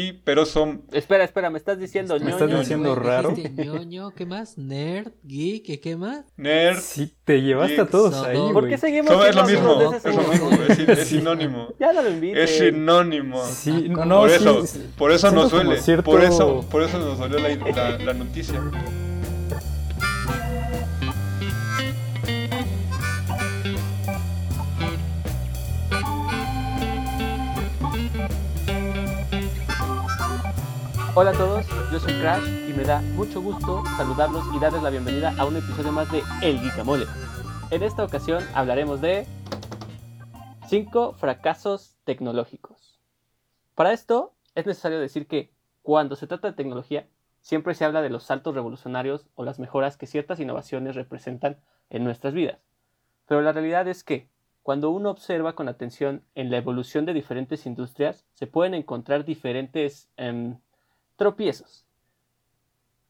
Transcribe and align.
y 0.00 0.12
pero 0.24 0.44
son 0.46 0.82
Espera, 0.92 1.24
espera, 1.24 1.50
me 1.50 1.58
estás 1.58 1.78
diciendo 1.78 2.14
¿Me 2.14 2.20
ñoño. 2.26 2.30
estás 2.44 2.60
diciendo 2.60 2.94
Güey, 2.94 3.06
raro? 3.06 3.34
ñoño, 3.36 4.10
¿qué 4.10 4.26
más? 4.26 4.56
Nerd, 4.58 5.12
geek, 5.24 5.68
¿y 5.68 5.78
¿qué 5.78 5.96
más? 5.96 6.24
nerd. 6.36 6.78
Sí, 6.80 7.12
te 7.24 7.40
llevaste 7.42 7.80
a 7.80 7.86
todos 7.86 8.14
ahí, 8.24 8.38
¿Por 8.52 8.68
qué 8.68 8.78
seguimos 8.78 9.10
es 9.26 9.34
lo 9.34 9.44
mismo, 9.44 9.92
es 9.92 10.04
lo 10.04 10.22
mismo, 10.22 10.50
es, 10.92 11.08
sinónimo. 11.08 11.68
Ya 11.80 11.92
no 11.92 12.02
lo 12.02 12.10
invites. 12.10 12.50
Es 12.50 12.58
sinónimo. 12.58 13.44
Sí, 13.44 13.88
no, 13.88 14.02
Ah, 14.02 14.04
no, 14.04 14.20
por 14.20 14.30
sí, 14.30 14.36
eso, 14.36 14.66
sí. 14.66 14.90
por 14.96 15.10
eso 15.12 15.28
Siento 15.28 15.42
nos 15.42 15.50
como 15.50 15.64
duele. 15.64 15.80
cierto- 15.82 16.10
Por 16.10 16.22
eso, 16.22 16.64
por 16.70 16.82
eso 16.82 16.98
nos 16.98 17.18
dolió 17.18 17.38
la, 17.38 17.48
la- 17.56 17.98
la 17.98 18.14
noticia. 18.14 18.60
Hola 31.20 31.30
a 31.30 31.32
todos, 31.32 31.66
yo 31.90 31.98
soy 31.98 32.12
Crash 32.20 32.70
y 32.70 32.72
me 32.74 32.84
da 32.84 33.00
mucho 33.16 33.42
gusto 33.42 33.82
saludarlos 33.96 34.44
y 34.54 34.60
darles 34.60 34.84
la 34.84 34.90
bienvenida 34.90 35.34
a 35.36 35.46
un 35.46 35.56
episodio 35.56 35.90
más 35.90 36.08
de 36.12 36.22
El 36.42 36.60
Guicamole. 36.60 37.06
En 37.72 37.82
esta 37.82 38.04
ocasión 38.04 38.44
hablaremos 38.54 39.00
de 39.00 39.26
5 40.68 41.14
fracasos 41.14 41.96
tecnológicos. 42.04 43.00
Para 43.74 43.92
esto 43.92 44.36
es 44.54 44.64
necesario 44.64 45.00
decir 45.00 45.26
que 45.26 45.52
cuando 45.82 46.14
se 46.14 46.28
trata 46.28 46.50
de 46.50 46.56
tecnología 46.56 47.08
siempre 47.40 47.74
se 47.74 47.84
habla 47.84 48.00
de 48.00 48.10
los 48.10 48.22
saltos 48.22 48.54
revolucionarios 48.54 49.26
o 49.34 49.42
las 49.42 49.58
mejoras 49.58 49.96
que 49.96 50.06
ciertas 50.06 50.38
innovaciones 50.38 50.94
representan 50.94 51.58
en 51.90 52.04
nuestras 52.04 52.32
vidas. 52.32 52.60
Pero 53.26 53.42
la 53.42 53.50
realidad 53.50 53.88
es 53.88 54.04
que 54.04 54.28
cuando 54.62 54.90
uno 54.90 55.10
observa 55.10 55.56
con 55.56 55.68
atención 55.68 56.22
en 56.36 56.52
la 56.52 56.58
evolución 56.58 57.06
de 57.06 57.12
diferentes 57.12 57.66
industrias, 57.66 58.24
se 58.34 58.46
pueden 58.46 58.74
encontrar 58.74 59.24
diferentes 59.24 60.12
em, 60.16 60.58
tropiezos 61.18 61.84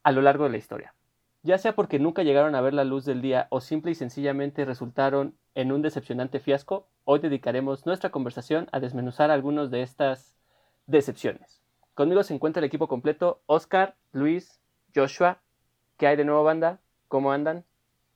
a 0.03 0.11
lo 0.11 0.23
largo 0.23 0.45
de 0.45 0.51
la 0.51 0.57
historia. 0.57 0.95
Ya 1.43 1.59
sea 1.59 1.77
porque 1.77 2.01
nunca 2.01 2.25
llegaron 2.25 2.55
a 2.55 2.61
ver 2.61 2.75
la 2.75 2.83
luz 2.83 3.05
del 3.05 3.23
día 3.23 3.47
o 3.51 3.61
simple 3.61 3.93
y 3.93 3.95
sencillamente 3.95 4.65
resultaron 4.65 5.37
en 5.55 5.71
un 5.71 5.83
decepcionante 5.83 6.41
fiasco, 6.41 6.89
hoy 7.05 7.21
dedicaremos 7.21 7.87
nuestra 7.87 8.11
conversación 8.11 8.69
a 8.73 8.81
desmenuzar 8.81 9.31
algunos 9.31 9.71
de 9.71 9.83
estas 9.83 10.35
decepciones. 10.87 11.63
Conmigo 11.95 12.23
se 12.23 12.35
encuentra 12.35 12.61
el 12.61 12.65
equipo 12.65 12.89
completo, 12.89 13.43
Oscar, 13.47 13.95
Luis, 14.13 14.61
Joshua. 14.95 15.41
¿Qué 15.97 16.07
hay 16.07 16.17
de 16.17 16.25
nuevo 16.25 16.43
banda? 16.45 16.81
¿Cómo 17.09 17.31
andan? 17.31 17.65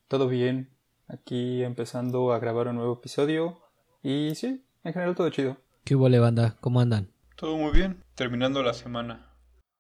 Todo 0.09 0.28
bien. 0.28 0.70
Aquí 1.09 1.62
empezando 1.62 2.33
a 2.33 2.38
grabar 2.38 2.69
un 2.69 2.77
nuevo 2.77 2.94
episodio. 2.94 3.61
Y 4.03 4.34
sí, 4.36 4.64
en 4.84 4.92
general 4.92 5.14
todo 5.14 5.28
chido. 5.31 5.59
¿Qué 5.84 5.97
hubo, 5.97 6.09
banda? 6.20 6.56
¿Cómo 6.61 6.81
andan? 6.81 7.09
Todo 7.36 7.56
muy 7.56 7.72
bien, 7.72 8.03
terminando 8.14 8.62
la 8.62 8.72
semana. 8.72 9.31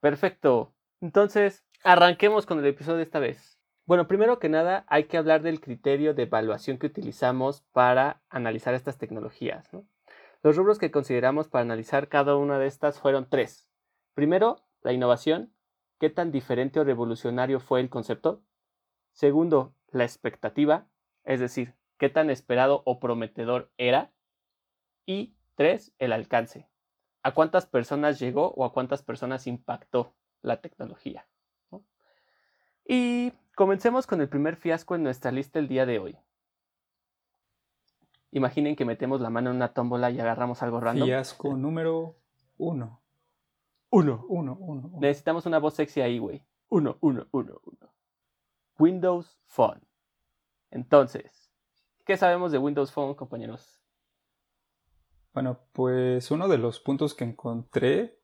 Perfecto. 0.02 0.74
Entonces, 1.00 1.64
arranquemos 1.84 2.44
con 2.44 2.58
el 2.58 2.66
episodio 2.66 2.96
de 2.96 3.04
esta 3.04 3.20
vez. 3.20 3.60
Bueno, 3.86 4.08
primero 4.08 4.40
que 4.40 4.48
nada, 4.48 4.84
hay 4.88 5.04
que 5.04 5.16
hablar 5.16 5.42
del 5.42 5.60
criterio 5.60 6.12
de 6.12 6.24
evaluación 6.24 6.78
que 6.78 6.88
utilizamos 6.88 7.60
para 7.70 8.20
analizar 8.28 8.74
estas 8.74 8.98
tecnologías. 8.98 9.72
¿no? 9.72 9.86
Los 10.42 10.56
rubros 10.56 10.80
que 10.80 10.90
consideramos 10.90 11.46
para 11.46 11.62
analizar 11.62 12.08
cada 12.08 12.34
una 12.34 12.58
de 12.58 12.66
estas 12.66 12.98
fueron 12.98 13.28
tres. 13.30 13.68
Primero, 14.12 14.64
la 14.80 14.92
innovación. 14.92 15.54
¿Qué 16.00 16.10
tan 16.10 16.32
diferente 16.32 16.80
o 16.80 16.84
revolucionario 16.84 17.60
fue 17.60 17.80
el 17.80 17.88
concepto? 17.88 18.42
Segundo, 19.12 19.72
la 19.92 20.02
expectativa, 20.02 20.88
es 21.22 21.38
decir, 21.38 21.76
qué 21.96 22.08
tan 22.08 22.28
esperado 22.28 22.82
o 22.86 22.98
prometedor 22.98 23.70
era. 23.76 24.10
Y 25.06 25.36
tres, 25.54 25.94
el 26.00 26.12
alcance. 26.12 26.71
¿A 27.22 27.32
cuántas 27.32 27.66
personas 27.66 28.18
llegó 28.18 28.52
o 28.56 28.64
a 28.64 28.72
cuántas 28.72 29.02
personas 29.02 29.46
impactó 29.46 30.14
la 30.42 30.60
tecnología? 30.60 31.26
¿no? 31.70 31.84
Y 32.84 33.32
comencemos 33.54 34.06
con 34.06 34.20
el 34.20 34.28
primer 34.28 34.56
fiasco 34.56 34.94
en 34.94 35.04
nuestra 35.04 35.30
lista 35.30 35.58
el 35.58 35.68
día 35.68 35.86
de 35.86 35.98
hoy. 35.98 36.18
Imaginen 38.32 38.76
que 38.76 38.84
metemos 38.84 39.20
la 39.20 39.30
mano 39.30 39.50
en 39.50 39.56
una 39.56 39.74
tómbola 39.74 40.10
y 40.10 40.18
agarramos 40.18 40.62
algo 40.62 40.80
random. 40.80 41.06
Fiasco 41.06 41.54
número 41.54 42.16
uno. 42.56 43.02
Uno. 43.90 44.24
Uno, 44.28 44.56
uno, 44.58 44.88
uno. 44.88 45.00
Necesitamos 45.00 45.44
una 45.44 45.58
voz 45.58 45.74
sexy 45.74 46.00
ahí, 46.00 46.18
güey. 46.18 46.42
Uno, 46.70 46.96
uno, 47.00 47.26
uno, 47.30 47.60
uno. 47.64 47.92
Windows 48.78 49.38
Phone. 49.44 49.82
Entonces, 50.70 51.52
¿qué 52.06 52.16
sabemos 52.16 52.52
de 52.52 52.58
Windows 52.58 52.90
Phone, 52.90 53.14
compañeros? 53.14 53.81
Bueno, 55.34 55.60
pues 55.72 56.30
uno 56.30 56.48
de 56.48 56.58
los 56.58 56.80
puntos 56.80 57.14
que 57.14 57.24
encontré 57.24 58.18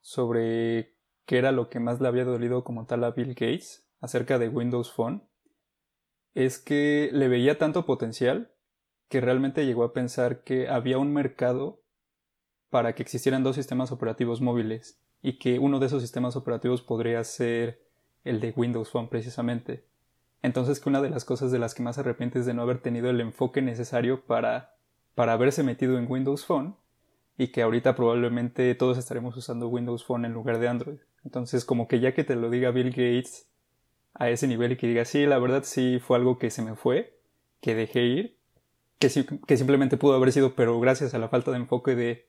sobre 0.00 0.94
qué 1.24 1.38
era 1.38 1.52
lo 1.52 1.70
que 1.70 1.80
más 1.80 2.00
le 2.00 2.08
había 2.08 2.24
dolido 2.24 2.64
como 2.64 2.86
tal 2.86 3.04
a 3.04 3.10
Bill 3.10 3.34
Gates 3.34 3.88
acerca 4.00 4.38
de 4.38 4.48
Windows 4.48 4.92
Phone 4.92 5.22
es 6.34 6.58
que 6.58 7.10
le 7.12 7.28
veía 7.28 7.58
tanto 7.58 7.86
potencial 7.86 8.52
que 9.08 9.20
realmente 9.20 9.66
llegó 9.66 9.84
a 9.84 9.92
pensar 9.92 10.42
que 10.42 10.68
había 10.68 10.98
un 10.98 11.12
mercado 11.12 11.82
para 12.70 12.94
que 12.94 13.02
existieran 13.02 13.44
dos 13.44 13.56
sistemas 13.56 13.92
operativos 13.92 14.40
móviles 14.40 14.98
y 15.20 15.38
que 15.38 15.58
uno 15.58 15.78
de 15.78 15.86
esos 15.86 16.02
sistemas 16.02 16.36
operativos 16.36 16.82
podría 16.82 17.22
ser 17.22 17.82
el 18.24 18.40
de 18.40 18.52
Windows 18.56 18.90
Phone 18.90 19.08
precisamente. 19.08 19.84
Entonces 20.40 20.80
que 20.80 20.88
una 20.88 21.00
de 21.00 21.10
las 21.10 21.24
cosas 21.24 21.52
de 21.52 21.58
las 21.58 21.74
que 21.74 21.82
más 21.82 21.96
se 21.96 22.00
arrepiente 22.00 22.40
es 22.40 22.46
de 22.46 22.54
no 22.54 22.62
haber 22.62 22.80
tenido 22.80 23.10
el 23.10 23.20
enfoque 23.20 23.62
necesario 23.62 24.24
para, 24.24 24.74
para 25.14 25.32
haberse 25.32 25.62
metido 25.62 25.98
en 25.98 26.10
Windows 26.10 26.44
Phone 26.44 26.76
y 27.38 27.48
que 27.48 27.62
ahorita 27.62 27.94
probablemente 27.94 28.74
todos 28.74 28.98
estaremos 28.98 29.36
usando 29.36 29.68
Windows 29.68 30.04
Phone 30.04 30.24
en 30.24 30.32
lugar 30.32 30.58
de 30.58 30.68
Android. 30.68 30.98
Entonces 31.24 31.64
como 31.64 31.88
que 31.88 32.00
ya 32.00 32.14
que 32.14 32.24
te 32.24 32.36
lo 32.36 32.50
diga 32.50 32.70
Bill 32.70 32.90
Gates 32.90 33.46
a 34.14 34.28
ese 34.28 34.46
nivel 34.46 34.72
y 34.72 34.76
que 34.76 34.86
diga 34.86 35.04
sí, 35.04 35.26
la 35.26 35.38
verdad 35.38 35.62
sí 35.64 35.98
fue 35.98 36.16
algo 36.18 36.38
que 36.38 36.50
se 36.50 36.62
me 36.62 36.76
fue, 36.76 37.18
que 37.60 37.74
dejé 37.74 38.02
ir, 38.04 38.36
que, 38.98 39.08
simplemente 39.56 39.96
pudo 39.96 40.14
haber 40.14 40.32
sido, 40.32 40.54
pero 40.54 40.78
gracias 40.78 41.14
a 41.14 41.18
la 41.18 41.28
falta 41.28 41.50
de 41.50 41.56
enfoque 41.56 41.96
de 41.96 42.28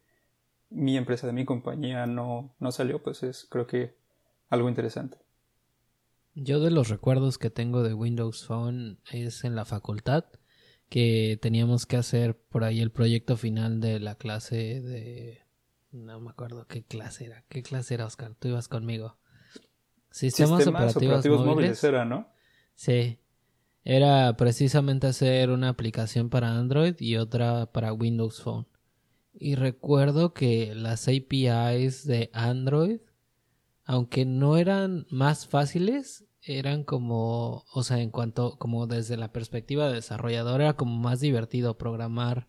mi 0.69 0.97
empresa, 0.97 1.27
de 1.27 1.33
mi 1.33 1.45
compañía, 1.45 2.07
no, 2.07 2.55
no 2.59 2.71
salió, 2.71 3.03
pues 3.03 3.21
es 3.21 3.45
creo 3.49 3.67
que 3.67 3.95
algo 4.49 4.69
interesante. 4.69 5.17
Yo 6.35 6.59
de 6.59 6.71
los 6.71 6.89
recuerdos 6.89 7.37
que 7.37 7.51
tengo 7.51 7.83
de 7.83 7.93
Windows 7.93 8.47
Phone 8.47 8.97
es 9.11 9.43
en 9.43 9.55
la 9.55 9.65
facultad 9.65 10.25
que 10.93 11.39
teníamos 11.41 11.87
que 11.87 11.97
hacer 11.97 12.37
por 12.37 12.63
ahí 12.63 12.79
el 12.79 12.91
proyecto 12.91 13.35
final 13.35 13.81
de 13.81 13.99
la 13.99 14.13
clase 14.13 14.79
de... 14.79 15.41
No 15.91 16.19
me 16.19 16.29
acuerdo 16.29 16.67
qué 16.67 16.83
clase 16.83 17.25
era. 17.25 17.43
¿Qué 17.49 17.63
clase 17.63 17.95
era, 17.95 18.05
Oscar? 18.05 18.35
Tú 18.37 18.49
ibas 18.49 18.67
conmigo. 18.67 19.17
Sistemas, 20.11 20.67
operativos, 20.67 21.43
móviles. 21.43 21.83
era, 21.83 22.05
¿no? 22.05 22.27
Sí. 22.75 23.17
Era 23.83 24.37
precisamente 24.37 25.07
hacer 25.07 25.49
una 25.49 25.69
aplicación 25.69 26.29
para 26.29 26.55
Android 26.55 26.93
y 26.99 27.15
otra 27.15 27.71
para 27.71 27.91
Windows 27.91 28.43
Phone. 28.43 28.67
Y 29.33 29.55
recuerdo 29.55 30.35
que 30.35 30.75
las 30.75 31.07
APIs 31.07 32.05
de 32.05 32.29
Android, 32.33 32.99
aunque 33.83 34.25
no 34.25 34.57
eran 34.57 35.07
más 35.09 35.47
fáciles, 35.47 36.25
eran 36.45 36.83
como, 36.83 37.65
o 37.73 37.83
sea, 37.83 37.99
en 37.99 38.11
cuanto, 38.11 38.57
como 38.57 38.87
desde 38.87 39.17
la 39.17 39.31
perspectiva 39.31 39.87
de 39.87 39.95
desarrollador, 39.95 40.61
era 40.61 40.73
como 40.75 40.97
más 40.97 41.19
divertido 41.19 41.77
programar 41.77 42.47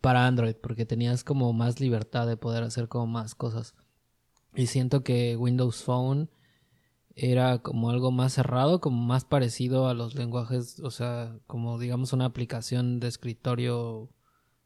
para 0.00 0.26
Android, 0.26 0.56
porque 0.56 0.86
tenías 0.86 1.24
como 1.24 1.52
más 1.52 1.80
libertad 1.80 2.26
de 2.26 2.36
poder 2.36 2.64
hacer 2.64 2.88
como 2.88 3.06
más 3.06 3.34
cosas. 3.34 3.74
Y 4.54 4.66
siento 4.66 5.02
que 5.02 5.36
Windows 5.36 5.82
Phone 5.82 6.30
era 7.14 7.58
como 7.58 7.90
algo 7.90 8.10
más 8.10 8.32
cerrado, 8.32 8.80
como 8.80 9.02
más 9.04 9.24
parecido 9.24 9.88
a 9.88 9.94
los 9.94 10.14
lenguajes, 10.14 10.80
o 10.80 10.90
sea, 10.90 11.38
como 11.46 11.78
digamos 11.78 12.12
una 12.12 12.24
aplicación 12.24 13.00
de 13.00 13.08
escritorio 13.08 14.10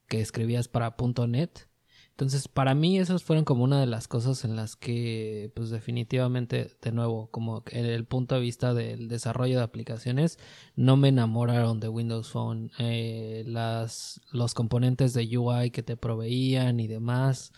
que 0.08 0.20
escribías 0.20 0.68
para 0.68 0.96
.NET. 1.28 1.68
Entonces, 2.16 2.48
para 2.48 2.74
mí 2.74 2.98
esas 2.98 3.22
fueron 3.22 3.44
como 3.44 3.62
una 3.62 3.78
de 3.78 3.84
las 3.84 4.08
cosas 4.08 4.46
en 4.46 4.56
las 4.56 4.74
que, 4.74 5.52
pues 5.54 5.68
definitivamente, 5.68 6.74
de 6.80 6.90
nuevo, 6.92 7.30
como 7.30 7.62
el, 7.72 7.84
el 7.84 8.06
punto 8.06 8.36
de 8.36 8.40
vista 8.40 8.72
del 8.72 9.08
desarrollo 9.08 9.58
de 9.58 9.64
aplicaciones, 9.64 10.38
no 10.76 10.96
me 10.96 11.08
enamoraron 11.08 11.78
de 11.78 11.90
Windows 11.90 12.30
Phone. 12.30 12.70
Eh, 12.78 13.44
las, 13.46 14.22
los 14.32 14.54
componentes 14.54 15.12
de 15.12 15.36
UI 15.36 15.70
que 15.70 15.82
te 15.82 15.98
proveían 15.98 16.80
y 16.80 16.86
demás, 16.86 17.52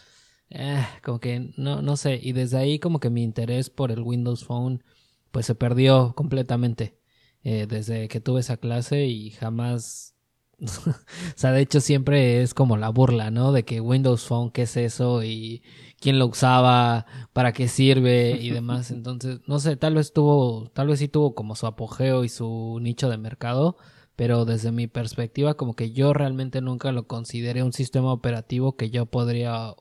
eh, 0.51 0.85
como 1.05 1.21
que 1.21 1.53
no, 1.57 1.81
no 1.81 1.97
sé. 1.97 2.19
Y 2.21 2.33
desde 2.33 2.59
ahí 2.59 2.81
como 2.81 2.99
que 2.99 3.11
mi 3.11 3.23
interés 3.23 3.71
por 3.71 3.93
el 3.93 4.03
Windows 4.03 4.45
Phone, 4.45 4.83
pues 5.31 5.47
se 5.47 5.55
perdió 5.55 6.15
completamente. 6.17 6.99
Eh, 7.45 7.67
desde 7.69 8.09
que 8.09 8.21
tuve 8.21 8.41
esa 8.41 8.57
clase 8.57 9.07
y 9.07 9.31
jamás 9.31 10.17
o 10.61 10.95
sea, 11.37 11.53
de 11.53 11.61
hecho 11.61 11.81
siempre 11.81 12.43
es 12.43 12.55
como 12.55 12.77
la 12.77 12.89
burla, 12.89 13.31
¿no? 13.31 13.53
De 13.53 13.65
que 13.65 13.81
Windows 13.81 14.27
Phone, 14.27 14.51
¿qué 14.51 14.63
es 14.63 14.77
eso? 14.77 15.23
Y 15.23 15.63
quién 16.01 16.19
lo 16.19 16.27
usaba, 16.27 17.07
para 17.33 17.53
qué 17.53 17.69
sirve 17.69 18.33
y 18.41 18.51
demás. 18.51 18.91
Entonces, 18.93 19.41
no 19.47 19.59
sé, 19.61 19.77
tal 19.77 19.95
vez 19.95 20.13
tuvo, 20.13 20.71
tal 20.75 20.89
vez 20.89 20.99
sí 20.99 21.09
tuvo 21.09 21.35
como 21.35 21.55
su 21.55 21.67
apogeo 21.67 22.25
y 22.25 22.29
su 22.29 22.79
nicho 22.81 23.09
de 23.09 23.19
mercado, 23.19 23.77
pero 24.17 24.45
desde 24.45 24.73
mi 24.73 24.89
perspectiva 24.89 25.55
como 25.55 25.75
que 25.75 25.93
yo 25.93 26.13
realmente 26.13 26.61
nunca 26.61 26.93
lo 26.93 27.07
consideré 27.07 27.63
un 27.63 27.73
sistema 27.73 28.13
operativo 28.13 28.77
que 28.77 28.91
yo 28.91 29.07
podría 29.07 29.75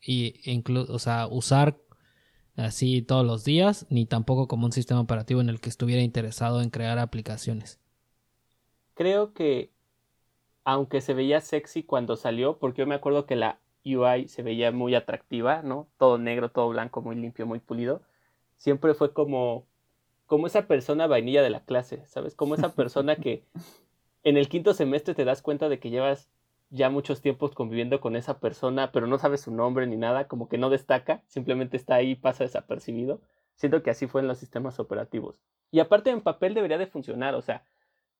y 0.00 0.34
inclu 0.50 0.86
o 0.88 0.98
sea, 0.98 1.26
usar 1.28 1.78
así 2.56 3.02
todos 3.02 3.24
los 3.24 3.44
días, 3.44 3.86
ni 3.90 4.06
tampoco 4.06 4.48
como 4.48 4.66
un 4.66 4.72
sistema 4.72 5.00
operativo 5.00 5.40
en 5.40 5.48
el 5.48 5.60
que 5.60 5.68
estuviera 5.68 6.02
interesado 6.02 6.62
en 6.62 6.70
crear 6.70 6.98
aplicaciones. 6.98 7.78
Creo 8.94 9.32
que, 9.32 9.72
aunque 10.64 11.00
se 11.00 11.14
veía 11.14 11.40
sexy 11.40 11.82
cuando 11.82 12.16
salió, 12.16 12.58
porque 12.58 12.82
yo 12.82 12.86
me 12.86 12.94
acuerdo 12.94 13.26
que 13.26 13.36
la 13.36 13.58
UI 13.84 14.28
se 14.28 14.42
veía 14.42 14.70
muy 14.72 14.94
atractiva, 14.94 15.62
¿no? 15.62 15.88
Todo 15.98 16.18
negro, 16.18 16.50
todo 16.50 16.68
blanco, 16.68 17.02
muy 17.02 17.16
limpio, 17.16 17.46
muy 17.46 17.58
pulido. 17.58 18.02
Siempre 18.56 18.94
fue 18.94 19.12
como, 19.12 19.66
como 20.26 20.46
esa 20.46 20.66
persona 20.68 21.06
vainilla 21.06 21.42
de 21.42 21.50
la 21.50 21.64
clase, 21.64 22.06
¿sabes? 22.06 22.34
Como 22.34 22.54
esa 22.54 22.74
persona 22.74 23.16
que 23.16 23.44
en 24.22 24.36
el 24.36 24.48
quinto 24.48 24.74
semestre 24.74 25.14
te 25.14 25.24
das 25.24 25.42
cuenta 25.42 25.68
de 25.68 25.80
que 25.80 25.90
llevas 25.90 26.30
ya 26.70 26.88
muchos 26.88 27.20
tiempos 27.20 27.54
conviviendo 27.54 28.00
con 28.00 28.16
esa 28.16 28.40
persona, 28.40 28.92
pero 28.92 29.06
no 29.06 29.18
sabes 29.18 29.42
su 29.42 29.50
nombre 29.50 29.86
ni 29.86 29.96
nada, 29.96 30.26
como 30.26 30.48
que 30.48 30.58
no 30.58 30.70
destaca, 30.70 31.22
simplemente 31.26 31.76
está 31.76 31.96
ahí 31.96 32.12
y 32.12 32.14
pasa 32.16 32.44
desapercibido. 32.44 33.20
Siento 33.56 33.82
que 33.82 33.90
así 33.90 34.06
fue 34.06 34.22
en 34.22 34.28
los 34.28 34.38
sistemas 34.38 34.80
operativos. 34.80 35.38
Y 35.70 35.80
aparte 35.80 36.10
en 36.10 36.22
papel 36.22 36.54
debería 36.54 36.78
de 36.78 36.86
funcionar, 36.86 37.34
o 37.34 37.42
sea, 37.42 37.64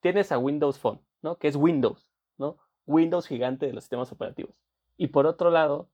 tienes 0.00 0.32
a 0.32 0.38
Windows 0.38 0.78
Phone, 0.78 1.00
¿no? 1.22 1.36
Que 1.36 1.48
es 1.48 1.56
Windows, 1.56 2.12
¿no? 2.42 2.58
Windows 2.86 3.26
gigante 3.26 3.66
de 3.66 3.72
los 3.72 3.84
sistemas 3.84 4.12
operativos. 4.12 4.54
Y 4.98 5.06
por 5.06 5.26
otro 5.26 5.50
lado, 5.50 5.88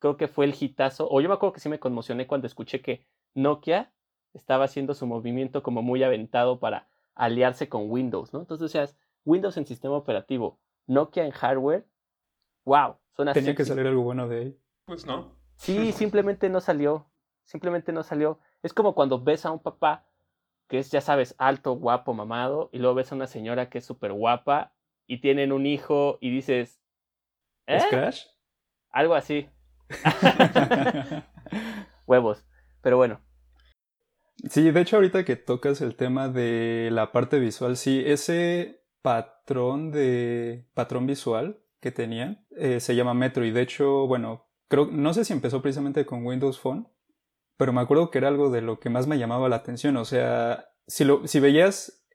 creo 0.00 0.16
que 0.16 0.26
fue 0.26 0.46
el 0.46 0.56
hitazo, 0.58 1.06
o 1.08 1.20
yo 1.20 1.28
me 1.28 1.34
acuerdo 1.34 1.52
que 1.52 1.60
sí 1.60 1.68
me 1.68 1.78
conmocioné 1.78 2.26
cuando 2.26 2.48
escuché 2.48 2.82
que 2.82 3.06
Nokia 3.34 3.92
estaba 4.32 4.64
haciendo 4.64 4.94
su 4.94 5.06
movimiento 5.06 5.62
como 5.62 5.82
muy 5.82 6.02
aventado 6.02 6.58
para 6.58 6.88
aliarse 7.14 7.68
con 7.68 7.90
Windows, 7.90 8.32
¿no? 8.32 8.40
Entonces, 8.40 8.64
o 8.64 8.68
sea, 8.68 8.88
Windows 9.24 9.56
en 9.56 9.66
sistema 9.66 9.94
operativo, 9.94 10.58
Nokia 10.86 11.24
en 11.24 11.30
hardware, 11.30 11.86
wow, 12.64 12.96
suena 13.12 13.32
Tenía 13.32 13.54
que 13.54 13.64
salir 13.64 13.86
algo 13.86 14.02
bueno 14.02 14.26
de 14.26 14.38
ahí. 14.38 14.58
Pues 14.86 15.06
no. 15.06 15.36
Sí, 15.56 15.92
simplemente 15.92 16.48
no 16.48 16.60
salió. 16.60 17.06
Simplemente 17.44 17.92
no 17.92 18.02
salió. 18.02 18.38
Es 18.62 18.72
como 18.72 18.94
cuando 18.94 19.22
ves 19.22 19.44
a 19.44 19.50
un 19.50 19.58
papá 19.58 20.06
que 20.68 20.78
es, 20.78 20.90
ya 20.90 21.00
sabes, 21.00 21.34
alto, 21.36 21.72
guapo, 21.72 22.14
mamado, 22.14 22.70
y 22.72 22.78
luego 22.78 22.94
ves 22.94 23.10
a 23.10 23.16
una 23.16 23.26
señora 23.26 23.68
que 23.68 23.78
es 23.78 23.84
súper 23.84 24.12
guapa 24.12 24.72
y 25.10 25.20
tienen 25.20 25.50
un 25.50 25.66
hijo 25.66 26.18
y 26.20 26.30
dices, 26.30 26.80
¿eh? 27.66 27.78
¿Es 27.78 27.84
Crash? 27.86 28.26
Algo 28.90 29.14
así. 29.14 29.48
Huevos. 32.06 32.46
Pero 32.80 32.96
bueno, 32.96 33.20
Sí, 34.48 34.70
de 34.70 34.80
hecho 34.80 34.96
ahorita 34.96 35.24
que 35.24 35.36
tocas 35.36 35.82
el 35.82 35.96
tema 35.96 36.28
de 36.28 36.88
la 36.92 37.12
parte 37.12 37.38
visual, 37.38 37.76
sí, 37.76 38.02
ese 38.06 38.82
patrón 39.02 39.90
de 39.90 40.64
patrón 40.72 41.06
visual 41.06 41.60
que 41.80 41.90
tenían 41.90 42.46
eh, 42.56 42.80
se 42.80 42.94
llama 42.94 43.12
Metro 43.12 43.44
y 43.44 43.50
de 43.50 43.60
hecho, 43.60 44.06
bueno, 44.06 44.46
creo 44.68 44.86
no 44.86 45.12
sé 45.12 45.26
si 45.26 45.34
empezó 45.34 45.60
precisamente 45.60 46.06
con 46.06 46.24
Windows 46.24 46.58
Phone, 46.58 46.88
pero 47.58 47.74
me 47.74 47.82
acuerdo 47.82 48.10
que 48.10 48.16
era 48.16 48.28
algo 48.28 48.50
de 48.50 48.62
lo 48.62 48.80
que 48.80 48.88
más 48.88 49.06
me 49.06 49.18
llamaba 49.18 49.50
la 49.50 49.56
atención, 49.56 49.98
o 49.98 50.06
sea, 50.06 50.70
si 50.86 51.04
lo 51.04 51.26
si 51.26 51.40
veías 51.40 52.06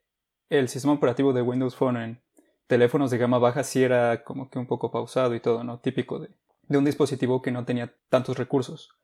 el 0.48 0.68
sistema 0.68 0.94
operativo 0.94 1.32
de 1.32 1.42
Windows 1.42 1.76
Phone 1.76 1.96
en 1.96 2.25
teléfonos 2.66 3.10
de 3.10 3.18
gama 3.18 3.38
baja 3.38 3.64
sí 3.64 3.82
era 3.82 4.24
como 4.24 4.50
que 4.50 4.58
un 4.58 4.66
poco 4.66 4.90
pausado 4.90 5.34
y 5.34 5.40
todo, 5.40 5.64
¿no? 5.64 5.78
Típico 5.80 6.18
de, 6.18 6.30
un 6.68 6.84
dispositivo 6.84 7.42
que 7.42 7.52
no 7.52 7.64
tenía 7.64 7.94
tantos 8.08 8.38
recursos 8.38 8.96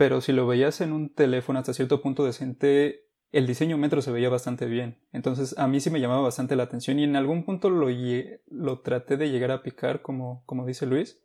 pero 0.00 0.22
si 0.22 0.32
lo 0.32 0.46
veías 0.46 0.80
en 0.80 0.94
un 0.94 1.10
teléfono 1.10 1.58
hasta 1.58 1.74
cierto 1.74 2.00
punto 2.00 2.24
decente, 2.24 3.04
el 3.32 3.46
diseño 3.46 3.76
metro 3.76 4.00
se 4.00 4.10
veía 4.10 4.30
bastante 4.30 4.64
bien. 4.64 4.96
Entonces 5.12 5.54
a 5.58 5.68
mí 5.68 5.78
sí 5.78 5.90
me 5.90 6.00
llamaba 6.00 6.22
bastante 6.22 6.56
la 6.56 6.62
atención 6.62 6.98
y 6.98 7.04
en 7.04 7.16
algún 7.16 7.44
punto 7.44 7.68
lo, 7.68 7.88
lo 8.48 8.78
traté 8.80 9.18
de 9.18 9.28
llegar 9.28 9.50
a 9.50 9.62
picar, 9.62 10.00
como, 10.00 10.42
como 10.46 10.64
dice 10.64 10.86
Luis. 10.86 11.22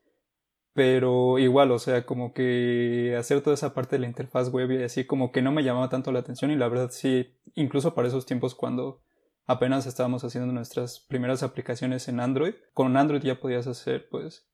Pero 0.74 1.40
igual, 1.40 1.72
o 1.72 1.80
sea, 1.80 2.06
como 2.06 2.34
que 2.34 3.16
hacer 3.18 3.40
toda 3.40 3.54
esa 3.54 3.74
parte 3.74 3.96
de 3.96 4.02
la 4.02 4.08
interfaz 4.08 4.50
web 4.50 4.70
y 4.72 4.84
así, 4.84 5.06
como 5.06 5.32
que 5.32 5.42
no 5.42 5.54
me 5.54 5.64
llamaba 5.64 5.88
tanto 5.88 6.12
la 6.12 6.20
atención 6.20 6.52
y 6.52 6.58
la 6.58 6.68
verdad 6.68 6.90
sí, 6.92 7.34
incluso 7.54 7.96
para 7.96 8.10
esos 8.10 8.26
tiempos 8.26 8.56
cuando 8.56 9.00
apenas 9.46 9.86
estábamos 9.86 10.24
haciendo 10.24 10.52
nuestras 10.52 11.00
primeras 11.00 11.44
aplicaciones 11.44 12.08
en 12.08 12.20
Android, 12.20 12.56
con 12.74 12.98
Android 12.98 13.22
ya 13.22 13.40
podías 13.40 13.68
hacer 13.68 14.08
pues, 14.10 14.48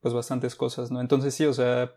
pues 0.00 0.14
bastantes 0.14 0.54
cosas, 0.54 0.90
¿no? 0.90 1.00
Entonces 1.00 1.34
sí, 1.34 1.44
o 1.46 1.52
sea, 1.52 1.92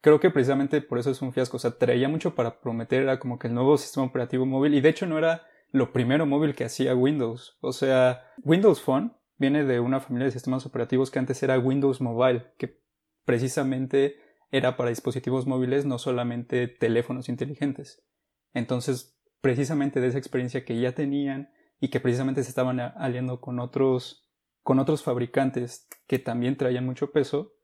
creo 0.00 0.20
que 0.20 0.30
precisamente 0.30 0.80
por 0.80 0.98
eso 0.98 1.10
es 1.10 1.22
un 1.22 1.32
fiasco. 1.32 1.56
O 1.56 1.60
sea, 1.60 1.72
traía 1.72 2.08
mucho 2.08 2.34
para 2.34 2.60
prometer, 2.60 3.02
era 3.02 3.18
como 3.18 3.38
que 3.38 3.48
el 3.48 3.54
nuevo 3.54 3.76
sistema 3.76 4.06
operativo 4.06 4.46
móvil. 4.46 4.74
Y 4.74 4.80
de 4.80 4.88
hecho 4.88 5.06
no 5.06 5.18
era 5.18 5.46
lo 5.72 5.92
primero 5.92 6.26
móvil 6.26 6.54
que 6.54 6.64
hacía 6.64 6.94
Windows. 6.94 7.58
O 7.60 7.72
sea, 7.72 8.24
Windows 8.42 8.80
Phone 8.80 9.16
viene 9.36 9.64
de 9.64 9.80
una 9.80 10.00
familia 10.00 10.26
de 10.26 10.32
sistemas 10.32 10.66
operativos 10.66 11.10
que 11.10 11.18
antes 11.18 11.42
era 11.42 11.58
Windows 11.58 12.00
Mobile, 12.00 12.52
que 12.58 12.80
precisamente 13.24 14.16
era 14.50 14.76
para 14.76 14.90
dispositivos 14.90 15.46
móviles, 15.46 15.86
no 15.86 15.98
solamente 15.98 16.66
teléfonos 16.66 17.28
inteligentes. 17.28 18.04
Entonces, 18.52 19.16
precisamente 19.40 20.00
de 20.00 20.08
esa 20.08 20.18
experiencia 20.18 20.64
que 20.64 20.78
ya 20.80 20.92
tenían 20.92 21.50
y 21.80 21.88
que 21.88 22.00
precisamente 22.00 22.42
se 22.42 22.50
estaban 22.50 22.78
aliando 22.78 23.40
con 23.40 23.58
otros, 23.58 24.28
con 24.62 24.78
otros 24.78 25.02
fabricantes 25.02 25.88
que 26.06 26.18
también 26.18 26.56
traían 26.56 26.84
mucho 26.84 27.10
peso, 27.10 27.54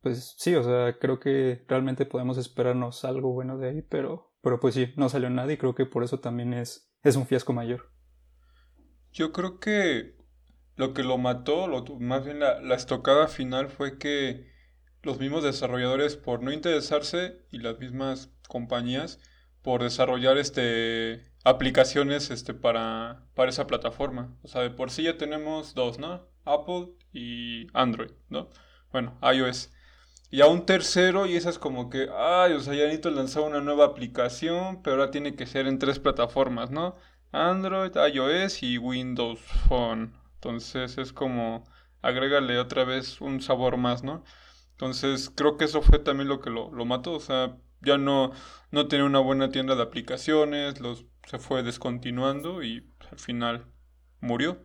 pues 0.00 0.34
sí, 0.38 0.54
o 0.54 0.62
sea, 0.62 0.98
creo 0.98 1.20
que 1.20 1.64
realmente 1.68 2.06
podemos 2.06 2.38
esperarnos 2.38 3.04
algo 3.04 3.32
bueno 3.32 3.58
de 3.58 3.68
ahí, 3.68 3.82
pero, 3.82 4.32
pero 4.40 4.60
pues 4.60 4.74
sí, 4.74 4.92
no 4.96 5.08
salió 5.08 5.28
nada 5.28 5.52
y 5.52 5.56
creo 5.58 5.74
que 5.74 5.84
por 5.84 6.04
eso 6.04 6.20
también 6.20 6.54
es, 6.54 6.90
es 7.02 7.16
un 7.16 7.26
fiasco 7.26 7.52
mayor. 7.52 7.92
Yo 9.12 9.32
creo 9.32 9.60
que 9.60 10.16
lo 10.76 10.94
que 10.94 11.02
lo 11.02 11.18
mató, 11.18 11.66
lo, 11.66 11.84
más 11.98 12.24
bien 12.24 12.40
la, 12.40 12.60
la 12.60 12.76
estocada 12.76 13.28
final 13.28 13.68
fue 13.68 13.98
que 13.98 14.46
los 15.02 15.18
mismos 15.20 15.44
desarrolladores, 15.44 16.16
por 16.16 16.42
no 16.42 16.52
interesarse, 16.52 17.44
y 17.50 17.58
las 17.58 17.78
mismas 17.78 18.34
compañías, 18.48 19.20
por 19.62 19.82
desarrollar 19.82 20.38
este 20.38 21.22
aplicaciones 21.46 22.30
este 22.30 22.54
para, 22.54 23.22
para 23.34 23.50
esa 23.50 23.68
plataforma. 23.68 24.36
O 24.42 24.48
sea, 24.48 24.62
de 24.62 24.70
por 24.70 24.90
sí 24.90 25.04
ya 25.04 25.16
tenemos 25.16 25.74
dos, 25.74 25.98
¿no? 26.00 26.26
Apple 26.44 26.88
y 27.12 27.68
Android, 27.72 28.10
¿no? 28.28 28.50
Bueno, 28.90 29.16
iOS. 29.22 29.72
Y 30.28 30.40
a 30.40 30.46
un 30.48 30.66
tercero, 30.66 31.24
y 31.26 31.36
esa 31.36 31.50
es 31.50 31.58
como 31.60 31.88
que, 31.88 32.08
ay, 32.12 32.52
o 32.54 32.60
sea, 32.60 32.74
ya 32.74 32.84
necesito 32.84 33.10
lanzar 33.10 33.44
una 33.44 33.60
nueva 33.60 33.84
aplicación, 33.86 34.82
pero 34.82 34.96
ahora 34.96 35.12
tiene 35.12 35.36
que 35.36 35.46
ser 35.46 35.68
en 35.68 35.78
tres 35.78 36.00
plataformas, 36.00 36.72
¿no? 36.72 36.96
Android, 37.30 37.92
iOS 37.94 38.64
y 38.64 38.78
Windows 38.78 39.40
Phone. 39.68 40.14
Entonces 40.34 40.98
es 40.98 41.12
como, 41.12 41.64
agrégale 42.02 42.58
otra 42.58 42.84
vez 42.84 43.20
un 43.20 43.40
sabor 43.40 43.76
más, 43.76 44.02
¿no? 44.02 44.24
Entonces 44.72 45.30
creo 45.30 45.56
que 45.56 45.66
eso 45.66 45.80
fue 45.80 46.00
también 46.00 46.28
lo 46.28 46.40
que 46.40 46.50
lo, 46.50 46.72
lo 46.72 46.84
mató, 46.84 47.12
o 47.12 47.20
sea, 47.20 47.56
ya 47.82 47.98
no, 47.98 48.32
no 48.72 48.88
tenía 48.88 49.06
una 49.06 49.20
buena 49.20 49.50
tienda 49.50 49.76
de 49.76 49.82
aplicaciones, 49.82 50.80
los, 50.80 51.04
se 51.26 51.38
fue 51.38 51.62
descontinuando 51.62 52.62
y 52.62 52.80
pues, 52.80 53.12
al 53.12 53.18
final 53.18 53.66
murió. 54.20 54.64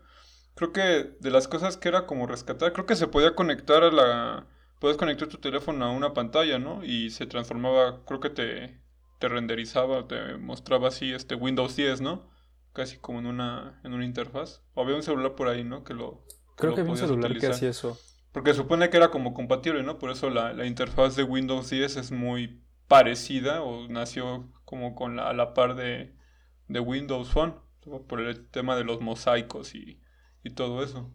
Creo 0.56 0.72
que 0.72 1.16
de 1.20 1.32
las 1.32 1.48
cosas 1.48 1.78
que 1.78 1.90
era 1.90 2.06
como 2.06 2.28
rescatar, 2.28 2.74
creo 2.74 2.86
que 2.86 2.96
se 2.96 3.08
podía 3.08 3.36
conectar 3.36 3.84
a 3.84 3.92
la 3.92 4.48
puedes 4.82 4.98
conectar 4.98 5.28
tu 5.28 5.38
teléfono 5.38 5.86
a 5.86 5.92
una 5.92 6.14
pantalla, 6.14 6.58
¿no? 6.58 6.84
Y 6.84 7.12
se 7.12 7.28
transformaba, 7.28 8.04
creo 8.04 8.20
que 8.20 8.32
te, 8.32 8.82
te 9.20 9.30
renderizaba, 9.30 10.08
te 10.08 10.38
mostraba 10.38 10.88
así 10.88 11.14
este 11.14 11.36
Windows 11.36 11.76
10, 11.76 12.02
¿no? 12.02 12.32
Casi 12.74 12.98
como 12.98 13.20
en 13.20 13.28
una, 13.28 13.80
en 13.84 13.94
una 13.94 14.06
interfaz. 14.06 14.64
O 14.74 14.82
había 14.82 14.96
un 14.96 15.04
celular 15.04 15.36
por 15.36 15.50
ahí, 15.50 15.64
¿no? 15.64 15.84
Que 15.84 15.94
lo... 15.94 16.26
Creo 16.56 16.72
lo 16.72 16.76
que 16.76 16.82
había 16.82 16.94
un 16.94 16.98
celular 16.98 17.26
utilizar. 17.26 17.52
que 17.52 17.56
hacía 17.56 17.70
eso. 17.70 17.96
Porque 18.32 18.56
supone 18.56 18.90
que 18.90 18.98
era 18.98 19.12
como 19.12 19.36
compatible, 19.36 19.84
¿no? 19.84 20.00
Por 20.00 20.10
eso 20.10 20.32
la, 20.32 20.52
la 20.54 20.66
interfaz 20.66 21.16
de 21.16 21.24
Windows 21.24 21.70
10 21.70 21.98
es 21.98 22.12
muy 22.12 22.64
parecida 22.88 23.62
o 23.62 23.88
nació 23.88 24.52
como 24.66 24.96
con 24.96 25.18
la, 25.18 25.30
a 25.30 25.34
la 25.34 25.54
par 25.54 25.76
de, 25.76 26.16
de 26.72 26.80
Windows 26.80 27.30
Phone. 27.30 27.56
Por 28.08 28.22
el 28.22 28.48
tema 28.50 28.76
de 28.76 28.84
los 28.84 29.02
mosaicos 29.02 29.74
y, 29.74 30.00
y 30.44 30.52
todo 30.52 30.84
eso. 30.84 31.12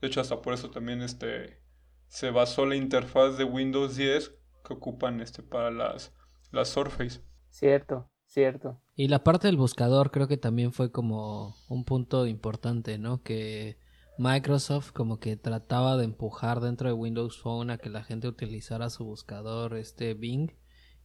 De 0.00 0.08
hecho, 0.08 0.20
hasta 0.20 0.42
por 0.42 0.52
eso 0.52 0.70
también 0.70 1.02
este 1.02 1.60
se 2.08 2.30
basó 2.30 2.66
la 2.66 2.76
interfaz 2.76 3.38
de 3.38 3.44
Windows 3.44 3.96
10 3.96 4.34
que 4.64 4.74
ocupan 4.74 5.20
este 5.20 5.42
para 5.42 5.70
las, 5.70 6.12
las 6.50 6.68
Surface. 6.68 7.22
Cierto, 7.50 8.10
cierto. 8.26 8.82
Y 8.94 9.08
la 9.08 9.22
parte 9.22 9.46
del 9.46 9.56
buscador 9.56 10.10
creo 10.10 10.28
que 10.28 10.36
también 10.36 10.72
fue 10.72 10.90
como 10.90 11.56
un 11.68 11.84
punto 11.84 12.26
importante, 12.26 12.98
¿no? 12.98 13.22
Que 13.22 13.78
Microsoft 14.18 14.92
como 14.92 15.18
que 15.20 15.36
trataba 15.36 15.96
de 15.96 16.04
empujar 16.04 16.60
dentro 16.60 16.88
de 16.88 16.94
Windows 16.94 17.38
Phone 17.40 17.70
a 17.70 17.78
que 17.78 17.88
la 17.90 18.02
gente 18.02 18.28
utilizara 18.28 18.90
su 18.90 19.04
buscador, 19.04 19.76
este 19.76 20.14
Bing. 20.14 20.50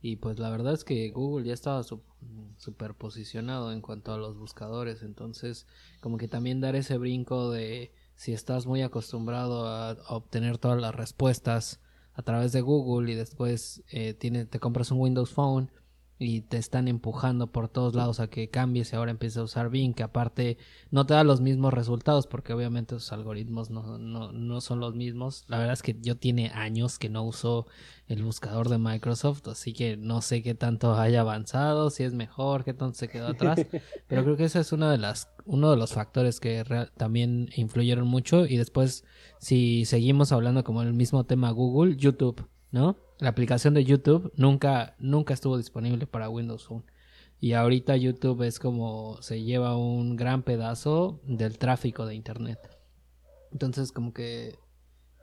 Y 0.07 0.17
pues 0.17 0.37
la 0.37 0.51
verdad 0.51 0.75
es 0.75 0.83
que 0.83 1.09
Google 1.09 1.47
ya 1.47 1.55
estaba 1.55 1.81
super 1.81 2.93
posicionado 2.93 3.71
en 3.71 3.81
cuanto 3.81 4.13
a 4.13 4.19
los 4.19 4.37
buscadores. 4.37 5.01
Entonces 5.01 5.65
como 5.99 6.19
que 6.19 6.27
también 6.27 6.61
dar 6.61 6.75
ese 6.75 6.99
brinco 6.99 7.49
de 7.49 7.91
si 8.13 8.31
estás 8.31 8.67
muy 8.67 8.83
acostumbrado 8.83 9.67
a, 9.67 9.89
a 9.89 10.15
obtener 10.15 10.59
todas 10.59 10.79
las 10.79 10.93
respuestas 10.93 11.81
a 12.13 12.21
través 12.21 12.51
de 12.51 12.61
Google 12.61 13.11
y 13.11 13.15
después 13.15 13.83
eh, 13.89 14.13
tiene, 14.13 14.45
te 14.45 14.59
compras 14.59 14.91
un 14.91 14.99
Windows 14.99 15.31
Phone 15.31 15.71
y 16.17 16.41
te 16.41 16.57
están 16.57 16.87
empujando 16.87 17.47
por 17.47 17.67
todos 17.67 17.93
lados 17.93 18.19
a 18.19 18.27
que 18.27 18.49
cambies 18.49 18.93
y 18.93 18.95
ahora 18.95 19.11
empieces 19.11 19.37
a 19.37 19.43
usar 19.43 19.69
Bing, 19.69 19.93
que 19.93 20.03
aparte 20.03 20.57
no 20.89 21.05
te 21.05 21.13
da 21.13 21.23
los 21.25 21.41
mismos 21.41 21.73
resultados 21.73 22.25
porque 22.25 22.53
obviamente 22.53 22.95
sus 22.95 23.11
algoritmos 23.11 23.69
no, 23.69 23.97
no, 23.97 24.31
no 24.31 24.61
son 24.61 24.79
los 24.79 24.95
mismos. 24.95 25.43
La 25.47 25.57
verdad 25.57 25.73
es 25.73 25.81
que 25.81 25.97
yo 25.99 26.15
tiene 26.15 26.51
años 26.51 26.99
que 26.99 27.09
no 27.09 27.23
uso 27.23 27.67
el 28.07 28.23
buscador 28.23 28.69
de 28.69 28.77
Microsoft, 28.77 29.47
así 29.47 29.73
que 29.73 29.97
no 29.97 30.21
sé 30.21 30.41
qué 30.41 30.55
tanto 30.55 30.95
haya 30.95 31.21
avanzado, 31.21 31.89
si 31.89 32.03
es 32.03 32.13
mejor, 32.13 32.63
qué 32.63 32.73
tanto 32.73 32.97
se 32.97 33.09
quedó 33.09 33.27
atrás, 33.27 33.59
pero 34.07 34.23
creo 34.23 34.37
que 34.37 34.45
ese 34.45 34.59
es 34.59 34.71
una 34.71 34.91
de 34.91 34.97
las, 34.97 35.29
uno 35.45 35.71
de 35.71 35.77
los 35.77 35.93
factores 35.93 36.39
que 36.39 36.63
también 36.95 37.49
influyeron 37.55 38.07
mucho 38.07 38.45
y 38.45 38.57
después 38.57 39.03
si 39.39 39.85
seguimos 39.85 40.31
hablando 40.31 40.63
como 40.63 40.81
el 40.81 40.93
mismo 40.93 41.25
tema 41.25 41.51
Google, 41.51 41.97
YouTube, 41.97 42.47
¿no? 42.71 43.04
La 43.19 43.29
aplicación 43.29 43.73
de 43.73 43.85
YouTube 43.85 44.31
nunca, 44.35 44.95
nunca 44.99 45.33
estuvo 45.33 45.57
disponible 45.57 46.07
para 46.07 46.29
Windows 46.29 46.65
Phone. 46.65 46.85
Y 47.39 47.53
ahorita 47.53 47.97
YouTube 47.97 48.43
es 48.43 48.59
como 48.59 49.21
se 49.21 49.43
lleva 49.43 49.77
un 49.77 50.15
gran 50.15 50.43
pedazo 50.43 51.21
del 51.25 51.57
tráfico 51.57 52.05
de 52.05 52.15
Internet. 52.15 52.59
Entonces 53.51 53.91
como 53.91 54.13
que 54.13 54.57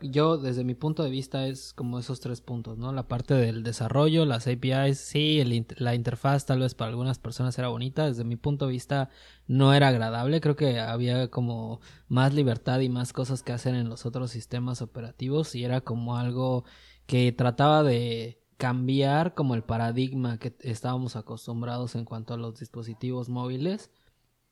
yo 0.03 0.37
desde 0.37 0.65
mi 0.65 0.75
punto 0.75 1.03
de 1.03 1.11
vista 1.11 1.47
es 1.47 1.73
como 1.73 1.99
esos 1.99 2.21
tres 2.21 2.41
puntos, 2.41 2.79
¿no? 2.79 2.93
La 2.93 3.07
parte 3.07 3.35
del 3.35 3.63
desarrollo, 3.63 4.25
las 4.25 4.47
APIs, 4.47 4.99
sí, 4.99 5.43
la 5.77 5.95
interfaz 5.95 6.47
tal 6.47 6.61
vez 6.61 6.75
para 6.75 6.91
algunas 6.91 7.19
personas 7.19 7.59
era 7.59 7.69
bonita, 7.69 8.07
desde 8.07 8.25
mi 8.25 8.37
punto 8.37 8.67
de 8.67 8.73
vista 8.73 9.11
no 9.47 9.75
era 9.75 9.89
agradable, 9.89 10.41
creo 10.41 10.57
que 10.57 10.81
había 10.81 11.29
como 11.29 11.81
más 12.09 12.35
libertad 12.35 12.81
y 12.81 12.89
más 12.89 13.13
cosas 13.13 13.43
que 13.43 13.53
hacer 13.53 13.75
en 13.75 13.89
los 13.89 14.07
otros 14.07 14.31
sistemas 14.31 14.83
operativos 14.83 15.55
y 15.55 15.65
era 15.65 15.81
como 15.81 16.17
algo 16.17 16.65
que 17.07 17.33
trataba 17.33 17.83
de 17.83 18.39
cambiar 18.57 19.35
como 19.35 19.55
el 19.55 19.65
paradigma 19.65 20.39
que 20.39 20.55
estábamos 20.61 21.17
acostumbrados 21.17 21.97
en 21.97 22.05
cuanto 22.05 22.35
a 22.35 22.37
los 22.37 22.61
dispositivos 22.61 23.29
móviles, 23.29 23.91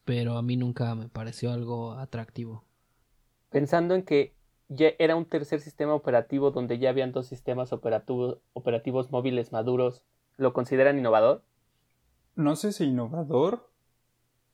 pero 0.04 0.36
a 0.36 0.42
mí 0.42 0.56
nunca 0.56 0.94
me 0.94 1.08
pareció 1.08 1.52
algo 1.52 1.92
atractivo. 1.92 2.64
Pensando 3.50 3.94
en 3.94 4.02
que 4.02 4.34
ya 4.68 4.90
era 4.98 5.16
un 5.16 5.26
tercer 5.26 5.60
sistema 5.60 5.94
operativo 5.94 6.50
donde 6.50 6.78
ya 6.78 6.90
habían 6.90 7.12
dos 7.12 7.26
sistemas 7.26 7.72
operativos, 7.72 8.38
operativos 8.52 9.10
móviles 9.10 9.52
maduros, 9.52 10.04
¿lo 10.36 10.52
consideran 10.52 10.98
innovador? 10.98 11.42
No 12.36 12.56
sé 12.56 12.72
si 12.72 12.84
innovador, 12.84 13.70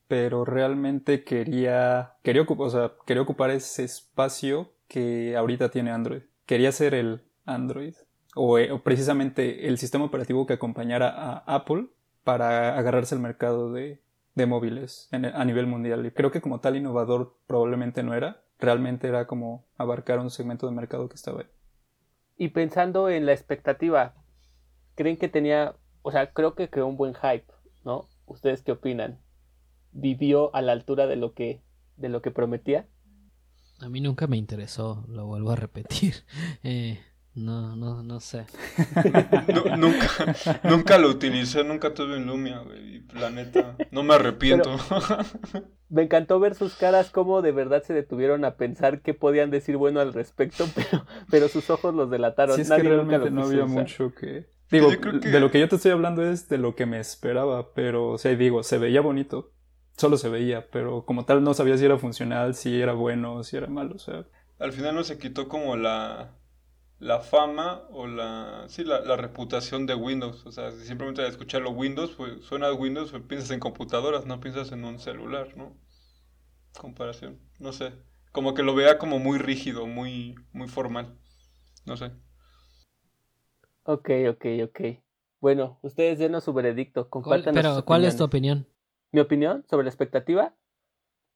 pero 0.07 0.45
realmente 0.45 1.23
quería, 1.23 2.15
quería, 2.23 2.45
o 2.47 2.69
sea, 2.69 2.93
quería 3.05 3.23
ocupar 3.23 3.51
ese 3.51 3.83
espacio 3.83 4.71
que 4.87 5.35
ahorita 5.35 5.69
tiene 5.69 5.91
Android. 5.91 6.21
Quería 6.45 6.71
ser 6.71 6.93
el 6.93 7.26
Android 7.47 7.95
eh, 8.37 8.71
o, 8.71 8.83
precisamente 8.83 9.67
el 9.67 9.77
sistema 9.77 10.05
operativo 10.05 10.45
que 10.45 10.53
acompañara 10.53 11.09
a 11.09 11.43
Apple 11.55 11.87
para 12.23 12.77
agarrarse 12.77 13.15
el 13.15 13.21
mercado 13.21 13.71
de, 13.71 13.99
móviles 14.45 15.09
a 15.11 15.45
nivel 15.45 15.65
mundial. 15.65 16.05
Y 16.05 16.11
creo 16.11 16.29
que 16.29 16.41
como 16.41 16.59
tal 16.59 16.75
innovador 16.75 17.35
probablemente 17.47 18.03
no 18.03 18.13
era, 18.13 18.43
realmente 18.59 19.07
era 19.07 19.25
como 19.25 19.65
abarcar 19.77 20.19
un 20.19 20.29
segmento 20.29 20.67
de 20.67 20.73
mercado 20.73 21.09
que 21.09 21.15
estaba 21.15 21.41
ahí. 21.41 21.47
Y 22.37 22.49
pensando 22.49 23.09
en 23.09 23.25
la 23.25 23.33
expectativa, 23.33 24.13
¿creen 24.93 25.17
que 25.17 25.27
tenía, 25.27 25.75
o 26.03 26.11
sea, 26.11 26.33
creo 26.33 26.53
que 26.53 26.69
creó 26.69 26.85
un 26.85 26.97
buen 26.97 27.15
hype, 27.15 27.47
¿no? 27.83 28.05
¿Ustedes 28.27 28.61
qué 28.61 28.73
opinan? 28.73 29.19
¿Vivió 29.91 30.53
a 30.53 30.61
la 30.61 30.73
altura 30.73 31.07
de 31.07 31.15
lo 31.15 31.33
que, 31.33 31.63
de 31.95 32.09
lo 32.09 32.21
que 32.21 32.29
prometía? 32.29 32.87
A 33.79 33.89
mí 33.89 34.01
nunca 34.01 34.27
me 34.27 34.37
interesó, 34.37 35.03
lo 35.07 35.25
vuelvo 35.25 35.51
a 35.51 35.55
repetir. 35.55 36.13
Eh, 36.63 36.99
no, 37.37 37.75
no, 37.75 38.01
no 38.01 38.19
sé. 38.19 38.45
nunca, 39.77 40.35
nunca 40.63 40.97
lo 40.97 41.09
utilicé, 41.09 41.63
nunca 41.63 41.93
tuve 41.93 42.17
un 42.17 42.25
Lumia, 42.25 42.59
güey. 42.59 43.03
La 43.13 43.29
neta, 43.29 43.77
no 43.91 44.01
me 44.01 44.15
arrepiento. 44.15 44.75
me 45.89 46.01
encantó 46.01 46.39
ver 46.39 46.55
sus 46.55 46.73
caras 46.73 47.11
como 47.11 47.43
de 47.43 47.51
verdad 47.51 47.83
se 47.83 47.93
detuvieron 47.93 48.43
a 48.43 48.55
pensar 48.55 49.01
qué 49.01 49.13
podían 49.13 49.51
decir 49.51 49.77
bueno 49.77 49.99
al 49.99 50.13
respecto, 50.13 50.65
pero, 50.75 51.05
pero 51.29 51.47
sus 51.47 51.69
ojos 51.69 51.93
los 51.93 52.09
delataron. 52.09 52.55
Sí, 52.55 52.63
es 52.63 52.71
que 52.71 52.81
realmente 52.81 53.29
no 53.29 53.43
había 53.43 53.65
mucho 53.65 54.15
que... 54.15 54.49
Digo, 54.71 54.89
de 54.89 55.39
lo 55.39 55.51
que 55.51 55.59
yo 55.59 55.69
te 55.69 55.75
estoy 55.75 55.91
hablando 55.91 56.29
es 56.29 56.49
de 56.49 56.57
lo 56.57 56.75
que 56.75 56.87
me 56.87 56.99
esperaba, 56.99 57.71
pero, 57.73 58.09
o 58.09 58.17
sea, 58.17 58.35
digo, 58.35 58.63
se 58.63 58.79
veía 58.79 58.99
bonito, 58.99 59.53
solo 59.95 60.17
se 60.17 60.27
veía, 60.27 60.69
pero 60.71 61.05
como 61.05 61.23
tal 61.23 61.43
no 61.43 61.53
sabía 61.53 61.77
si 61.77 61.85
era 61.85 61.99
funcional, 61.99 62.55
si 62.55 62.81
era 62.81 62.93
bueno, 62.93 63.43
si 63.43 63.57
era 63.57 63.67
malo, 63.67 63.95
o 63.95 63.99
sea... 63.99 64.25
Al 64.59 64.73
final 64.73 64.95
no 64.95 65.03
se 65.03 65.19
quitó 65.19 65.47
como 65.47 65.77
la 65.77 66.33
la 66.99 67.19
fama 67.19 67.83
o 67.91 68.07
la, 68.07 68.65
sí, 68.67 68.83
la, 68.83 69.01
la, 69.01 69.15
reputación 69.15 69.85
de 69.85 69.95
Windows. 69.95 70.45
O 70.45 70.51
sea, 70.51 70.71
si 70.71 70.85
simplemente 70.85 71.21
al 71.21 71.29
escucharlo 71.29 71.69
Windows, 71.71 72.11
pues 72.11 72.43
suena 72.43 72.71
Windows, 72.73 73.11
pues 73.11 73.23
piensas 73.23 73.51
en 73.51 73.59
computadoras, 73.59 74.25
no 74.25 74.39
piensas 74.39 74.71
en 74.71 74.83
un 74.83 74.99
celular, 74.99 75.55
¿no? 75.55 75.75
Comparación, 76.79 77.39
no 77.59 77.71
sé. 77.71 77.93
Como 78.31 78.53
que 78.53 78.63
lo 78.63 78.75
vea 78.75 78.97
como 78.97 79.19
muy 79.19 79.37
rígido, 79.37 79.87
muy, 79.87 80.35
muy 80.51 80.67
formal. 80.67 81.17
No 81.85 81.97
sé. 81.97 82.11
Ok, 83.83 84.09
ok, 84.29 84.45
ok. 84.65 84.81
Bueno, 85.39 85.79
ustedes 85.81 86.19
denos 86.19 86.43
su 86.43 86.53
veredicto. 86.53 87.09
Compártanos 87.09 87.63
Pero, 87.63 87.85
¿cuál 87.85 88.05
es 88.05 88.17
tu 88.17 88.23
opinión? 88.23 88.67
Mi 89.11 89.21
opinión 89.21 89.65
sobre 89.69 89.85
la 89.85 89.89
expectativa, 89.89 90.55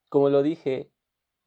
como 0.10 0.30
lo 0.30 0.44
dije, 0.44 0.92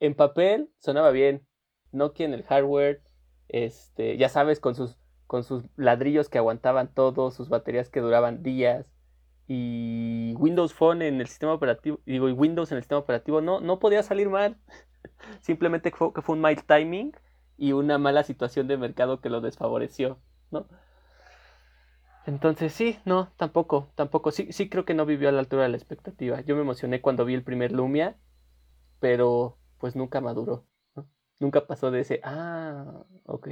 en 0.00 0.14
papel 0.14 0.70
sonaba 0.78 1.10
bien. 1.10 1.46
Nokia 1.92 2.26
en 2.26 2.34
el 2.34 2.42
hardware, 2.42 3.03
este, 3.48 4.16
ya 4.16 4.28
sabes, 4.28 4.60
con 4.60 4.74
sus, 4.74 4.96
con 5.26 5.44
sus 5.44 5.64
ladrillos 5.76 6.28
que 6.28 6.38
aguantaban 6.38 6.92
todo, 6.92 7.30
sus 7.30 7.48
baterías 7.48 7.88
que 7.90 8.00
duraban 8.00 8.42
días. 8.42 8.86
Y 9.46 10.34
Windows 10.38 10.72
Phone 10.72 11.02
en 11.02 11.20
el 11.20 11.28
sistema 11.28 11.52
operativo, 11.52 12.00
digo, 12.06 12.28
y 12.28 12.32
Windows 12.32 12.72
en 12.72 12.78
el 12.78 12.82
sistema 12.82 13.00
operativo 13.00 13.40
no, 13.40 13.60
no 13.60 13.78
podía 13.78 14.02
salir 14.02 14.30
mal. 14.30 14.56
Simplemente 15.40 15.90
fue, 15.90 16.12
que 16.12 16.22
fue 16.22 16.34
un 16.36 16.40
mal 16.40 16.62
timing 16.64 17.12
y 17.56 17.72
una 17.72 17.98
mala 17.98 18.24
situación 18.24 18.68
de 18.68 18.76
mercado 18.78 19.20
que 19.20 19.28
lo 19.30 19.40
desfavoreció, 19.40 20.18
¿no? 20.50 20.66
Entonces 22.26 22.72
sí, 22.72 22.98
no, 23.04 23.32
tampoco, 23.36 23.90
tampoco. 23.94 24.30
Sí, 24.30 24.48
sí 24.52 24.68
creo 24.68 24.84
que 24.84 24.94
no 24.94 25.04
vivió 25.06 25.28
a 25.28 25.32
la 25.32 25.40
altura 25.40 25.64
de 25.64 25.68
la 25.68 25.76
expectativa. 25.76 26.40
Yo 26.40 26.54
me 26.56 26.62
emocioné 26.62 27.00
cuando 27.02 27.24
vi 27.24 27.34
el 27.34 27.44
primer 27.44 27.72
Lumia, 27.72 28.16
pero 29.00 29.58
pues 29.78 29.96
nunca 29.96 30.20
maduró. 30.20 30.66
Nunca 31.44 31.66
pasó 31.66 31.90
de 31.90 32.00
ese, 32.00 32.20
ah, 32.24 33.04
ok. 33.26 33.48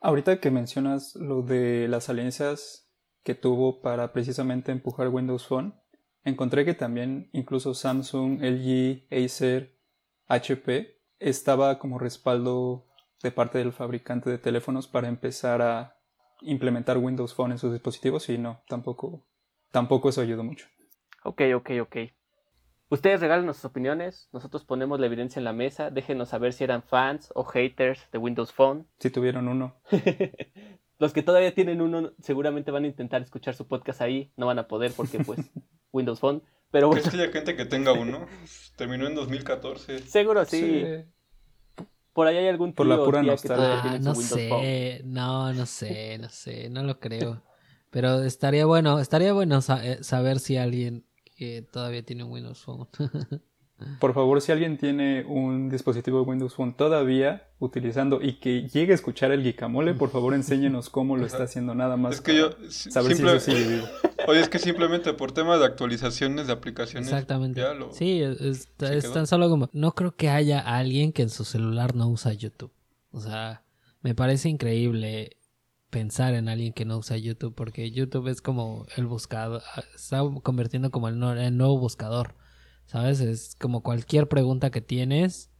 Ahorita 0.00 0.38
que 0.38 0.52
mencionas 0.52 1.16
lo 1.16 1.42
de 1.42 1.88
las 1.88 2.08
alianzas 2.08 2.88
que 3.24 3.34
tuvo 3.34 3.82
para 3.82 4.12
precisamente 4.12 4.70
empujar 4.70 5.08
Windows 5.08 5.48
Phone, 5.48 5.74
encontré 6.22 6.64
que 6.64 6.74
también 6.74 7.28
incluso 7.32 7.74
Samsung, 7.74 8.40
LG, 8.40 9.08
Acer, 9.10 9.80
HP 10.28 11.02
estaba 11.18 11.80
como 11.80 11.98
respaldo 11.98 12.86
de 13.20 13.32
parte 13.32 13.58
del 13.58 13.72
fabricante 13.72 14.30
de 14.30 14.38
teléfonos 14.38 14.86
para 14.86 15.08
empezar 15.08 15.60
a 15.60 15.98
implementar 16.40 16.98
Windows 16.98 17.34
Phone 17.34 17.50
en 17.50 17.58
sus 17.58 17.72
dispositivos 17.72 18.28
y 18.28 18.38
no, 18.38 18.62
tampoco, 18.68 19.26
tampoco 19.72 20.10
eso 20.10 20.20
ayudó 20.20 20.44
mucho. 20.44 20.68
Ok, 21.24 21.42
ok, 21.52 21.70
ok. 21.82 21.96
Ustedes 22.88 23.20
regalen 23.20 23.52
sus 23.52 23.64
opiniones, 23.64 24.28
nosotros 24.32 24.64
ponemos 24.64 25.00
la 25.00 25.06
evidencia 25.06 25.40
en 25.40 25.44
la 25.44 25.52
mesa, 25.52 25.90
déjenos 25.90 26.28
saber 26.28 26.52
si 26.52 26.62
eran 26.62 26.84
fans 26.84 27.32
o 27.34 27.42
haters 27.42 28.08
de 28.12 28.18
Windows 28.18 28.52
Phone. 28.52 28.86
Si 29.00 29.10
tuvieron 29.10 29.48
uno. 29.48 29.74
Los 30.98 31.12
que 31.12 31.22
todavía 31.22 31.52
tienen 31.52 31.80
uno 31.80 32.12
seguramente 32.20 32.70
van 32.70 32.84
a 32.84 32.86
intentar 32.86 33.22
escuchar 33.22 33.54
su 33.54 33.66
podcast 33.66 34.00
ahí, 34.00 34.32
no 34.36 34.46
van 34.46 34.58
a 34.60 34.68
poder 34.68 34.92
porque 34.96 35.18
pues 35.18 35.40
Windows 35.92 36.20
Phone. 36.20 36.42
Pero 36.70 36.88
bueno. 36.88 37.02
¿Crees 37.02 37.26
que 37.26 37.32
gente 37.32 37.56
que 37.56 37.64
tenga 37.64 37.92
uno? 37.92 38.26
Terminó 38.76 39.06
en 39.06 39.14
2014. 39.14 39.98
Seguro 40.00 40.44
sí. 40.44 40.84
Por 42.12 42.26
ahí 42.28 42.36
hay 42.38 42.48
algún 42.48 42.70
tío 42.70 42.76
Por 42.76 42.86
la 42.86 43.04
pura 43.04 43.22
nostalgia. 43.22 43.82
Ah, 43.82 43.98
no 44.00 44.14
sé, 44.14 45.02
no, 45.04 45.52
no 45.52 45.66
sé, 45.66 46.18
no 46.18 46.28
sé, 46.28 46.70
no 46.70 46.82
lo 46.82 46.98
creo. 46.98 47.42
Pero 47.90 48.22
estaría 48.22 48.64
bueno, 48.64 49.00
estaría 49.00 49.32
bueno 49.32 49.58
eh, 49.82 49.98
saber 50.02 50.38
si 50.38 50.56
alguien 50.56 51.04
que 51.36 51.62
todavía 51.62 52.02
tiene 52.04 52.24
un 52.24 52.32
Windows 52.32 52.60
Phone. 52.60 52.88
Por 54.00 54.14
favor, 54.14 54.40
si 54.40 54.52
alguien 54.52 54.78
tiene 54.78 55.24
un 55.26 55.68
dispositivo 55.68 56.20
de 56.20 56.24
Windows 56.24 56.54
Phone 56.54 56.74
todavía 56.74 57.48
utilizando 57.58 58.22
y 58.22 58.38
que 58.38 58.66
llegue 58.68 58.92
a 58.92 58.94
escuchar 58.94 59.32
el 59.32 59.42
Guicamole, 59.42 59.92
por 59.92 60.08
favor 60.08 60.32
enséñenos 60.32 60.88
cómo 60.88 61.18
lo 61.18 61.26
está 61.26 61.42
haciendo 61.42 61.74
nada 61.74 61.98
más. 61.98 62.14
Es 62.14 62.20
que 62.22 62.36
yo 62.36 62.52
saber 62.70 63.14
si 63.14 63.22
eso 63.22 63.38
sigue 63.38 63.68
vivo. 63.68 63.86
Oye, 64.28 64.40
es 64.40 64.48
que 64.48 64.58
simplemente 64.58 65.12
por 65.12 65.32
temas 65.32 65.60
de 65.60 65.66
actualizaciones 65.66 66.46
de 66.46 66.54
aplicaciones. 66.54 67.08
Exactamente. 67.08 67.62
Sí, 67.92 68.22
es, 68.22 68.40
es 68.80 69.12
tan 69.12 69.26
solo 69.26 69.50
como. 69.50 69.68
No 69.74 69.94
creo 69.94 70.16
que 70.16 70.30
haya 70.30 70.60
alguien 70.60 71.12
que 71.12 71.22
en 71.22 71.28
su 71.28 71.44
celular 71.44 71.94
no 71.94 72.08
usa 72.08 72.32
YouTube. 72.32 72.72
O 73.10 73.20
sea, 73.20 73.62
me 74.00 74.14
parece 74.14 74.48
increíble 74.48 75.35
pensar 75.96 76.34
en 76.34 76.50
alguien 76.50 76.74
que 76.74 76.84
no 76.84 76.98
usa 76.98 77.16
YouTube, 77.16 77.54
porque 77.54 77.90
YouTube 77.90 78.28
es 78.28 78.42
como 78.42 78.84
el 78.98 79.06
buscador, 79.06 79.62
está 79.94 80.20
convirtiendo 80.42 80.90
como 80.90 81.08
el, 81.08 81.18
nuevo 81.18 81.78
buscador, 81.78 82.34
¿sabes? 82.84 83.20
Es 83.20 83.56
como 83.58 83.82
cualquier 83.82 84.28
pregunta 84.28 84.70
que 84.70 84.82
tienes, 84.82 85.50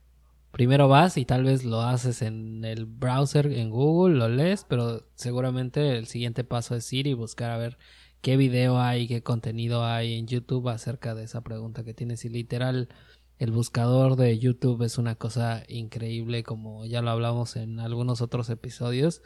primero 0.52 0.88
vas 0.88 1.16
y 1.16 1.24
tal 1.24 1.44
vez 1.44 1.64
lo 1.64 1.80
haces 1.80 2.20
en 2.20 2.66
el 2.66 2.84
browser, 2.84 3.50
en 3.50 3.70
Google, 3.70 4.18
lo 4.18 4.28
lees, 4.28 4.66
pero 4.68 5.06
seguramente 5.14 5.96
el 5.96 6.06
siguiente 6.06 6.44
paso 6.44 6.76
es 6.76 6.92
ir 6.92 7.06
y 7.06 7.14
buscar 7.14 7.50
a 7.50 7.56
ver 7.56 7.78
qué 8.20 8.36
video 8.36 8.78
hay, 8.78 9.08
qué 9.08 9.22
contenido 9.22 9.86
hay 9.86 10.18
en 10.18 10.26
YouTube 10.26 10.68
acerca 10.68 11.14
de 11.14 11.24
esa 11.24 11.40
pregunta 11.40 11.82
que 11.82 11.94
tienes. 11.94 12.26
Y 12.26 12.28
literal, 12.28 12.90
el 13.38 13.52
buscador 13.52 14.16
de 14.16 14.38
YouTube 14.38 14.82
es 14.82 14.98
una 14.98 15.14
cosa 15.14 15.62
increíble, 15.68 16.42
como 16.42 16.84
ya 16.84 17.00
lo 17.00 17.08
hablamos 17.08 17.56
en 17.56 17.80
algunos 17.80 18.20
otros 18.20 18.50
episodios. 18.50 19.22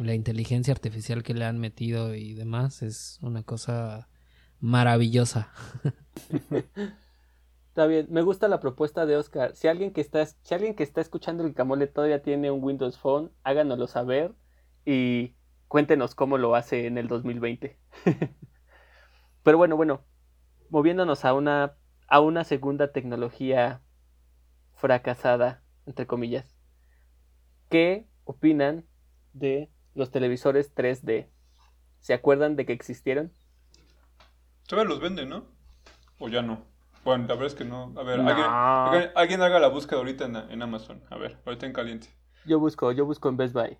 La 0.00 0.14
inteligencia 0.14 0.72
artificial 0.72 1.22
que 1.22 1.34
le 1.34 1.44
han 1.44 1.58
metido 1.58 2.14
y 2.14 2.32
demás 2.32 2.80
es 2.80 3.18
una 3.20 3.42
cosa 3.42 4.08
maravillosa. 4.58 5.52
Está 7.68 7.86
bien, 7.86 8.06
me 8.08 8.22
gusta 8.22 8.48
la 8.48 8.60
propuesta 8.60 9.04
de 9.04 9.18
Oscar. 9.18 9.54
Si 9.54 9.68
alguien 9.68 9.92
que 9.92 10.00
está, 10.00 10.24
si 10.24 10.54
alguien 10.54 10.74
que 10.74 10.84
está 10.84 11.02
escuchando 11.02 11.44
el 11.44 11.52
Camole 11.52 11.86
todavía 11.86 12.22
tiene 12.22 12.50
un 12.50 12.64
Windows 12.64 12.96
Phone, 12.96 13.30
háganoslo 13.44 13.86
saber 13.88 14.32
y 14.86 15.34
cuéntenos 15.68 16.14
cómo 16.14 16.38
lo 16.38 16.54
hace 16.54 16.86
en 16.86 16.96
el 16.96 17.06
2020. 17.06 17.78
Pero 19.42 19.58
bueno, 19.58 19.76
bueno, 19.76 20.02
moviéndonos 20.70 21.26
a 21.26 21.34
una 21.34 21.76
a 22.08 22.20
una 22.20 22.44
segunda 22.44 22.90
tecnología 22.90 23.82
fracasada, 24.76 25.62
entre 25.84 26.06
comillas. 26.06 26.56
¿Qué 27.68 28.08
opinan 28.24 28.86
de 29.34 29.70
los 29.94 30.10
televisores 30.10 30.74
3D? 30.74 31.28
¿Se 32.00 32.14
acuerdan 32.14 32.56
de 32.56 32.66
que 32.66 32.72
existieron? 32.72 33.32
Todavía 34.66 34.88
los 34.88 35.00
venden, 35.00 35.28
¿no? 35.28 35.44
O 36.18 36.28
ya 36.28 36.42
no. 36.42 36.64
Bueno, 37.04 37.26
la 37.26 37.34
verdad 37.34 37.46
es 37.48 37.54
que 37.54 37.64
no. 37.64 37.94
A 37.96 38.02
ver, 38.02 38.20
alguien, 39.14 39.42
haga 39.42 39.58
la 39.58 39.68
búsqueda 39.68 39.98
ahorita 39.98 40.26
en, 40.50 40.62
Amazon. 40.62 41.02
A 41.10 41.16
ver, 41.16 41.38
ahorita 41.46 41.66
en 41.66 41.72
caliente. 41.72 42.08
Yo 42.44 42.58
busco, 42.58 42.92
yo 42.92 43.06
busco 43.06 43.28
en 43.28 43.36
Best 43.36 43.54
Buy. 43.54 43.78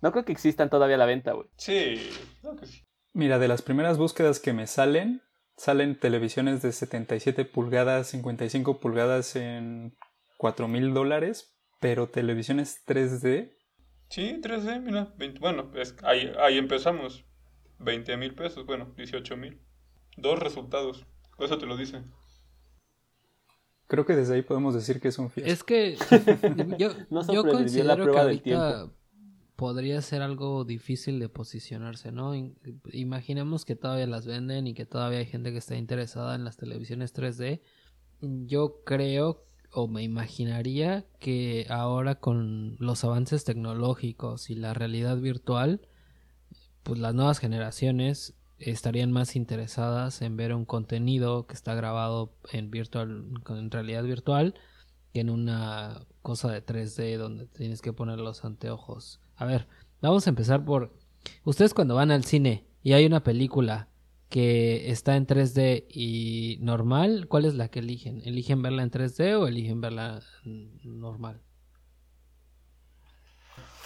No 0.00 0.10
creo 0.10 0.24
que 0.24 0.32
existan 0.32 0.68
todavía 0.68 0.96
a 0.96 0.98
la 0.98 1.06
venta, 1.06 1.32
güey. 1.32 1.48
Sí, 1.56 2.10
creo 2.40 2.56
que 2.56 2.66
sí. 2.66 2.82
Mira, 3.12 3.38
de 3.38 3.48
las 3.48 3.62
primeras 3.62 3.98
búsquedas 3.98 4.40
que 4.40 4.52
me 4.52 4.66
salen, 4.66 5.22
salen 5.56 5.98
televisiones 5.98 6.62
de 6.62 6.72
77 6.72 7.44
pulgadas, 7.44 8.08
55 8.08 8.80
pulgadas 8.80 9.36
en 9.36 9.96
4 10.38 10.66
mil 10.66 10.94
dólares, 10.94 11.54
pero 11.78 12.08
televisiones 12.08 12.84
3D. 12.86 13.52
Sí, 14.12 14.38
3D, 14.42 14.82
mira. 14.82 15.14
bueno, 15.40 15.70
ahí, 16.02 16.30
ahí 16.38 16.58
empezamos. 16.58 17.24
20 17.78 18.18
mil 18.18 18.34
pesos, 18.34 18.66
bueno, 18.66 18.92
18 18.94 19.38
mil. 19.38 19.58
Dos 20.18 20.38
resultados. 20.38 21.06
Eso 21.38 21.56
te 21.56 21.64
lo 21.64 21.78
dice. 21.78 22.02
Creo 23.86 24.04
que 24.04 24.14
desde 24.14 24.34
ahí 24.34 24.42
podemos 24.42 24.74
decir 24.74 25.00
que 25.00 25.08
es 25.08 25.18
un 25.18 25.30
fiasco. 25.30 25.50
Es 25.50 25.64
que 25.64 25.96
yo, 26.78 26.90
yo 27.32 27.42
considero 27.42 28.12
que 28.12 28.18
ahorita 28.18 28.92
podría 29.56 30.02
ser 30.02 30.20
algo 30.20 30.66
difícil 30.66 31.18
de 31.18 31.30
posicionarse, 31.30 32.12
¿no? 32.12 32.34
Imaginemos 32.92 33.64
que 33.64 33.76
todavía 33.76 34.06
las 34.06 34.26
venden 34.26 34.66
y 34.66 34.74
que 34.74 34.84
todavía 34.84 35.20
hay 35.20 35.26
gente 35.26 35.52
que 35.52 35.58
está 35.58 35.76
interesada 35.76 36.34
en 36.34 36.44
las 36.44 36.58
televisiones 36.58 37.14
3D. 37.14 37.62
Yo 38.20 38.82
creo 38.84 39.46
o 39.72 39.88
me 39.88 40.02
imaginaría 40.02 41.04
que 41.18 41.66
ahora 41.70 42.16
con 42.16 42.76
los 42.78 43.04
avances 43.04 43.44
tecnológicos 43.44 44.50
y 44.50 44.54
la 44.54 44.74
realidad 44.74 45.16
virtual, 45.16 45.80
pues 46.82 47.00
las 47.00 47.14
nuevas 47.14 47.38
generaciones 47.38 48.34
estarían 48.58 49.10
más 49.10 49.34
interesadas 49.34 50.22
en 50.22 50.36
ver 50.36 50.54
un 50.54 50.64
contenido 50.64 51.46
que 51.46 51.54
está 51.54 51.74
grabado 51.74 52.32
en 52.52 52.70
virtual 52.70 53.24
en 53.48 53.70
realidad 53.70 54.04
virtual 54.04 54.54
que 55.12 55.20
en 55.20 55.30
una 55.30 56.06
cosa 56.22 56.50
de 56.50 56.64
3D 56.64 57.16
donde 57.18 57.46
tienes 57.46 57.82
que 57.82 57.92
poner 57.92 58.18
los 58.18 58.44
anteojos. 58.44 59.20
A 59.36 59.44
ver, 59.44 59.66
vamos 60.00 60.26
a 60.26 60.30
empezar 60.30 60.64
por 60.64 60.92
ustedes 61.44 61.74
cuando 61.74 61.94
van 61.94 62.10
al 62.10 62.24
cine 62.24 62.64
y 62.82 62.92
hay 62.92 63.06
una 63.06 63.24
película 63.24 63.88
que 64.32 64.90
está 64.90 65.16
en 65.16 65.26
3D 65.26 65.84
y 65.90 66.56
normal, 66.62 67.26
¿cuál 67.28 67.44
es 67.44 67.52
la 67.52 67.68
que 67.68 67.80
eligen? 67.80 68.22
¿Eligen 68.24 68.62
verla 68.62 68.82
en 68.82 68.90
3D 68.90 69.38
o 69.38 69.46
eligen 69.46 69.82
verla 69.82 70.22
normal? 70.84 71.42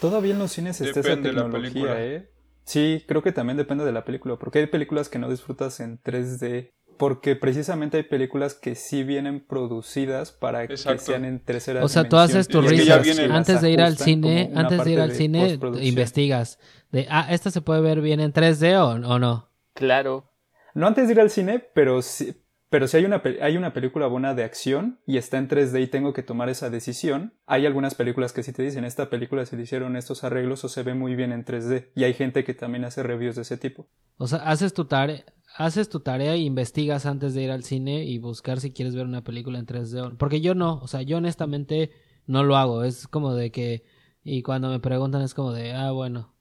Todavía 0.00 0.34
en 0.34 0.38
los 0.38 0.52
cines 0.52 0.80
está 0.80 1.00
esa 1.00 1.20
tecnología, 1.20 2.00
¿eh? 2.00 2.30
Sí, 2.62 3.02
creo 3.08 3.24
que 3.24 3.32
también 3.32 3.56
depende 3.56 3.84
de 3.84 3.90
la 3.90 4.04
película, 4.04 4.36
porque 4.36 4.60
hay 4.60 4.66
películas 4.68 5.08
que 5.08 5.18
no 5.18 5.28
disfrutas 5.28 5.80
en 5.80 6.00
3D, 6.00 6.70
porque 6.96 7.34
precisamente 7.34 7.96
hay 7.96 8.04
películas 8.04 8.54
que 8.54 8.76
sí 8.76 9.02
vienen 9.02 9.44
producidas 9.44 10.30
para 10.30 10.68
que 10.68 10.76
sean 10.76 11.24
en 11.24 11.40
tercera 11.40 11.84
O 11.84 11.88
sea, 11.88 12.08
tú 12.08 12.18
haces 12.18 12.46
tu 12.46 12.62
research 12.62 13.18
antes 13.30 13.60
de 13.62 13.70
ir 13.72 13.80
al 13.80 13.98
cine, 13.98 14.52
antes 14.54 14.84
de 14.84 14.92
ir 14.92 15.00
al 15.00 15.10
cine 15.10 15.58
investigas 15.80 16.60
de, 16.92 17.08
ah, 17.10 17.26
esta 17.30 17.50
se 17.50 17.62
puede 17.62 17.80
ver 17.80 18.00
bien 18.00 18.20
en 18.20 18.32
3D 18.32 18.76
o, 18.76 19.08
o 19.08 19.18
no. 19.18 19.50
Claro. 19.74 20.35
No 20.76 20.86
antes 20.86 21.08
de 21.08 21.14
ir 21.14 21.20
al 21.20 21.30
cine, 21.30 21.58
pero 21.72 22.02
sí, 22.02 22.36
pero 22.68 22.86
si 22.86 22.98
hay 22.98 23.06
una, 23.06 23.22
hay 23.40 23.56
una 23.56 23.72
película 23.72 24.08
buena 24.08 24.34
de 24.34 24.44
acción 24.44 25.00
y 25.06 25.16
está 25.16 25.38
en 25.38 25.48
3D 25.48 25.82
y 25.82 25.86
tengo 25.86 26.12
que 26.12 26.22
tomar 26.22 26.50
esa 26.50 26.68
decisión, 26.68 27.32
hay 27.46 27.64
algunas 27.64 27.94
películas 27.94 28.34
que 28.34 28.42
sí 28.42 28.52
te 28.52 28.62
dicen, 28.62 28.84
esta 28.84 29.08
película 29.08 29.46
se 29.46 29.56
le 29.56 29.62
hicieron 29.62 29.96
estos 29.96 30.22
arreglos 30.22 30.64
o 30.64 30.68
se 30.68 30.82
ve 30.82 30.92
muy 30.92 31.14
bien 31.14 31.32
en 31.32 31.46
3D. 31.46 31.92
Y 31.94 32.04
hay 32.04 32.12
gente 32.12 32.44
que 32.44 32.52
también 32.52 32.84
hace 32.84 33.02
reviews 33.02 33.36
de 33.36 33.42
ese 33.42 33.56
tipo. 33.56 33.88
O 34.18 34.26
sea, 34.26 34.40
haces 34.40 34.74
tu 34.74 34.84
tarea, 34.84 35.24
haces 35.56 35.88
tu 35.88 36.00
tarea 36.00 36.34
e 36.34 36.40
investigas 36.40 37.06
antes 37.06 37.32
de 37.32 37.44
ir 37.44 37.52
al 37.52 37.64
cine 37.64 38.04
y 38.04 38.18
buscar 38.18 38.60
si 38.60 38.70
quieres 38.70 38.94
ver 38.94 39.06
una 39.06 39.24
película 39.24 39.58
en 39.58 39.64
3D. 39.64 40.18
Porque 40.18 40.42
yo 40.42 40.54
no, 40.54 40.80
o 40.80 40.88
sea, 40.88 41.00
yo 41.00 41.16
honestamente 41.16 41.90
no 42.26 42.44
lo 42.44 42.54
hago. 42.58 42.84
Es 42.84 43.08
como 43.08 43.32
de 43.32 43.50
que, 43.50 43.82
y 44.22 44.42
cuando 44.42 44.68
me 44.68 44.80
preguntan 44.80 45.22
es 45.22 45.32
como 45.32 45.54
de, 45.54 45.72
ah, 45.72 45.92
bueno. 45.92 46.35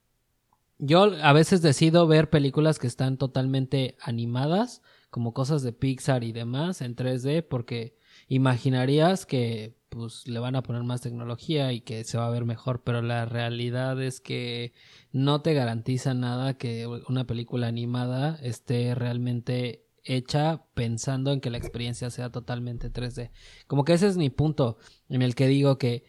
Yo 0.77 1.03
a 1.03 1.33
veces 1.33 1.61
decido 1.61 2.05
ver 2.07 2.29
películas 2.29 2.79
que 2.79 2.87
están 2.87 3.17
totalmente 3.17 3.97
animadas 4.01 4.81
como 5.09 5.33
cosas 5.33 5.63
de 5.63 5.71
Pixar 5.71 6.25
y 6.25 6.33
demás 6.33 6.81
en 6.81 6.95
3D 6.95 7.47
porque 7.47 7.97
imaginarías 8.27 9.25
que 9.25 9.77
pues 9.87 10.27
le 10.27 10.39
van 10.39 10.57
a 10.57 10.63
poner 10.63 10.83
más 10.83 10.99
tecnología 10.99 11.71
y 11.71 11.79
que 11.79 12.03
se 12.03 12.17
va 12.17 12.27
a 12.27 12.31
ver 12.31 12.43
mejor, 12.43 12.83
pero 12.83 13.01
la 13.01 13.25
realidad 13.25 14.01
es 14.01 14.19
que 14.19 14.73
no 15.13 15.41
te 15.41 15.53
garantiza 15.53 16.13
nada 16.13 16.57
que 16.57 16.85
una 17.07 17.25
película 17.25 17.67
animada 17.67 18.37
esté 18.41 18.93
realmente 18.93 19.85
hecha 20.03 20.65
pensando 20.73 21.31
en 21.31 21.39
que 21.39 21.49
la 21.49 21.57
experiencia 21.57 22.09
sea 22.09 22.29
totalmente 22.29 22.91
3D. 22.91 23.31
Como 23.67 23.85
que 23.85 23.93
ese 23.93 24.07
es 24.07 24.17
mi 24.17 24.29
punto 24.29 24.77
en 25.07 25.21
el 25.21 25.33
que 25.33 25.47
digo 25.47 25.77
que 25.77 26.03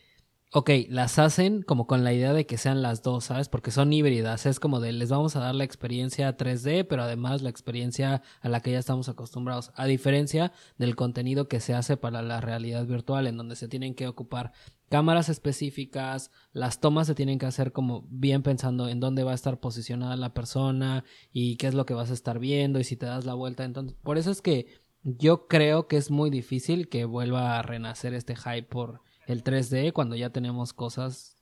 ok, 0.52 0.70
las 0.88 1.18
hacen 1.18 1.62
como 1.62 1.86
con 1.86 2.04
la 2.04 2.12
idea 2.12 2.32
de 2.32 2.46
que 2.46 2.56
sean 2.56 2.80
las 2.80 3.02
dos, 3.02 3.24
¿sabes? 3.24 3.48
Porque 3.48 3.70
son 3.70 3.92
híbridas. 3.92 4.46
Es 4.46 4.60
como 4.60 4.80
de 4.80 4.92
les 4.92 5.10
vamos 5.10 5.36
a 5.36 5.40
dar 5.40 5.54
la 5.54 5.64
experiencia 5.64 6.36
3D, 6.36 6.86
pero 6.88 7.02
además 7.02 7.42
la 7.42 7.50
experiencia 7.50 8.22
a 8.40 8.48
la 8.48 8.60
que 8.60 8.72
ya 8.72 8.78
estamos 8.78 9.08
acostumbrados. 9.08 9.72
A 9.74 9.86
diferencia 9.86 10.52
del 10.78 10.96
contenido 10.96 11.48
que 11.48 11.60
se 11.60 11.74
hace 11.74 11.96
para 11.96 12.22
la 12.22 12.40
realidad 12.40 12.86
virtual, 12.86 13.26
en 13.26 13.36
donde 13.36 13.56
se 13.56 13.68
tienen 13.68 13.94
que 13.94 14.08
ocupar 14.08 14.52
cámaras 14.88 15.28
específicas, 15.28 16.30
las 16.52 16.80
tomas 16.80 17.08
se 17.08 17.14
tienen 17.14 17.38
que 17.38 17.46
hacer 17.46 17.72
como 17.72 18.06
bien 18.08 18.42
pensando 18.42 18.88
en 18.88 19.00
dónde 19.00 19.24
va 19.24 19.32
a 19.32 19.34
estar 19.34 19.58
posicionada 19.58 20.16
la 20.16 20.32
persona 20.32 21.04
y 21.32 21.56
qué 21.56 21.66
es 21.66 21.74
lo 21.74 21.86
que 21.86 21.94
vas 21.94 22.10
a 22.10 22.14
estar 22.14 22.38
viendo 22.38 22.78
y 22.78 22.84
si 22.84 22.96
te 22.96 23.06
das 23.06 23.26
la 23.26 23.34
vuelta. 23.34 23.64
Entonces, 23.64 23.96
por 24.02 24.16
eso 24.16 24.30
es 24.30 24.42
que 24.42 24.66
yo 25.02 25.48
creo 25.48 25.86
que 25.86 25.96
es 25.96 26.10
muy 26.10 26.30
difícil 26.30 26.88
que 26.88 27.04
vuelva 27.04 27.58
a 27.58 27.62
renacer 27.62 28.14
este 28.14 28.36
hype 28.36 28.64
por 28.64 29.02
el 29.26 29.44
3D 29.44 29.92
cuando 29.92 30.16
ya 30.16 30.30
tenemos 30.30 30.72
cosas 30.72 31.36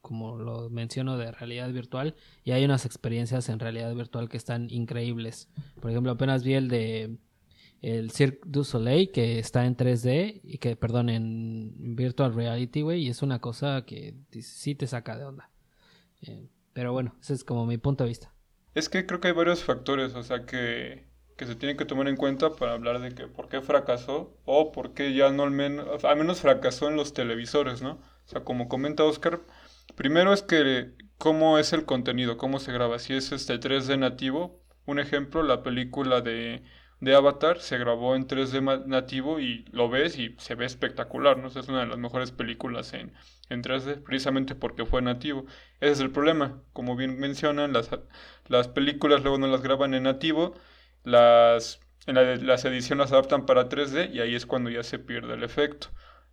como 0.00 0.38
lo 0.38 0.70
menciono 0.70 1.18
de 1.18 1.30
realidad 1.30 1.70
virtual 1.70 2.14
y 2.42 2.52
hay 2.52 2.64
unas 2.64 2.86
experiencias 2.86 3.48
en 3.48 3.58
realidad 3.58 3.94
virtual 3.94 4.28
que 4.28 4.36
están 4.36 4.68
increíbles. 4.70 5.48
Por 5.80 5.90
ejemplo, 5.90 6.12
apenas 6.12 6.42
vi 6.42 6.54
el 6.54 6.68
de 6.68 7.18
el 7.82 8.10
Cirque 8.10 8.40
du 8.44 8.64
Soleil 8.64 9.10
que 9.10 9.38
está 9.38 9.64
en 9.64 9.76
3D 9.76 10.40
y 10.42 10.58
que 10.58 10.76
perdón 10.76 11.08
en 11.08 11.96
virtual 11.96 12.34
reality, 12.34 12.82
güey, 12.82 13.02
y 13.02 13.08
es 13.08 13.22
una 13.22 13.40
cosa 13.40 13.84
que 13.86 14.14
sí 14.42 14.74
te 14.74 14.86
saca 14.86 15.16
de 15.16 15.24
onda. 15.24 15.50
Eh, 16.22 16.48
pero 16.72 16.92
bueno, 16.92 17.16
ese 17.20 17.34
es 17.34 17.44
como 17.44 17.66
mi 17.66 17.78
punto 17.78 18.04
de 18.04 18.08
vista. 18.08 18.34
Es 18.74 18.88
que 18.88 19.06
creo 19.06 19.20
que 19.20 19.28
hay 19.28 19.34
varios 19.34 19.64
factores, 19.64 20.14
o 20.14 20.22
sea 20.22 20.44
que 20.44 21.09
que 21.40 21.46
se 21.46 21.56
tienen 21.56 21.78
que 21.78 21.86
tomar 21.86 22.06
en 22.06 22.16
cuenta 22.16 22.50
para 22.54 22.74
hablar 22.74 23.00
de 23.00 23.14
que 23.14 23.26
por 23.26 23.48
qué 23.48 23.62
fracasó 23.62 24.36
o 24.44 24.72
por 24.72 24.92
qué 24.92 25.14
ya 25.14 25.30
no 25.30 25.44
al 25.44 25.50
menos, 25.50 26.04
al 26.04 26.18
menos 26.18 26.42
fracasó 26.42 26.88
en 26.88 26.96
los 26.96 27.14
televisores, 27.14 27.80
¿no? 27.80 27.92
O 27.92 28.28
sea, 28.28 28.44
como 28.44 28.68
comenta 28.68 29.04
Oscar, 29.04 29.40
primero 29.94 30.34
es 30.34 30.42
que 30.42 30.92
cómo 31.16 31.56
es 31.56 31.72
el 31.72 31.86
contenido, 31.86 32.36
cómo 32.36 32.58
se 32.58 32.72
graba, 32.72 32.98
si 32.98 33.14
es 33.14 33.32
este 33.32 33.58
3D 33.58 33.98
nativo, 33.98 34.60
un 34.84 34.98
ejemplo, 34.98 35.42
la 35.42 35.62
película 35.62 36.20
de, 36.20 36.62
de 37.00 37.14
Avatar 37.14 37.60
se 37.60 37.78
grabó 37.78 38.16
en 38.16 38.26
3D 38.26 38.84
nativo 38.86 39.40
y 39.40 39.64
lo 39.72 39.88
ves 39.88 40.18
y 40.18 40.36
se 40.38 40.54
ve 40.56 40.66
espectacular, 40.66 41.38
¿no? 41.38 41.48
es 41.48 41.56
una 41.68 41.80
de 41.80 41.86
las 41.86 41.96
mejores 41.96 42.32
películas 42.32 42.92
en, 42.92 43.14
en 43.48 43.62
3D, 43.62 44.02
precisamente 44.02 44.54
porque 44.54 44.84
fue 44.84 45.00
nativo. 45.00 45.46
Ese 45.80 45.92
es 45.92 46.00
el 46.00 46.10
problema, 46.10 46.62
como 46.74 46.96
bien 46.96 47.18
mencionan, 47.18 47.72
las, 47.72 47.88
las 48.46 48.68
películas 48.68 49.22
luego 49.22 49.38
no 49.38 49.46
las 49.46 49.62
graban 49.62 49.94
en 49.94 50.02
nativo 50.02 50.54
las, 51.04 51.80
en 52.06 52.46
las 52.46 52.64
ediciones 52.64 53.04
las 53.04 53.12
adaptan 53.12 53.46
para 53.46 53.68
3D 53.68 54.10
y 54.12 54.20
ahí 54.20 54.34
es 54.34 54.46
cuando 54.46 54.70
ya 54.70 54.82
se 54.82 54.98
pierde 54.98 55.34
el 55.34 55.42
efecto. 55.44 55.88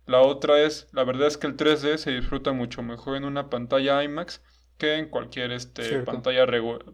La 0.06 0.20
otra 0.22 0.60
es, 0.62 0.88
la 0.92 1.04
verdad 1.04 1.28
es 1.28 1.36
que 1.36 1.46
el 1.46 1.56
3D 1.56 1.98
se 1.98 2.10
disfruta 2.12 2.52
mucho 2.52 2.82
mejor 2.82 3.16
en 3.16 3.24
una 3.24 3.50
pantalla 3.50 4.02
IMAX 4.02 4.42
que 4.78 4.94
en 4.96 5.08
cualquier 5.10 5.52
este, 5.52 5.98
pantalla, 6.00 6.46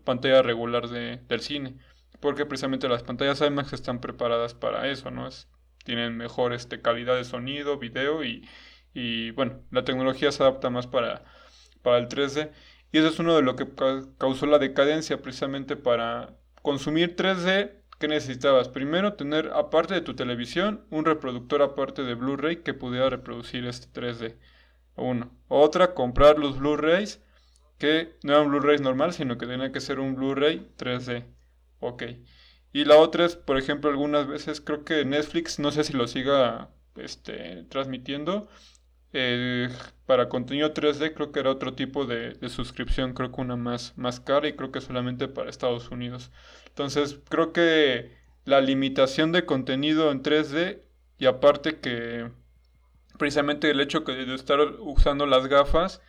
pantalla 0.04 0.42
regular 0.42 0.88
de, 0.88 1.18
del 1.28 1.40
cine. 1.40 1.78
porque 2.20 2.46
precisamente 2.46 2.88
las 2.88 3.02
pantallas 3.02 3.40
IMAX 3.40 3.72
están 3.72 4.00
preparadas 4.00 4.54
para 4.54 4.88
eso, 4.90 5.10
¿no? 5.10 5.28
Es, 5.28 5.48
tienen 5.84 6.16
mejor 6.16 6.52
este, 6.54 6.80
calidad 6.82 7.16
de 7.16 7.24
sonido, 7.24 7.78
video 7.78 8.24
y, 8.24 8.48
y 8.94 9.30
bueno, 9.32 9.62
la 9.70 9.84
tecnología 9.84 10.32
se 10.32 10.42
adapta 10.42 10.70
más 10.70 10.86
para, 10.86 11.24
para 11.82 11.98
el 11.98 12.08
3D. 12.08 12.52
Y 12.92 12.98
eso 12.98 13.08
es 13.08 13.18
uno 13.18 13.36
de 13.36 13.42
lo 13.42 13.56
que 13.56 13.66
causó 14.18 14.46
la 14.46 14.58
decadencia 14.58 15.20
precisamente 15.20 15.76
para 15.76 16.36
consumir 16.64 17.14
3D. 17.14 17.72
¿Qué 18.00 18.08
necesitabas? 18.08 18.70
Primero, 18.70 19.12
tener 19.12 19.50
aparte 19.54 19.92
de 19.92 20.00
tu 20.00 20.16
televisión 20.16 20.86
un 20.90 21.04
reproductor 21.04 21.60
aparte 21.60 22.02
de 22.02 22.14
Blu-ray 22.14 22.62
que 22.62 22.72
pudiera 22.72 23.10
reproducir 23.10 23.66
este 23.66 23.86
3D. 23.92 24.36
Uno. 24.96 25.30
Otra, 25.48 25.94
comprar 25.94 26.38
los 26.38 26.58
Blu-rays 26.58 27.22
que 27.78 28.16
no 28.22 28.32
eran 28.32 28.48
Blu-rays 28.48 28.80
normal, 28.80 29.12
sino 29.12 29.36
que 29.36 29.46
tenía 29.46 29.72
que 29.72 29.80
ser 29.80 30.00
un 30.00 30.14
Blu-ray 30.14 30.72
3D. 30.78 31.26
Ok. 31.80 32.04
Y 32.72 32.86
la 32.86 32.96
otra 32.96 33.26
es, 33.26 33.36
por 33.36 33.58
ejemplo, 33.58 33.90
algunas 33.90 34.26
veces 34.26 34.62
creo 34.62 34.84
que 34.84 35.04
Netflix, 35.04 35.58
no 35.58 35.70
sé 35.70 35.84
si 35.84 35.92
lo 35.92 36.08
siga 36.08 36.70
este, 36.96 37.64
transmitiendo, 37.64 38.48
para 40.06 40.28
contenido 40.28 40.74
3D 40.74 41.14
creo 41.14 41.30
que 41.30 41.40
era 41.40 41.50
otro 41.50 41.74
tipo 41.74 42.04
de, 42.04 42.36
suscripción, 42.48 43.14
creo 43.14 43.30
que 43.30 43.40
una 43.40 43.56
más, 43.56 43.96
más 43.96 44.20
cara 44.20 44.48
y 44.48 44.54
creo 44.54 44.72
que 44.72 44.80
solamente 44.80 45.28
para 45.28 45.50
Estados 45.50 45.90
Unidos. 45.90 46.32
Entonces 46.68 47.20
creo 47.28 47.52
que 47.52 48.16
la 48.44 48.60
limitación 48.60 49.32
de 49.32 49.46
contenido 49.46 50.10
en 50.10 50.22
3D 50.22 50.80
y 51.18 51.26
aparte 51.26 51.78
que 51.78 52.30
precisamente 53.18 53.70
el 53.70 53.80
hecho 53.80 54.00
de 54.00 54.34
estar 54.34 54.58
usando 54.80 55.26
las 55.26 55.46
gafas 55.46 56.02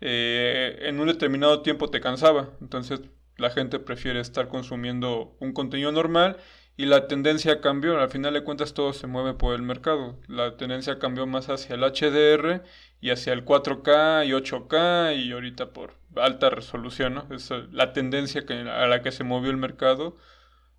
eh, 0.00 0.78
en 0.82 1.00
un 1.00 1.08
determinado 1.08 1.62
tiempo 1.62 1.88
te 1.90 2.00
cansaba. 2.00 2.50
Entonces 2.60 3.00
la 3.38 3.50
gente 3.50 3.78
prefiere 3.78 4.20
estar 4.20 4.48
consumiendo 4.48 5.36
un 5.40 5.52
contenido 5.52 5.92
normal 5.92 6.36
y 6.78 6.86
la 6.86 7.08
tendencia 7.08 7.60
cambió, 7.60 7.98
al 7.98 8.08
final 8.08 8.34
de 8.34 8.44
cuentas 8.44 8.72
todo 8.72 8.92
se 8.92 9.08
mueve 9.08 9.34
por 9.34 9.52
el 9.52 9.62
mercado. 9.62 10.14
La 10.28 10.56
tendencia 10.56 11.00
cambió 11.00 11.26
más 11.26 11.48
hacia 11.48 11.74
el 11.74 11.82
HDR 11.82 12.62
y 13.00 13.10
hacia 13.10 13.32
el 13.32 13.44
4K 13.44 14.24
y 14.24 14.30
8K 14.30 15.16
y 15.16 15.32
ahorita 15.32 15.72
por 15.72 15.94
alta 16.14 16.50
resolución, 16.50 17.14
¿no? 17.14 17.26
Es 17.34 17.50
la 17.72 17.92
tendencia 17.92 18.46
que, 18.46 18.54
a 18.54 18.86
la 18.86 19.02
que 19.02 19.10
se 19.10 19.24
movió 19.24 19.50
el 19.50 19.56
mercado 19.56 20.18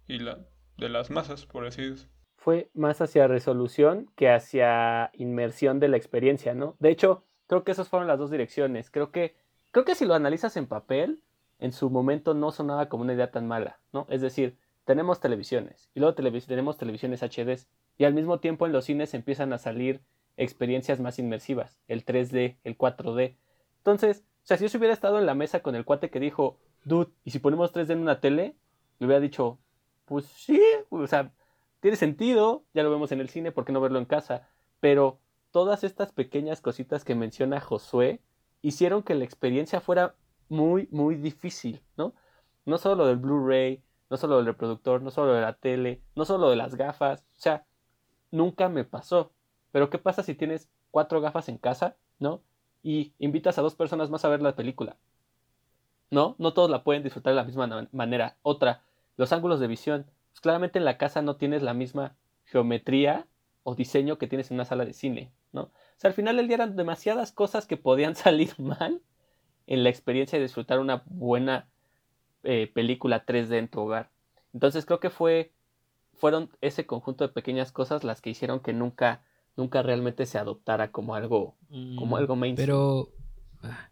y 0.08 0.20
la 0.20 0.40
de 0.78 0.88
las 0.88 1.12
masas, 1.12 1.46
por 1.46 1.68
así 1.68 1.82
decirlo. 1.82 2.14
Fue 2.38 2.70
más 2.74 3.02
hacia 3.02 3.28
resolución 3.28 4.10
que 4.16 4.30
hacia 4.30 5.12
inmersión 5.16 5.82
de 5.82 5.90
la 5.90 5.98
experiencia, 5.98 6.54
¿no? 6.54 6.78
De 6.80 6.92
hecho, 6.92 7.26
creo 7.48 7.66
que 7.66 7.74
esas 7.74 7.90
fueron 7.90 8.08
las 8.08 8.20
dos 8.20 8.32
direcciones. 8.32 8.90
Creo 8.90 9.12
que, 9.12 9.36
creo 9.72 9.84
que 9.84 9.96
si 9.96 10.06
lo 10.06 10.14
analizas 10.14 10.56
en 10.56 10.66
papel, 10.66 11.22
en 11.60 11.74
su 11.74 11.90
momento 11.90 12.34
no 12.34 12.54
sonaba 12.54 12.88
como 12.88 13.04
una 13.04 13.16
idea 13.16 13.32
tan 13.32 13.48
mala, 13.48 13.82
¿no? 13.92 14.08
Es 14.10 14.22
decir, 14.22 14.58
tenemos 14.90 15.20
televisiones 15.20 15.92
y 15.94 16.00
luego 16.00 16.16
tenemos 16.16 16.78
televisiones 16.78 17.22
HD 17.22 17.64
y 18.00 18.06
al 18.06 18.16
mismo 18.16 18.40
tiempo 18.40 18.66
en 18.66 18.72
los 18.72 18.86
cines 18.86 19.14
empiezan 19.14 19.54
a 19.54 19.60
salir 19.60 20.02
experiencias 20.36 21.00
más 21.00 21.20
inmersivas, 21.20 21.78
el 21.88 22.04
3D, 22.04 22.58
el 22.64 22.76
4D. 22.76 23.36
Entonces, 23.78 24.24
o 24.44 24.48
sea, 24.48 24.58
si 24.58 24.68
yo 24.68 24.80
hubiera 24.80 24.96
estado 24.96 25.20
en 25.20 25.28
la 25.28 25.36
mesa 25.36 25.60
con 25.60 25.76
el 25.76 25.86
cuate 25.86 26.10
que 26.10 26.20
dijo, 26.20 26.58
dude, 26.86 27.12
¿y 27.24 27.30
si 27.30 27.38
ponemos 27.38 27.72
3D 27.72 27.92
en 27.92 28.00
una 28.00 28.20
tele? 28.20 28.56
Le 28.98 29.06
hubiera 29.06 29.20
dicho, 29.20 29.60
pues 30.06 30.26
sí, 30.26 30.60
o 30.90 31.06
sea, 31.06 31.34
tiene 31.82 31.96
sentido, 31.96 32.64
ya 32.74 32.82
lo 32.82 32.90
vemos 32.90 33.12
en 33.12 33.20
el 33.20 33.30
cine, 33.30 33.52
¿por 33.52 33.66
qué 33.66 33.72
no 33.72 33.82
verlo 33.82 34.00
en 34.00 34.06
casa? 34.06 34.50
Pero 34.80 35.20
todas 35.52 35.84
estas 35.84 36.12
pequeñas 36.14 36.62
cositas 36.62 37.06
que 37.06 37.14
menciona 37.14 37.62
Josué 37.62 38.22
hicieron 38.64 39.04
que 39.04 39.14
la 39.14 39.24
experiencia 39.24 39.82
fuera 39.82 40.16
muy, 40.48 40.88
muy 40.90 41.14
difícil, 41.14 41.84
¿no? 41.96 42.16
No 42.66 42.80
solo 42.80 42.96
lo 42.96 43.06
del 43.06 43.18
Blu-ray, 43.18 43.84
no 44.10 44.18
solo 44.18 44.38
del 44.38 44.46
reproductor, 44.46 45.02
no 45.02 45.12
solo 45.12 45.34
de 45.34 45.42
la 45.42 45.54
tele, 45.54 46.02
no 46.16 46.26
solo 46.26 46.50
de 46.50 46.56
las 46.56 46.76
gafas, 46.76 47.26
o 47.38 47.40
sea, 47.42 47.66
nunca 48.32 48.70
me 48.70 48.84
pasó. 48.84 49.32
Pero 49.72 49.90
¿qué 49.90 49.98
pasa 50.00 50.24
si 50.24 50.36
tienes 50.36 50.70
cuatro 50.92 51.22
gafas 51.22 51.50
en 51.50 51.58
casa, 51.58 51.96
¿no? 52.18 52.42
Y 52.82 53.14
invitas 53.20 53.58
a 53.58 53.62
dos 53.62 53.76
personas 53.76 54.10
más 54.10 54.26
a 54.26 54.30
ver 54.30 54.42
la 54.42 54.56
película. 54.56 54.98
¿No? 56.12 56.36
No 56.40 56.54
todos 56.54 56.70
la 56.70 56.84
pueden 56.84 57.04
disfrutar 57.04 57.32
de 57.32 57.36
la 57.36 57.44
misma 57.44 57.88
manera. 57.92 58.38
Otra, 58.42 58.82
los 59.16 59.32
ángulos 59.32 59.60
de 59.60 59.68
visión. 59.68 60.06
Pues 60.32 60.42
claramente 60.42 60.80
en 60.80 60.86
la 60.86 60.98
casa 60.98 61.22
no 61.22 61.36
tienes 61.36 61.62
la 61.62 61.74
misma 61.74 62.16
geometría 62.46 63.28
o 63.64 63.76
diseño 63.76 64.18
que 64.18 64.28
tienes 64.28 64.50
en 64.50 64.56
una 64.56 64.66
sala 64.66 64.86
de 64.86 64.94
cine, 64.94 65.32
¿no? 65.52 65.64
O 65.64 65.72
sea, 65.98 66.08
al 66.08 66.16
final 66.16 66.38
del 66.38 66.48
día 66.48 66.56
eran 66.56 66.76
demasiadas 66.76 67.32
cosas 67.32 67.68
que 67.68 67.78
podían 67.78 68.16
salir 68.16 68.60
mal 68.60 69.02
en 69.68 69.84
la 69.84 69.90
experiencia 69.90 70.40
de 70.40 70.46
disfrutar 70.46 70.80
una 70.80 71.04
buena 71.06 71.68
eh, 72.44 72.72
película 72.74 73.26
3D 73.26 73.58
en 73.58 73.68
tu 73.68 73.82
hogar. 73.82 74.12
Entonces 74.54 74.86
creo 74.86 75.00
que 75.00 75.10
fue 75.10 75.52
fueron 76.14 76.50
ese 76.62 76.86
conjunto 76.86 77.26
de 77.26 77.34
pequeñas 77.34 77.72
cosas 77.72 78.04
las 78.04 78.22
que 78.22 78.30
hicieron 78.30 78.60
que 78.60 78.74
nunca 78.74 79.24
nunca 79.56 79.82
realmente 79.82 80.26
se 80.26 80.38
adoptara 80.38 80.92
como 80.92 81.16
algo 81.16 81.56
como 81.98 82.18
algo 82.18 82.36
mainstream. 82.36 82.68
Pero 82.68 83.10
ah, 83.64 83.90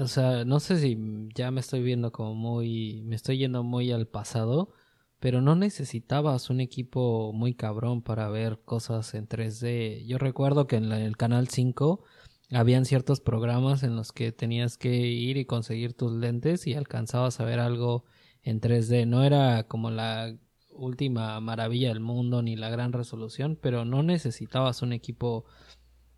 o 0.00 0.08
sea, 0.08 0.44
no 0.44 0.60
sé 0.60 0.78
si 0.78 0.98
ya 1.34 1.50
me 1.50 1.60
estoy 1.60 1.82
viendo 1.82 2.12
como 2.12 2.34
muy 2.34 3.02
me 3.04 3.16
estoy 3.16 3.38
yendo 3.38 3.62
muy 3.62 3.92
al 3.92 4.06
pasado, 4.06 4.72
pero 5.20 5.40
no 5.40 5.54
necesitabas 5.54 6.50
un 6.50 6.60
equipo 6.60 7.32
muy 7.32 7.54
cabrón 7.54 8.02
para 8.02 8.28
ver 8.28 8.60
cosas 8.64 9.14
en 9.14 9.28
3D. 9.28 10.06
Yo 10.06 10.18
recuerdo 10.18 10.66
que 10.66 10.76
en 10.76 10.92
el 10.92 11.16
canal 11.16 11.48
5 11.48 12.04
habían 12.50 12.84
ciertos 12.84 13.20
programas 13.20 13.82
en 13.82 13.96
los 13.96 14.12
que 14.12 14.32
tenías 14.32 14.76
que 14.78 14.94
ir 14.94 15.36
y 15.36 15.44
conseguir 15.44 15.94
tus 15.94 16.12
lentes 16.12 16.66
y 16.66 16.74
alcanzabas 16.74 17.40
a 17.40 17.44
ver 17.44 17.58
algo 17.58 18.04
en 18.42 18.60
3D. 18.60 19.06
No 19.06 19.24
era 19.24 19.66
como 19.66 19.90
la 19.90 20.36
última 20.70 21.40
maravilla 21.40 21.88
del 21.88 22.00
mundo 22.00 22.42
ni 22.42 22.56
la 22.56 22.68
gran 22.68 22.92
resolución, 22.92 23.58
pero 23.60 23.84
no 23.84 24.02
necesitabas 24.02 24.82
un 24.82 24.92
equipo 24.92 25.44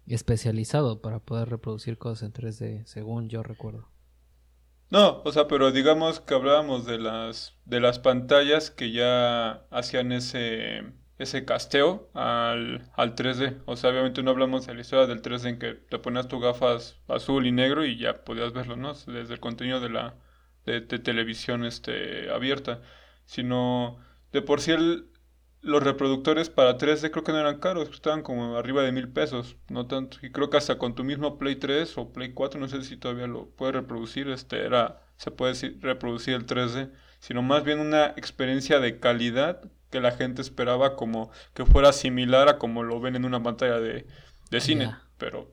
especializado 0.06 1.00
para 1.00 1.20
poder 1.20 1.48
reproducir 1.48 1.98
cosas 1.98 2.24
en 2.24 2.32
3D, 2.32 2.84
según 2.86 3.28
yo 3.28 3.42
recuerdo. 3.42 3.88
No, 4.88 5.22
o 5.24 5.32
sea, 5.32 5.48
pero 5.48 5.72
digamos 5.72 6.20
que 6.20 6.34
hablábamos 6.34 6.86
de 6.86 6.98
las 6.98 7.54
de 7.64 7.80
las 7.80 7.98
pantallas 7.98 8.70
que 8.70 8.92
ya 8.92 9.66
hacían 9.70 10.12
ese 10.12 10.84
ese 11.18 11.44
casteo 11.44 12.10
al, 12.14 12.90
al 12.94 13.14
3D. 13.14 13.62
O 13.66 13.76
sea, 13.76 13.90
obviamente 13.90 14.22
no 14.22 14.30
hablamos 14.30 14.66
de 14.66 14.74
la 14.74 14.80
historia 14.80 15.06
del 15.06 15.22
3D 15.22 15.48
en 15.48 15.58
que 15.58 15.74
te 15.74 15.98
ponías 15.98 16.28
tus 16.28 16.42
gafas 16.42 16.98
azul 17.08 17.46
y 17.46 17.52
negro 17.52 17.84
y 17.84 17.98
ya 17.98 18.24
podías 18.24 18.52
verlo, 18.52 18.76
¿no? 18.76 18.92
Desde 18.94 19.34
el 19.34 19.40
contenido 19.40 19.80
de 19.80 19.90
la 19.90 20.14
de, 20.66 20.80
televisión 20.80 21.64
este, 21.64 22.30
abierta. 22.30 22.82
Sino 23.24 23.98
de 24.32 24.42
por 24.42 24.60
sí 24.60 24.72
los 25.62 25.82
reproductores 25.82 26.50
para 26.50 26.78
3D 26.78 27.10
creo 27.10 27.24
que 27.24 27.32
no 27.32 27.40
eran 27.40 27.58
caros, 27.58 27.88
estaban 27.90 28.22
como 28.22 28.56
arriba 28.56 28.82
de 28.82 28.92
mil 28.92 29.08
pesos, 29.08 29.56
no 29.68 29.86
tanto. 29.86 30.18
Y 30.22 30.30
creo 30.30 30.50
que 30.50 30.58
hasta 30.58 30.78
con 30.78 30.94
tu 30.94 31.02
mismo 31.04 31.38
Play 31.38 31.56
3 31.56 31.98
o 31.98 32.12
Play 32.12 32.32
4, 32.32 32.60
no 32.60 32.68
sé 32.68 32.82
si 32.84 32.96
todavía 32.96 33.26
lo 33.26 33.50
puedes 33.50 33.74
reproducir, 33.74 34.28
este 34.28 34.64
era, 34.64 35.02
se 35.16 35.30
puede 35.30 35.54
reproducir 35.80 36.34
el 36.34 36.46
3D, 36.46 36.92
sino 37.18 37.42
más 37.42 37.64
bien 37.64 37.80
una 37.80 38.06
experiencia 38.16 38.80
de 38.80 39.00
calidad 39.00 39.62
que 39.90 40.00
la 40.00 40.12
gente 40.12 40.42
esperaba 40.42 40.96
como 40.96 41.30
que 41.54 41.64
fuera 41.64 41.92
similar 41.92 42.48
a 42.48 42.58
como 42.58 42.82
lo 42.82 43.00
ven 43.00 43.16
en 43.16 43.24
una 43.24 43.42
pantalla 43.42 43.80
de, 43.80 44.06
cine, 44.60 44.94
pero 45.18 45.50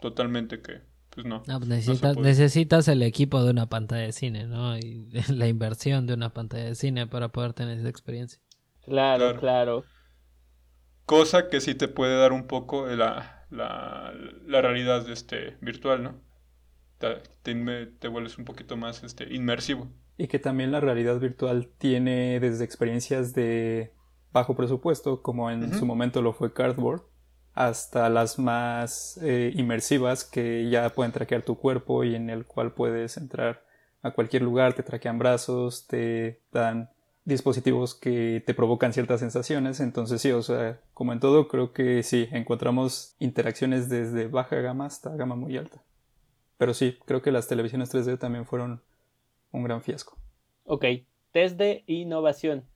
totalmente 0.00 0.60
que 0.60 0.82
pues 1.14 1.26
no. 1.26 1.42
Pues 1.44 1.68
necesitas, 1.68 2.16
necesitas 2.16 2.88
el 2.88 3.02
equipo 3.02 3.42
de 3.44 3.50
una 3.50 3.68
pantalla 3.68 4.02
de 4.02 4.12
cine, 4.12 4.46
¿no? 4.46 4.76
Y 4.76 5.08
la 5.28 5.46
inversión 5.46 6.06
de 6.06 6.14
una 6.14 6.32
pantalla 6.32 6.64
de 6.64 6.74
cine 6.74 7.06
para 7.06 7.28
poder 7.28 7.52
tener 7.52 7.78
esa 7.78 7.88
experiencia. 7.88 8.40
Claro, 8.84 9.38
claro. 9.38 9.84
Cosa 11.06 11.48
que 11.48 11.60
sí 11.60 11.74
te 11.74 11.88
puede 11.88 12.18
dar 12.18 12.32
un 12.32 12.46
poco 12.46 12.86
la, 12.86 13.46
la, 13.50 14.12
la 14.46 14.60
realidad 14.62 15.08
este, 15.08 15.56
virtual, 15.60 16.02
¿no? 16.02 16.20
Te, 16.98 17.20
te, 17.98 18.08
vuelves 18.08 18.38
un 18.38 18.44
poquito 18.44 18.76
más 18.76 19.02
este, 19.04 19.32
inmersivo. 19.34 19.90
Y 20.16 20.28
que 20.28 20.38
también 20.38 20.72
la 20.72 20.80
realidad 20.80 21.18
virtual 21.18 21.68
tiene 21.78 22.38
desde 22.40 22.64
experiencias 22.64 23.34
de 23.34 23.92
bajo 24.32 24.54
presupuesto, 24.56 25.22
como 25.22 25.50
en 25.50 25.72
su 25.74 25.86
momento 25.86 26.20
lo 26.22 26.32
fue 26.32 26.52
Cardboard, 26.52 27.02
hasta 27.54 28.08
las 28.08 28.38
más 28.38 29.18
eh, 29.22 29.52
inmersivas 29.54 30.24
que 30.24 30.68
ya 30.68 30.88
pueden 30.90 31.12
traquear 31.12 31.42
tu 31.42 31.56
cuerpo 31.56 32.02
y 32.04 32.16
en 32.16 32.30
el 32.30 32.44
cual 32.44 32.72
puedes 32.72 33.16
entrar 33.16 33.64
a 34.02 34.10
cualquier 34.10 34.42
lugar, 34.42 34.74
te 34.74 34.82
traquean 34.82 35.18
brazos, 35.18 35.86
te 35.86 36.40
dan 36.52 36.90
dispositivos 37.24 37.94
que 37.94 38.42
te 38.44 38.54
provocan 38.54 38.92
ciertas 38.92 39.20
sensaciones. 39.20 39.80
Entonces 39.80 40.20
sí, 40.20 40.30
o 40.32 40.42
sea, 40.42 40.80
como 40.92 41.12
en 41.12 41.20
todo, 41.20 41.48
creo 41.48 41.72
que 41.72 42.02
sí, 42.02 42.28
encontramos 42.32 43.14
interacciones 43.18 43.88
desde 43.88 44.26
baja 44.26 44.56
gama 44.56 44.86
hasta 44.86 45.14
gama 45.16 45.36
muy 45.36 45.56
alta. 45.56 45.82
Pero 46.58 46.74
sí, 46.74 46.98
creo 47.06 47.22
que 47.22 47.32
las 47.32 47.48
televisiones 47.48 47.92
3D 47.94 48.18
también 48.18 48.46
fueron 48.46 48.82
un 49.54 49.64
gran 49.64 49.82
fiasco. 49.82 50.18
Ok, 50.64 50.84
test 51.30 51.56
de 51.56 51.84
innovación. 51.86 52.68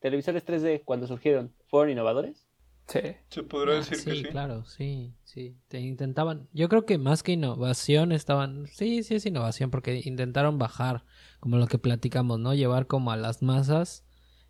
¿Televisores 0.00 0.44
3D 0.44 0.82
cuando 0.84 1.06
surgieron 1.06 1.54
fueron 1.66 1.90
innovadores? 1.90 2.46
Sí. 2.86 3.00
Se 3.28 3.42
podría 3.42 3.74
ah, 3.74 3.78
decir 3.78 4.02
que 4.02 4.16
sí. 4.16 4.22
claro, 4.24 4.64
sí, 4.64 5.14
sí. 5.22 5.58
Te 5.68 5.80
intentaban. 5.80 6.48
Yo 6.52 6.68
creo 6.68 6.86
que 6.86 6.96
más 6.98 7.22
que 7.22 7.32
innovación 7.32 8.12
estaban. 8.12 8.66
Sí, 8.66 9.02
sí 9.02 9.16
es 9.16 9.26
innovación 9.26 9.70
porque 9.70 10.00
intentaron 10.04 10.58
bajar, 10.58 11.04
como 11.38 11.58
lo 11.58 11.66
que 11.66 11.78
platicamos, 11.78 12.38
¿no? 12.38 12.54
Llevar 12.54 12.86
como 12.86 13.10
a 13.10 13.16
las 13.16 13.42
masas 13.42 14.04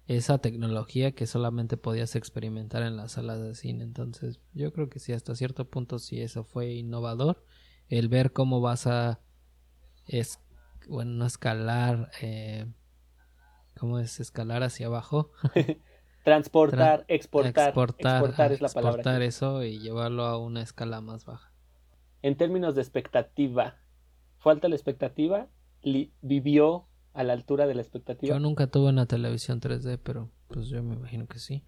esa 0.07 0.39
tecnología 0.39 1.13
que 1.13 1.27
solamente 1.27 1.77
podías 1.77 2.17
experimentar 2.17 2.83
en 2.83 2.97
las 2.97 3.13
salas 3.13 3.43
de 3.43 3.55
cine. 3.55 3.85
Entonces, 3.85 4.41
yo 4.55 4.73
creo 4.73 4.89
que 4.89 5.01
sí, 5.01 5.13
hasta 5.13 5.35
cierto 5.35 5.69
punto 5.69 5.99
sí 5.99 6.21
eso 6.21 6.45
fue 6.45 6.73
innovador. 6.73 7.45
El 7.89 8.09
ver 8.09 8.33
cómo 8.33 8.61
vas 8.61 8.87
a, 8.87 9.21
es, 10.07 10.41
bueno, 10.89 11.13
no 11.13 11.27
escalar, 11.27 12.11
eh, 12.21 12.67
¿cómo 13.79 13.99
es 13.99 14.21
escalar 14.21 14.63
hacia 14.63 14.87
abajo? 14.87 15.31
Transportar, 16.25 17.05
exportar, 17.09 17.69
exportar, 17.71 18.01
exportar 18.01 18.51
ah, 18.51 18.55
es 18.55 18.61
la 18.61 18.69
palabra. 18.69 19.03
exportar 19.03 19.23
eso 19.23 19.65
y 19.65 19.79
llevarlo 19.79 20.25
a 20.25 20.39
una 20.39 20.63
escala 20.63 21.01
más 21.01 21.25
baja. 21.25 21.51
En 22.23 22.37
términos 22.37 22.75
de 22.75 22.83
expectativa, 22.83 23.77
¿falta 24.39 24.69
la 24.69 24.75
expectativa? 24.75 25.47
¿Vivió 26.21 26.87
a 27.15 27.23
la 27.25 27.33
altura 27.33 27.67
de 27.67 27.75
la 27.75 27.83
expectativa? 27.83 28.35
Yo 28.35 28.41
nunca 28.41 28.67
tuve 28.67 28.91
una 28.91 29.07
televisión 29.07 29.61
3D, 29.61 29.99
pero 29.99 30.31
pues 30.49 30.69
yo 30.69 30.83
me 30.83 30.95
imagino 30.95 31.27
que 31.27 31.39
sí. 31.39 31.63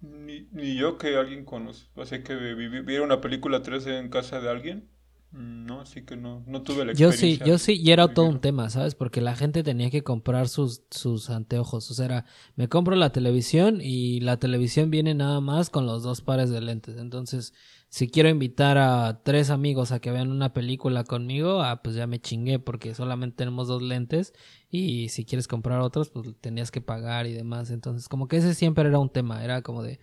Ni, 0.00 0.46
ni 0.52 0.76
yo 0.76 0.98
que 0.98 1.16
alguien 1.16 1.44
conoce. 1.44 1.86
Así 1.96 2.22
que 2.22 2.34
vi- 2.36 2.54
vi- 2.68 2.80
viera 2.82 3.02
una 3.04 3.20
película 3.20 3.62
3D 3.62 3.98
en 3.98 4.10
casa 4.10 4.40
de 4.40 4.50
alguien. 4.50 4.88
Mm, 5.34 5.66
No, 5.66 5.80
así 5.80 6.04
que 6.04 6.16
no, 6.16 6.42
no 6.46 6.62
tuve 6.64 6.84
la 6.86 6.92
Yo 6.92 7.10
experiencia. 7.10 7.38
sí, 7.38 7.42
yo 7.42 7.58
sí, 7.58 7.74
y 7.80 7.90
era 7.90 8.14
todo 8.14 8.26
un 8.26 8.40
tema, 8.40 8.70
¿sabes? 8.70 8.94
Porque 8.94 9.20
la 9.20 9.34
gente 9.34 9.64
tenía 9.64 9.90
que 9.90 10.04
comprar 10.04 10.48
sus, 10.48 10.84
sus 10.90 11.28
anteojos. 11.28 11.90
O 11.90 11.94
sea, 11.94 12.04
era, 12.06 12.26
me 12.54 12.68
compro 12.68 12.94
la 12.94 13.10
televisión 13.10 13.80
y 13.82 14.20
la 14.20 14.38
televisión 14.38 14.90
viene 14.90 15.14
nada 15.14 15.40
más 15.40 15.70
con 15.70 15.86
los 15.86 16.04
dos 16.04 16.20
pares 16.20 16.50
de 16.50 16.60
lentes. 16.60 16.96
Entonces, 16.98 17.52
si 17.88 18.08
quiero 18.08 18.28
invitar 18.28 18.78
a 18.78 19.22
tres 19.24 19.50
amigos 19.50 19.92
a 19.92 20.00
que 20.00 20.12
vean 20.12 20.30
una 20.30 20.52
película 20.52 21.04
conmigo, 21.04 21.62
ah, 21.62 21.82
pues 21.82 21.96
ya 21.96 22.06
me 22.06 22.20
chingué 22.20 22.60
porque 22.60 22.94
solamente 22.94 23.36
tenemos 23.38 23.66
dos 23.68 23.82
lentes 23.82 24.32
y 24.70 25.08
si 25.10 25.24
quieres 25.24 25.48
comprar 25.48 25.80
otros, 25.80 26.10
pues 26.10 26.28
tenías 26.40 26.70
que 26.70 26.80
pagar 26.80 27.26
y 27.26 27.32
demás. 27.32 27.70
Entonces, 27.70 28.08
como 28.08 28.28
que 28.28 28.36
ese 28.38 28.54
siempre 28.54 28.88
era 28.88 28.98
un 29.00 29.10
tema, 29.10 29.44
era 29.44 29.62
como 29.62 29.82
de, 29.82 29.98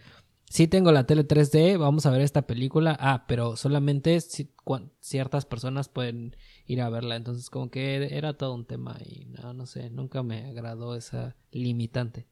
sí 0.51 0.67
tengo 0.67 0.91
la 0.91 1.05
tele 1.05 1.23
3D, 1.23 1.77
vamos 1.77 2.05
a 2.05 2.11
ver 2.11 2.21
esta 2.21 2.43
película, 2.43 2.95
ah, 2.99 3.25
pero 3.27 3.55
solamente 3.55 4.19
ciertas 4.99 5.45
personas 5.45 5.87
pueden 5.87 6.35
ir 6.65 6.81
a 6.81 6.89
verla, 6.89 7.15
entonces 7.15 7.49
como 7.49 7.71
que 7.71 7.95
era- 7.95 8.07
era 8.07 8.33
todo 8.33 8.53
un 8.53 8.65
tema 8.65 8.97
y 9.05 9.25
no, 9.25 9.53
no 9.53 9.65
sé, 9.65 9.89
nunca 9.89 10.23
me 10.23 10.45
agradó 10.49 10.95
esa 10.95 11.35
limitante. 11.51 12.27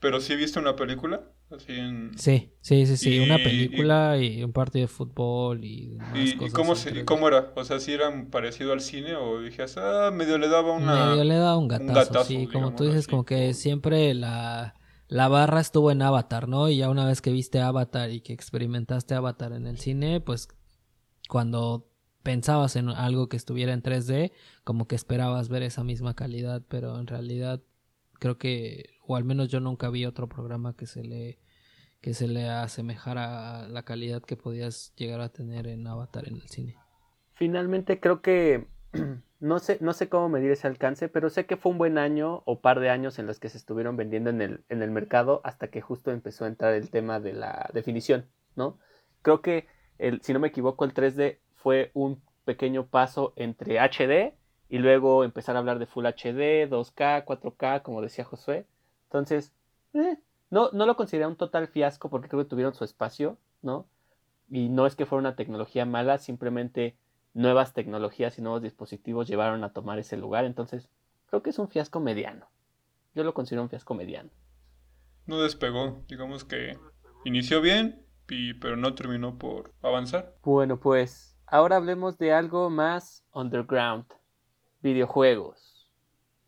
Pero 0.00 0.20
sí 0.20 0.34
viste 0.34 0.58
una 0.58 0.74
película. 0.74 1.22
Así 1.50 1.72
en. 1.72 2.18
Sí, 2.18 2.50
sí, 2.62 2.86
sí, 2.86 2.96
sí, 2.96 3.18
una 3.20 3.36
película 3.38 4.18
y, 4.18 4.42
un 4.42 4.52
partido 4.52 4.84
de 4.84 4.88
fútbol 4.88 5.64
y 5.64 5.98
¿Y, 6.14 6.34
cosas 6.36 6.54
cómo, 6.54 6.74
se, 6.74 6.88
y 6.88 6.92
3D. 6.94 7.04
cómo 7.04 7.28
era? 7.28 7.52
O 7.54 7.64
sea, 7.64 7.78
si 7.78 7.92
eran 7.92 8.30
parecido 8.30 8.72
al 8.72 8.80
cine 8.80 9.14
o 9.16 9.40
dijías, 9.40 9.76
ah, 9.76 10.10
medio 10.12 10.38
le 10.38 10.48
daba 10.48 10.72
una. 10.72 10.92
Medio 10.94 11.24
le 11.24 11.36
da 11.36 11.56
un 11.56 11.68
gatazo, 11.68 11.94
gatazo, 11.94 12.24
sí, 12.24 12.46
como 12.48 12.74
tú 12.74 12.84
dices, 12.84 13.00
así, 13.00 13.10
como 13.10 13.24
que 13.24 13.54
siempre 13.54 14.12
la, 14.14 14.74
la 15.12 15.28
barra 15.28 15.60
estuvo 15.60 15.90
en 15.90 16.00
Avatar, 16.00 16.48
¿no? 16.48 16.70
Y 16.70 16.78
ya 16.78 16.88
una 16.88 17.04
vez 17.04 17.20
que 17.20 17.32
viste 17.32 17.60
Avatar 17.60 18.10
y 18.10 18.22
que 18.22 18.32
experimentaste 18.32 19.14
Avatar 19.14 19.52
en 19.52 19.66
el 19.66 19.78
cine, 19.78 20.22
pues 20.22 20.48
cuando 21.28 21.90
pensabas 22.22 22.76
en 22.76 22.88
algo 22.88 23.28
que 23.28 23.36
estuviera 23.36 23.74
en 23.74 23.82
3D, 23.82 24.32
como 24.64 24.88
que 24.88 24.94
esperabas 24.94 25.50
ver 25.50 25.64
esa 25.64 25.84
misma 25.84 26.14
calidad, 26.14 26.62
pero 26.66 26.98
en 26.98 27.06
realidad 27.06 27.62
creo 28.20 28.38
que, 28.38 28.94
o 29.06 29.14
al 29.16 29.24
menos 29.24 29.48
yo 29.48 29.60
nunca 29.60 29.90
vi 29.90 30.06
otro 30.06 30.30
programa 30.30 30.74
que 30.76 30.86
se 30.86 31.04
le 31.04 31.38
que 32.00 32.14
se 32.14 32.26
le 32.26 32.48
asemejara 32.48 33.60
a 33.60 33.68
la 33.68 33.84
calidad 33.84 34.22
que 34.22 34.36
podías 34.36 34.94
llegar 34.96 35.20
a 35.20 35.28
tener 35.28 35.68
en 35.68 35.86
Avatar 35.86 36.26
en 36.26 36.36
el 36.36 36.48
cine. 36.48 36.76
Finalmente 37.34 38.00
creo 38.00 38.22
que 38.22 38.66
no 39.42 39.58
sé, 39.58 39.78
no 39.80 39.92
sé 39.92 40.08
cómo 40.08 40.28
medir 40.28 40.52
ese 40.52 40.68
alcance, 40.68 41.08
pero 41.08 41.28
sé 41.28 41.46
que 41.46 41.56
fue 41.56 41.72
un 41.72 41.78
buen 41.78 41.98
año 41.98 42.44
o 42.44 42.60
par 42.60 42.78
de 42.78 42.90
años 42.90 43.18
en 43.18 43.26
los 43.26 43.40
que 43.40 43.48
se 43.48 43.58
estuvieron 43.58 43.96
vendiendo 43.96 44.30
en 44.30 44.40
el, 44.40 44.64
en 44.68 44.82
el 44.82 44.92
mercado 44.92 45.40
hasta 45.42 45.66
que 45.66 45.80
justo 45.80 46.12
empezó 46.12 46.44
a 46.44 46.48
entrar 46.48 46.74
el 46.74 46.90
tema 46.90 47.18
de 47.18 47.32
la 47.32 47.68
definición, 47.74 48.26
¿no? 48.54 48.78
Creo 49.20 49.42
que, 49.42 49.66
el, 49.98 50.22
si 50.22 50.32
no 50.32 50.38
me 50.38 50.46
equivoco, 50.46 50.84
el 50.84 50.94
3D 50.94 51.38
fue 51.56 51.90
un 51.92 52.22
pequeño 52.44 52.86
paso 52.86 53.32
entre 53.34 53.80
HD 53.80 54.36
y 54.68 54.78
luego 54.78 55.24
empezar 55.24 55.56
a 55.56 55.58
hablar 55.58 55.80
de 55.80 55.86
Full 55.86 56.06
HD, 56.06 56.70
2K, 56.70 57.24
4K, 57.24 57.82
como 57.82 58.00
decía 58.00 58.24
Josué. 58.24 58.64
Entonces, 59.06 59.52
eh, 59.94 60.18
no, 60.50 60.70
no 60.70 60.86
lo 60.86 60.94
consideré 60.94 61.26
un 61.26 61.34
total 61.34 61.66
fiasco 61.66 62.10
porque 62.10 62.28
creo 62.28 62.44
que 62.44 62.48
tuvieron 62.48 62.74
su 62.74 62.84
espacio, 62.84 63.38
¿no? 63.60 63.86
Y 64.48 64.68
no 64.68 64.86
es 64.86 64.94
que 64.94 65.04
fuera 65.04 65.18
una 65.18 65.34
tecnología 65.34 65.84
mala, 65.84 66.18
simplemente 66.18 66.94
nuevas 67.34 67.72
tecnologías 67.72 68.38
y 68.38 68.42
nuevos 68.42 68.62
dispositivos 68.62 69.28
llevaron 69.28 69.64
a 69.64 69.72
tomar 69.72 69.98
ese 69.98 70.16
lugar. 70.16 70.44
Entonces, 70.44 70.88
creo 71.26 71.42
que 71.42 71.50
es 71.50 71.58
un 71.58 71.68
fiasco 71.68 72.00
mediano. 72.00 72.48
Yo 73.14 73.24
lo 73.24 73.34
considero 73.34 73.62
un 73.62 73.70
fiasco 73.70 73.94
mediano. 73.94 74.30
No 75.26 75.40
despegó. 75.40 76.02
Digamos 76.08 76.44
que 76.44 76.78
inició 77.24 77.60
bien, 77.60 78.04
y, 78.28 78.54
pero 78.54 78.76
no 78.76 78.94
terminó 78.94 79.38
por 79.38 79.74
avanzar. 79.82 80.34
Bueno, 80.42 80.80
pues 80.80 81.36
ahora 81.46 81.76
hablemos 81.76 82.18
de 82.18 82.32
algo 82.32 82.70
más 82.70 83.24
underground. 83.32 84.06
Videojuegos. 84.80 85.90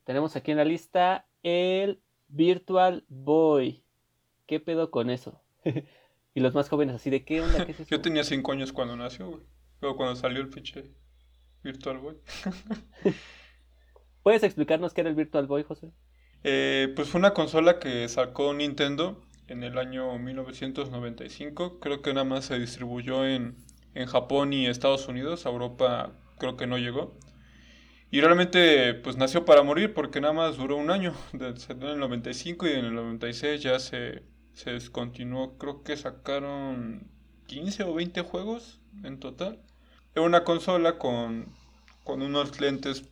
Tenemos 0.05 0.35
aquí 0.35 0.51
en 0.51 0.57
la 0.57 0.65
lista 0.65 1.27
el 1.43 2.01
Virtual 2.29 3.05
Boy. 3.09 3.85
¿Qué 4.47 4.61
pedo 4.61 4.91
con 4.91 5.11
eso? 5.11 5.41
y 6.35 6.41
los 6.41 6.55
más 6.55 6.69
jóvenes 6.69 6.97
así 6.97 7.11
de 7.11 7.25
qué 7.25 7.43
onda, 7.43 7.65
qué 7.65 7.73
es 7.73 7.81
eso? 7.81 7.91
Yo 7.91 8.01
tenía 8.01 8.25
5 8.25 8.53
años 8.53 8.73
cuando 8.73 8.97
nació, 8.97 9.29
güey. 9.29 9.43
Luego 9.85 9.99
cuando 9.99 10.17
salió 10.17 10.41
el 10.41 10.49
fiche 10.49 10.85
Virtual 11.63 11.99
Boy. 11.99 12.17
¿Puedes 14.23 14.43
explicarnos 14.43 14.95
qué 14.95 15.03
era 15.03 15.11
el 15.11 15.15
Virtual 15.15 15.47
Boy, 15.47 15.63
José? 15.63 15.93
Eh, 16.43 16.91
pues 16.97 17.11
fue 17.11 17.19
una 17.19 17.35
consola 17.35 17.79
que 17.79 18.09
sacó 18.09 18.55
Nintendo 18.55 19.21
en 19.47 19.63
el 19.63 19.77
año 19.77 20.19
1995. 20.19 21.81
Creo 21.81 22.01
que 22.01 22.15
nada 22.15 22.25
más 22.25 22.47
se 22.47 22.59
distribuyó 22.59 23.27
en, 23.27 23.59
en 23.93 24.07
Japón 24.07 24.55
y 24.55 24.69
Estados 24.69 25.07
Unidos. 25.07 25.45
A 25.45 25.51
Europa 25.51 26.19
creo 26.39 26.57
que 26.57 26.67
no 26.67 26.79
llegó. 26.79 27.19
Y 28.11 28.23
realmente 28.23 28.95
pues 28.95 29.19
nació 29.19 29.45
para 29.45 29.63
morir 29.63 29.93
porque 29.93 30.23
nada 30.23 30.33
más 30.33 30.57
duró 30.57 30.79
un 30.79 30.91
año. 30.91 31.13
Se 31.57 31.75
dio 31.75 31.89
en 31.89 31.93
el 31.93 31.99
95 31.99 32.69
y 32.69 32.73
en 32.73 32.87
el 32.87 32.95
96 32.95 33.63
ya 33.63 33.79
se, 33.79 34.23
se 34.55 34.71
descontinuó. 34.71 35.59
Creo 35.59 35.83
que 35.83 35.95
sacaron 35.99 37.11
15 37.49 37.85
o 37.85 37.93
20 37.93 38.23
juegos 38.23 38.81
en 39.03 39.21
total. 39.21 39.61
Era 40.15 40.25
una 40.25 40.45
consola 40.45 40.99
con, 40.99 41.47
con 42.05 42.23
unos 42.23 42.61
lentes 42.61 43.05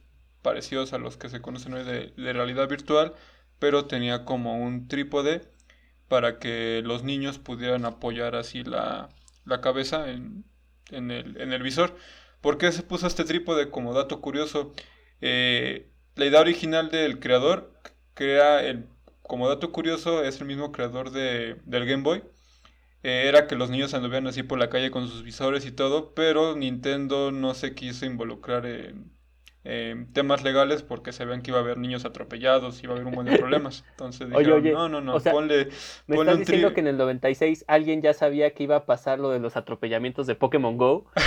parecidos 0.43 0.93
a 0.93 0.99
los 0.99 1.17
que 1.17 1.29
se 1.29 1.41
conocen 1.41 1.75
hoy 1.75 1.85
de, 1.85 2.33
realidad 2.33 2.69
virtual, 2.69 3.15
pero 3.59 3.87
tenía 3.87 4.25
como 4.25 4.59
un 4.63 4.89
trípode 4.89 5.43
para 6.09 6.39
que 6.39 6.83
los 6.85 7.03
niños 7.05 7.39
pudieran 7.39 7.85
apoyar 7.85 8.37
así 8.37 8.65
la, 8.65 9.09
la 9.45 9.61
cabeza 9.61 10.11
en, 10.11 10.45
en 10.91 11.11
el, 11.11 11.41
en 11.41 11.53
el 11.53 11.63
visor. 11.63 11.97
¿Por 12.41 12.59
qué 12.59 12.71
se 12.73 12.83
puso 12.83 13.07
este 13.07 13.25
trípode 13.25 13.71
como 13.71 13.95
dato 13.95 14.21
curioso? 14.21 14.73
Eh, 15.21 15.89
la 16.17 16.27
idea 16.27 16.41
original 16.41 16.91
del 16.91 17.21
creador, 17.21 17.73
crea 18.15 18.63
el, 18.63 18.87
como 19.23 19.49
dato 19.49 19.73
curioso, 19.73 20.23
es 20.25 20.41
el 20.41 20.47
mismo 20.47 20.73
creador 20.73 21.11
de, 21.11 21.57
del 21.65 21.87
Game 21.87 22.03
Boy. 22.03 22.23
Eh, 23.03 23.25
era 23.29 23.47
que 23.47 23.57
los 23.57 23.71
niños 23.71 23.95
anduvieran 23.95 24.27
así 24.29 24.43
por 24.43 24.59
la 24.59 24.71
calle 24.71 24.91
con 24.91 25.09
sus 25.09 25.23
visores 25.23 25.67
y 25.67 25.73
todo, 25.73 26.15
pero 26.15 26.57
Nintendo 26.57 27.33
no 27.33 27.55
se 27.55 27.75
quiso 27.75 28.07
involucrar 28.07 28.65
en, 28.67 29.11
en 29.65 30.13
temas 30.13 30.45
legales 30.45 30.83
porque 30.83 31.13
se 31.13 31.25
vean 31.25 31.43
que 31.43 31.51
iba 31.51 31.59
a 31.59 31.63
haber 31.63 31.79
niños 31.79 32.05
atropellados, 32.05 32.83
iba 32.83 32.93
a 32.93 32.97
haber 32.97 33.07
un 33.07 33.15
montón 33.15 33.35
de 33.35 33.39
problemas. 33.41 33.85
Entonces 33.91 34.29
Oye, 34.33 34.39
dijeron, 34.39 34.63
oye, 34.63 34.73
no, 34.73 34.89
no, 34.89 35.01
no, 35.01 35.17
o 35.17 35.21
sea, 35.21 35.33
ponle, 35.33 35.69
¿Me 36.07 36.17
ponle 36.17 36.33
estás 36.33 36.35
un 36.35 36.41
diciendo 36.41 36.73
que 36.75 36.81
en 36.81 36.87
el 36.89 36.97
96 36.97 37.65
alguien 37.69 38.03
ya 38.03 38.15
sabía 38.15 38.55
que 38.55 38.63
iba 38.65 38.77
a 38.77 38.87
pasar 38.87 39.19
lo 39.19 39.31
de 39.31 39.41
los 39.41 39.57
atropellamientos 39.57 40.27
de 40.27 40.35
Pokémon 40.35 40.77
Go? 40.79 41.07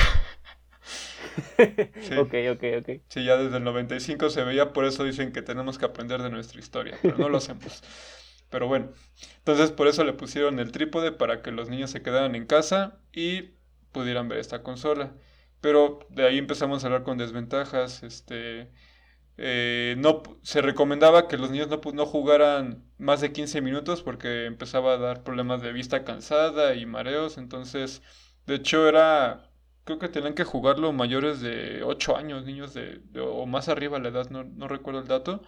Sí. 2.02 2.16
Ok, 2.16 2.34
ok, 2.52 2.64
ok. 2.80 2.90
Sí, 3.08 3.24
ya 3.24 3.38
desde 3.38 3.58
el 3.58 3.64
95 3.64 4.30
se 4.30 4.44
veía, 4.44 4.74
por 4.74 4.86
eso 4.86 5.04
dicen 5.04 5.32
que 5.32 5.42
tenemos 5.42 5.78
que 5.78 5.86
aprender 5.86 6.22
de 6.22 6.30
nuestra 6.30 6.60
historia, 6.60 6.98
pero 7.02 7.18
no 7.18 7.30
lo 7.30 7.38
hacemos. 7.38 7.84
Pero 8.56 8.68
bueno, 8.70 8.92
entonces 9.40 9.72
por 9.72 9.88
eso 9.88 10.04
le 10.06 10.14
pusieron 10.14 10.60
el 10.60 10.72
trípode 10.72 11.12
para 11.12 11.42
que 11.42 11.52
los 11.52 11.70
niños 11.70 11.92
se 11.92 12.02
quedaran 12.02 12.36
en 12.36 12.46
casa 12.46 13.00
y 13.14 13.54
pudieran 13.92 14.30
ver 14.30 14.40
esta 14.40 14.64
consola. 14.64 15.14
Pero 15.62 16.00
de 16.10 16.26
ahí 16.26 16.38
empezamos 16.38 16.84
a 16.84 16.88
hablar 16.88 17.04
con 17.04 17.18
desventajas, 17.18 18.04
este... 18.04 18.72
eh, 19.38 19.96
no, 19.98 20.24
se 20.44 20.62
recomendaba 20.62 21.28
que 21.28 21.38
los 21.38 21.52
niños 21.52 21.68
no, 21.70 21.82
no 21.94 22.06
jugaran 22.06 22.86
más 22.98 23.22
de 23.22 23.34
15 23.34 23.62
minutos 23.62 24.02
porque 24.04 24.46
empezaba 24.46 24.94
a 24.94 24.98
dar 24.98 25.24
problemas 25.24 25.62
de 25.62 25.74
vista 25.74 26.04
cansada 26.06 26.76
y 26.76 26.86
mareos. 26.86 27.38
Entonces, 27.38 28.02
de 28.46 28.56
hecho, 28.56 28.88
era. 28.88 29.50
Creo 29.84 30.00
que 30.00 30.10
tenían 30.10 30.34
que 30.34 30.44
jugarlo 30.46 30.94
mayores 30.94 31.42
de 31.42 31.84
8 31.84 32.18
años, 32.18 32.44
niños 32.46 32.74
de, 32.74 33.00
de- 33.12 33.20
o 33.22 33.46
más 33.46 33.70
arriba 33.70 34.00
la 34.00 34.10
edad, 34.10 34.30
no, 34.32 34.44
no 34.44 34.68
recuerdo 34.68 35.00
el 35.02 35.08
dato. 35.08 35.44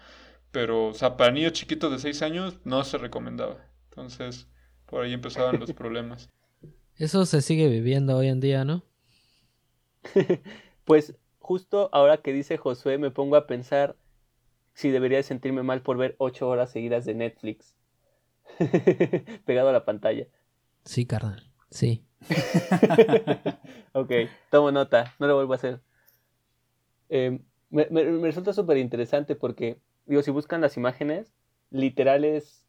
Pero, 0.52 0.88
o 0.88 0.94
sea, 0.94 1.18
para 1.18 1.32
niños 1.32 1.54
chiquitos 1.54 1.92
de 1.92 2.00
6 2.00 2.22
años 2.22 2.60
no 2.64 2.84
se 2.84 2.98
recomendaba. 2.98 3.58
Entonces, 3.90 4.48
por 4.86 5.04
ahí 5.04 5.14
empezaban 5.14 5.60
los 5.60 5.74
problemas. 5.74 6.30
Eso 6.96 7.26
se 7.26 7.42
sigue 7.42 7.68
viviendo 7.68 8.18
hoy 8.18 8.28
en 8.28 8.40
día, 8.40 8.66
¿no? 8.66 8.84
Pues 10.86 11.16
justo 11.40 11.90
ahora 11.92 12.18
que 12.18 12.32
dice 12.32 12.56
Josué 12.56 12.98
me 12.98 13.12
pongo 13.12 13.36
a 13.36 13.46
pensar 13.46 13.98
si 14.74 14.90
debería 14.90 15.18
de 15.18 15.24
sentirme 15.24 15.64
mal 15.64 15.82
por 15.82 15.98
ver 15.98 16.16
ocho 16.18 16.48
horas 16.48 16.72
seguidas 16.72 17.04
de 17.04 17.14
Netflix. 17.14 17.76
Pegado 19.46 19.70
a 19.70 19.74
la 19.74 19.84
pantalla. 19.84 20.28
Sí, 20.86 21.06
carnal. 21.06 21.52
Sí. 21.70 22.06
ok, 23.94 24.12
tomo 24.50 24.72
nota, 24.72 25.14
no 25.20 25.28
lo 25.28 25.36
vuelvo 25.36 25.54
a 25.54 25.56
hacer. 25.58 25.82
Em, 27.10 27.44
me, 27.70 27.88
me, 27.90 28.04
resulta 28.22 28.54
súper 28.54 28.78
interesante 28.78 29.36
porque, 29.36 29.80
digo, 30.08 30.22
si 30.24 30.32
buscan 30.32 30.62
las 30.62 30.78
imágenes, 30.78 31.34
literales, 31.70 32.66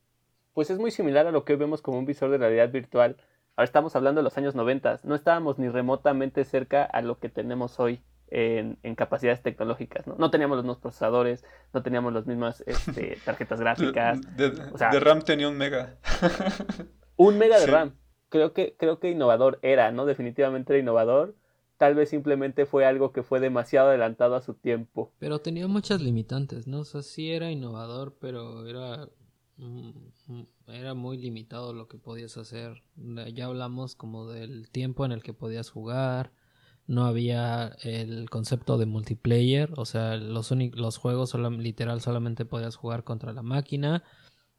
pues 0.52 0.70
es 0.70 0.78
muy 0.78 0.90
similar 0.90 1.26
a 1.26 1.32
lo 1.32 1.44
que 1.44 1.56
vemos 1.56 1.82
como 1.82 1.98
un 1.98 2.04
visor 2.04 2.30
de 2.30 2.38
realidad 2.38 2.70
virtual. 2.70 3.16
Ahora 3.56 3.64
estamos 3.64 3.96
hablando 3.96 4.20
de 4.20 4.24
los 4.24 4.36
años 4.36 4.54
90, 4.54 5.00
no 5.04 5.14
estábamos 5.14 5.58
ni 5.58 5.68
remotamente 5.68 6.44
cerca 6.44 6.84
a 6.84 7.00
lo 7.00 7.18
que 7.18 7.28
tenemos 7.28 7.80
hoy 7.80 8.00
en, 8.30 8.78
en 8.82 8.94
capacidades 8.94 9.42
tecnológicas, 9.42 10.06
¿no? 10.06 10.16
No 10.18 10.30
teníamos 10.30 10.56
los 10.56 10.64
mismos 10.64 10.78
procesadores, 10.78 11.44
no 11.72 11.82
teníamos 11.82 12.12
las 12.12 12.26
mismas 12.26 12.62
este, 12.66 13.18
tarjetas 13.24 13.60
gráficas. 13.60 14.20
De, 14.36 14.50
de, 14.50 15.00
RAM 15.00 15.22
tenía 15.22 15.48
un 15.48 15.56
mega. 15.56 15.96
un 17.16 17.38
mega 17.38 17.58
de 17.58 17.66
RAM. 17.66 17.94
Creo 18.28 18.52
que, 18.52 18.76
creo 18.78 19.00
que 19.00 19.10
innovador 19.10 19.58
era, 19.62 19.90
¿no? 19.90 20.04
Definitivamente 20.04 20.72
era 20.72 20.80
innovador 20.80 21.34
tal 21.78 21.94
vez 21.94 22.10
simplemente 22.10 22.66
fue 22.66 22.84
algo 22.84 23.12
que 23.12 23.22
fue 23.22 23.40
demasiado 23.40 23.88
adelantado 23.88 24.34
a 24.34 24.42
su 24.42 24.54
tiempo. 24.54 25.12
Pero 25.18 25.38
tenía 25.38 25.68
muchas 25.68 26.02
limitantes, 26.02 26.66
¿no? 26.66 26.80
O 26.80 26.84
sea, 26.84 27.02
sí 27.02 27.30
era 27.30 27.50
innovador, 27.50 28.16
pero 28.20 28.66
era, 28.66 29.08
mm, 29.56 29.90
mm, 30.26 30.46
era 30.66 30.94
muy 30.94 31.16
limitado 31.18 31.72
lo 31.72 31.86
que 31.86 31.96
podías 31.96 32.36
hacer. 32.36 32.82
Ya 33.32 33.46
hablamos 33.46 33.94
como 33.94 34.26
del 34.26 34.68
tiempo 34.70 35.06
en 35.06 35.12
el 35.12 35.22
que 35.22 35.32
podías 35.32 35.70
jugar, 35.70 36.32
no 36.88 37.04
había 37.04 37.76
el 37.82 38.28
concepto 38.28 38.76
de 38.76 38.86
multiplayer, 38.86 39.72
o 39.76 39.84
sea, 39.84 40.16
los, 40.16 40.50
los 40.50 40.96
juegos 40.96 41.34
literal 41.34 42.00
solamente 42.00 42.44
podías 42.44 42.76
jugar 42.76 43.04
contra 43.04 43.32
la 43.32 43.42
máquina. 43.42 44.02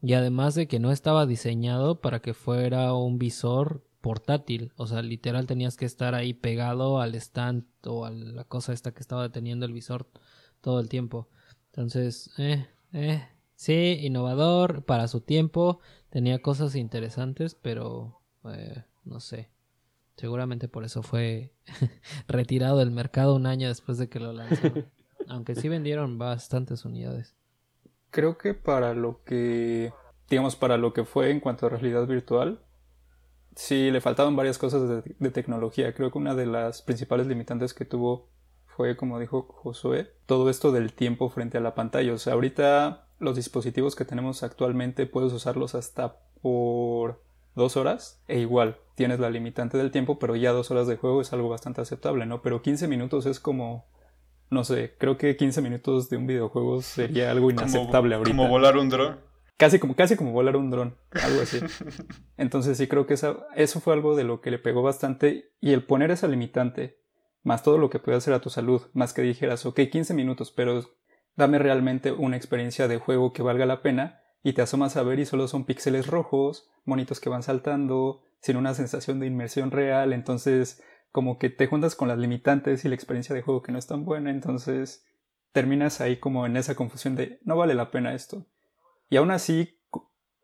Y 0.01 0.13
además 0.13 0.55
de 0.55 0.67
que 0.67 0.79
no 0.79 0.91
estaba 0.91 1.25
diseñado 1.25 1.99
para 1.99 2.21
que 2.21 2.33
fuera 2.33 2.93
un 2.93 3.19
visor 3.19 3.83
portátil, 4.01 4.71
o 4.75 4.87
sea, 4.87 5.01
literal 5.01 5.45
tenías 5.45 5.75
que 5.75 5.85
estar 5.85 6.15
ahí 6.15 6.33
pegado 6.33 7.01
al 7.01 7.15
stand 7.15 7.65
o 7.85 8.05
a 8.05 8.11
la 8.11 8.43
cosa 8.45 8.73
esta 8.73 8.93
que 8.93 9.01
estaba 9.01 9.23
deteniendo 9.23 9.65
el 9.65 9.73
visor 9.73 10.07
todo 10.61 10.79
el 10.79 10.89
tiempo. 10.89 11.29
Entonces, 11.67 12.31
eh, 12.37 12.67
eh, 12.93 13.27
sí, 13.55 13.99
innovador 14.01 14.83
para 14.83 15.07
su 15.07 15.21
tiempo, 15.21 15.79
tenía 16.09 16.41
cosas 16.41 16.75
interesantes, 16.75 17.55
pero 17.55 18.21
eh, 18.45 18.83
no 19.03 19.19
sé. 19.19 19.49
Seguramente 20.15 20.67
por 20.67 20.83
eso 20.83 21.01
fue 21.01 21.53
retirado 22.27 22.77
del 22.79 22.91
mercado 22.91 23.35
un 23.35 23.45
año 23.45 23.67
después 23.67 23.97
de 23.97 24.09
que 24.09 24.19
lo 24.19 24.33
lanzó. 24.33 24.67
Aunque 25.27 25.55
sí 25.55 25.69
vendieron 25.69 26.17
bastantes 26.17 26.85
unidades. 26.85 27.35
Creo 28.09 28.37
que 28.37 28.53
para 28.53 28.93
lo 28.93 29.23
que, 29.23 29.93
digamos, 30.29 30.55
para 30.55 30.77
lo 30.77 30.93
que 30.93 31.05
fue 31.05 31.29
en 31.29 31.39
cuanto 31.39 31.65
a 31.65 31.69
realidad 31.69 32.07
virtual, 32.07 32.59
Sí, 33.55 33.91
le 33.91 34.01
faltaban 34.01 34.35
varias 34.35 34.57
cosas 34.57 35.03
de, 35.03 35.31
tecnología. 35.31 35.93
Creo 35.93 36.11
que 36.11 36.17
una 36.17 36.35
de 36.35 36.45
las 36.45 36.81
principales 36.81 37.27
limitantes 37.27 37.73
que 37.73 37.85
tuvo 37.85 38.29
fue, 38.65 38.95
como 38.95 39.19
dijo 39.19 39.43
Josué, 39.43 40.13
todo 40.25 40.49
esto 40.49 40.71
del 40.71 40.93
tiempo 40.93 41.29
frente 41.29 41.57
a 41.57 41.61
la 41.61 41.75
pantalla. 41.75 42.13
O 42.13 42.17
sea, 42.17 42.33
ahorita 42.33 43.07
los 43.19 43.35
dispositivos 43.35 43.95
que 43.95 44.05
tenemos 44.05 44.43
actualmente 44.43 45.05
puedes 45.05 45.33
usarlos 45.33 45.75
hasta 45.75 46.15
por 46.41 47.21
dos 47.55 47.75
horas 47.75 48.21
e 48.27 48.39
igual 48.39 48.77
tienes 48.95 49.19
la 49.19 49.29
limitante 49.29 49.77
del 49.77 49.91
tiempo, 49.91 50.19
pero 50.19 50.35
ya 50.35 50.51
dos 50.51 50.71
horas 50.71 50.87
de 50.87 50.97
juego 50.97 51.21
es 51.21 51.31
algo 51.33 51.49
bastante 51.49 51.81
aceptable, 51.81 52.25
¿no? 52.25 52.41
Pero 52.41 52.61
15 52.61 52.87
minutos 52.87 53.25
es 53.25 53.39
como, 53.39 53.85
no 54.49 54.63
sé, 54.63 54.95
creo 54.97 55.17
que 55.17 55.35
15 55.35 55.61
minutos 55.61 56.09
de 56.09 56.17
un 56.17 56.27
videojuego 56.27 56.81
sería 56.81 57.31
algo 57.31 57.51
inaceptable 57.51 58.15
ahorita. 58.15 58.35
Como 58.35 58.49
volar 58.49 58.77
un 58.77 58.89
dron. 58.89 59.28
Casi 59.59 59.77
como, 59.77 59.93
casi 59.93 60.15
como 60.15 60.31
volar 60.31 60.55
un 60.55 60.71
dron, 60.71 60.95
algo 61.21 61.41
así. 61.41 61.59
Entonces 62.37 62.77
sí 62.77 62.87
creo 62.87 63.05
que 63.05 63.15
eso, 63.15 63.45
eso 63.57 63.81
fue 63.81 63.93
algo 63.93 64.15
de 64.15 64.23
lo 64.23 64.39
que 64.39 64.51
le 64.51 64.57
pegó 64.57 64.81
bastante 64.81 65.51
y 65.59 65.73
el 65.73 65.83
poner 65.83 66.11
esa 66.11 66.29
limitante, 66.29 67.01
más 67.43 67.61
todo 67.61 67.77
lo 67.77 67.89
que 67.89 67.99
puede 67.99 68.17
hacer 68.17 68.33
a 68.33 68.39
tu 68.39 68.49
salud, 68.49 68.83
más 68.93 69.11
que 69.11 69.21
dijeras, 69.21 69.65
ok, 69.65 69.81
15 69.91 70.13
minutos, 70.13 70.51
pero 70.51 70.89
dame 71.35 71.59
realmente 71.59 72.13
una 72.13 72.37
experiencia 72.37 72.87
de 72.87 72.99
juego 72.99 73.33
que 73.33 73.41
valga 73.41 73.65
la 73.65 73.81
pena 73.81 74.21
y 74.43 74.53
te 74.53 74.61
asomas 74.61 74.95
a 74.95 75.03
ver 75.03 75.19
y 75.19 75.25
solo 75.25 75.49
son 75.49 75.65
píxeles 75.65 76.07
rojos, 76.07 76.69
monitos 76.85 77.19
que 77.19 77.27
van 77.27 77.43
saltando, 77.43 78.23
sin 78.39 78.55
una 78.55 78.73
sensación 78.73 79.19
de 79.19 79.27
inmersión 79.27 79.71
real, 79.71 80.13
entonces 80.13 80.81
como 81.11 81.37
que 81.37 81.49
te 81.49 81.67
juntas 81.67 81.95
con 81.95 82.07
las 82.07 82.17
limitantes 82.17 82.85
y 82.85 82.87
la 82.87 82.95
experiencia 82.95 83.35
de 83.35 83.41
juego 83.41 83.61
que 83.61 83.73
no 83.73 83.77
es 83.77 83.87
tan 83.87 84.05
buena, 84.05 84.31
entonces 84.31 85.05
terminas 85.51 85.99
ahí 85.99 86.15
como 86.15 86.45
en 86.45 86.55
esa 86.55 86.75
confusión 86.75 87.17
de 87.17 87.41
no 87.43 87.57
vale 87.57 87.73
la 87.73 87.91
pena 87.91 88.13
esto. 88.13 88.45
Y 89.09 89.17
aún 89.17 89.31
así, 89.31 89.79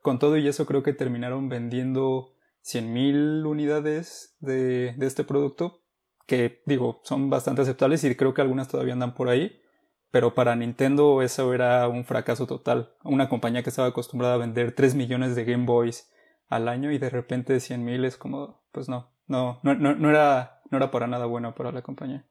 con 0.02 0.20
todo 0.20 0.38
y 0.38 0.48
eso, 0.48 0.66
creo 0.66 0.84
que 0.84 0.94
terminaron 0.94 1.50
vendiendo 1.50 2.36
100.000 2.64 3.46
unidades 3.46 4.36
de, 4.40 4.96
este 5.00 5.24
producto, 5.24 5.84
que 6.26 6.64
digo, 6.66 7.02
son 7.04 7.30
bastante 7.30 7.62
aceptables 7.62 8.04
y 8.04 8.16
creo 8.16 8.34
que 8.34 8.42
algunas 8.42 8.68
todavía 8.68 8.94
andan 8.94 9.14
por 9.14 9.30
ahí. 9.30 9.62
Pero 10.10 10.34
para 10.34 10.56
Nintendo 10.56 11.22
eso 11.22 11.54
era 11.54 11.88
un 11.88 12.06
fracaso 12.06 12.48
total. 12.48 12.94
Una 13.04 13.30
compañía 13.30 13.64
que 13.64 13.70
estaba 13.70 13.90
acostumbrada 13.90 14.36
a 14.36 14.38
vender 14.38 14.74
3 14.74 14.96
millones 14.96 15.36
de 15.36 15.46
Game 15.46 15.66
Boys 15.66 16.12
al 16.48 16.70
año 16.70 16.92
y 16.92 16.98
de 16.98 17.10
repente 17.10 17.58
100.000 17.58 18.06
es 18.06 18.18
como, 18.18 18.64
pues 18.72 18.88
no, 18.88 19.12
no, 19.28 19.60
no, 19.64 19.76
no, 19.76 20.10
era, 20.10 20.62
no 20.72 20.78
era 20.78 20.90
para 20.90 21.08
nada 21.08 21.26
bueno 21.26 21.54
para 21.54 21.72
la 21.72 21.82
compañía. 21.82 22.26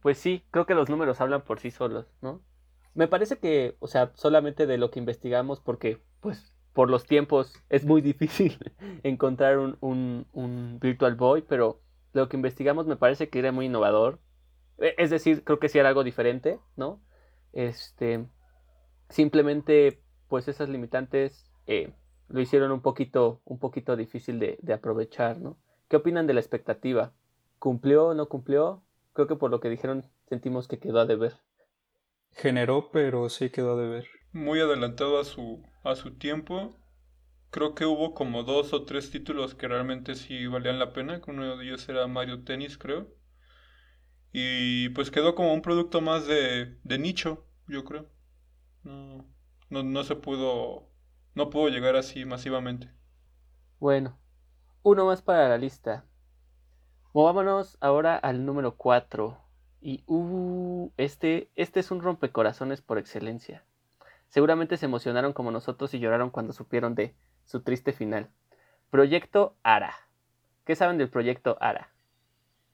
Pues 0.00 0.18
sí, 0.18 0.42
creo 0.50 0.66
que 0.66 0.74
los 0.74 0.88
números 0.88 1.20
hablan 1.20 1.42
por 1.42 1.60
sí 1.60 1.70
solos, 1.70 2.06
¿no? 2.22 2.42
Me 2.94 3.08
parece 3.08 3.38
que, 3.38 3.76
o 3.78 3.86
sea, 3.86 4.12
solamente 4.14 4.66
de 4.66 4.78
lo 4.78 4.90
que 4.90 4.98
investigamos, 4.98 5.60
porque, 5.60 6.02
pues, 6.20 6.52
por 6.72 6.90
los 6.90 7.06
tiempos 7.06 7.52
es 7.68 7.84
muy 7.84 8.00
difícil 8.10 8.58
encontrar 9.02 9.58
un, 9.58 9.76
un, 9.80 10.26
un 10.32 10.78
Virtual 10.80 11.14
Boy, 11.14 11.42
pero 11.42 11.80
lo 12.12 12.28
que 12.28 12.36
investigamos 12.36 12.86
me 12.86 12.96
parece 12.96 13.28
que 13.28 13.38
era 13.38 13.52
muy 13.52 13.66
innovador. 13.66 14.20
E, 14.78 14.94
es 14.98 15.10
decir, 15.10 15.44
creo 15.44 15.58
que 15.58 15.68
sí 15.68 15.78
era 15.78 15.88
algo 15.88 16.04
diferente, 16.04 16.58
¿no? 16.76 17.00
Este, 17.52 18.26
simplemente, 19.08 20.02
pues 20.28 20.48
esas 20.48 20.68
limitantes 20.68 21.50
eh, 21.66 21.92
lo 22.28 22.40
hicieron 22.40 22.72
un 22.72 22.80
poquito, 22.80 23.40
un 23.44 23.58
poquito 23.58 23.96
difícil 23.96 24.38
de, 24.38 24.58
de 24.62 24.72
aprovechar, 24.72 25.38
¿no? 25.38 25.58
¿Qué 25.88 25.96
opinan 25.96 26.26
de 26.26 26.34
la 26.34 26.40
expectativa? 26.40 27.12
¿Cumplió 27.58 28.08
o 28.08 28.14
no 28.14 28.28
cumplió? 28.28 28.82
Creo 29.12 29.26
que 29.26 29.36
por 29.36 29.50
lo 29.50 29.60
que 29.60 29.68
dijeron 29.68 30.04
sentimos 30.28 30.68
que 30.68 30.78
quedó 30.78 31.00
a 31.00 31.06
deber 31.06 31.34
generó, 32.34 32.90
pero 32.90 33.28
sí 33.28 33.50
quedó 33.50 33.76
de 33.76 33.88
ver. 33.88 34.08
Muy 34.32 34.58
adelantado 34.58 35.20
a 35.20 35.24
su, 35.24 35.62
a 35.84 35.94
su 35.94 36.16
tiempo. 36.18 36.76
Creo 37.50 37.74
que 37.74 37.86
hubo 37.86 38.14
como 38.14 38.44
dos 38.44 38.72
o 38.72 38.84
tres 38.84 39.10
títulos 39.10 39.54
que 39.54 39.68
realmente 39.68 40.14
sí 40.16 40.46
valían 40.48 40.78
la 40.78 40.92
pena, 40.92 41.20
que 41.20 41.30
uno 41.30 41.56
de 41.56 41.64
ellos 41.66 41.88
era 41.88 42.06
Mario 42.08 42.44
Tennis, 42.44 42.78
creo. 42.78 43.08
Y 44.32 44.88
pues 44.90 45.10
quedó 45.10 45.34
como 45.34 45.52
un 45.54 45.62
producto 45.62 46.00
más 46.00 46.26
de, 46.26 46.78
de 46.84 46.98
nicho, 46.98 47.46
yo 47.68 47.84
creo. 47.84 48.08
No, 48.84 49.26
no, 49.70 49.82
no 49.84 50.04
se 50.04 50.16
pudo, 50.16 50.90
no 51.34 51.50
pudo 51.50 51.68
llegar 51.70 51.96
así 51.96 52.24
masivamente. 52.26 52.90
Bueno, 53.80 54.20
uno 54.82 55.06
más 55.06 55.22
para 55.22 55.48
la 55.48 55.58
lista. 55.58 56.06
Movámonos 57.14 57.78
ahora 57.80 58.16
al 58.16 58.44
número 58.44 58.76
4. 58.76 59.38
Y 59.80 60.02
uh, 60.06 60.90
este, 60.96 61.48
este 61.56 61.80
es 61.80 61.90
un 61.90 62.02
rompecorazones 62.02 62.80
por 62.82 62.98
excelencia. 62.98 63.64
Seguramente 64.28 64.76
se 64.76 64.86
emocionaron 64.86 65.32
como 65.32 65.50
nosotros 65.50 65.92
y 65.94 65.98
lloraron 65.98 66.30
cuando 66.30 66.52
supieron 66.52 66.94
de 66.94 67.14
su 67.46 67.62
triste 67.62 67.92
final. 67.92 68.28
Proyecto 68.90 69.56
ARA. 69.62 69.94
¿Qué 70.64 70.76
saben 70.76 70.98
del 70.98 71.08
proyecto 71.08 71.56
ARA? 71.60 71.90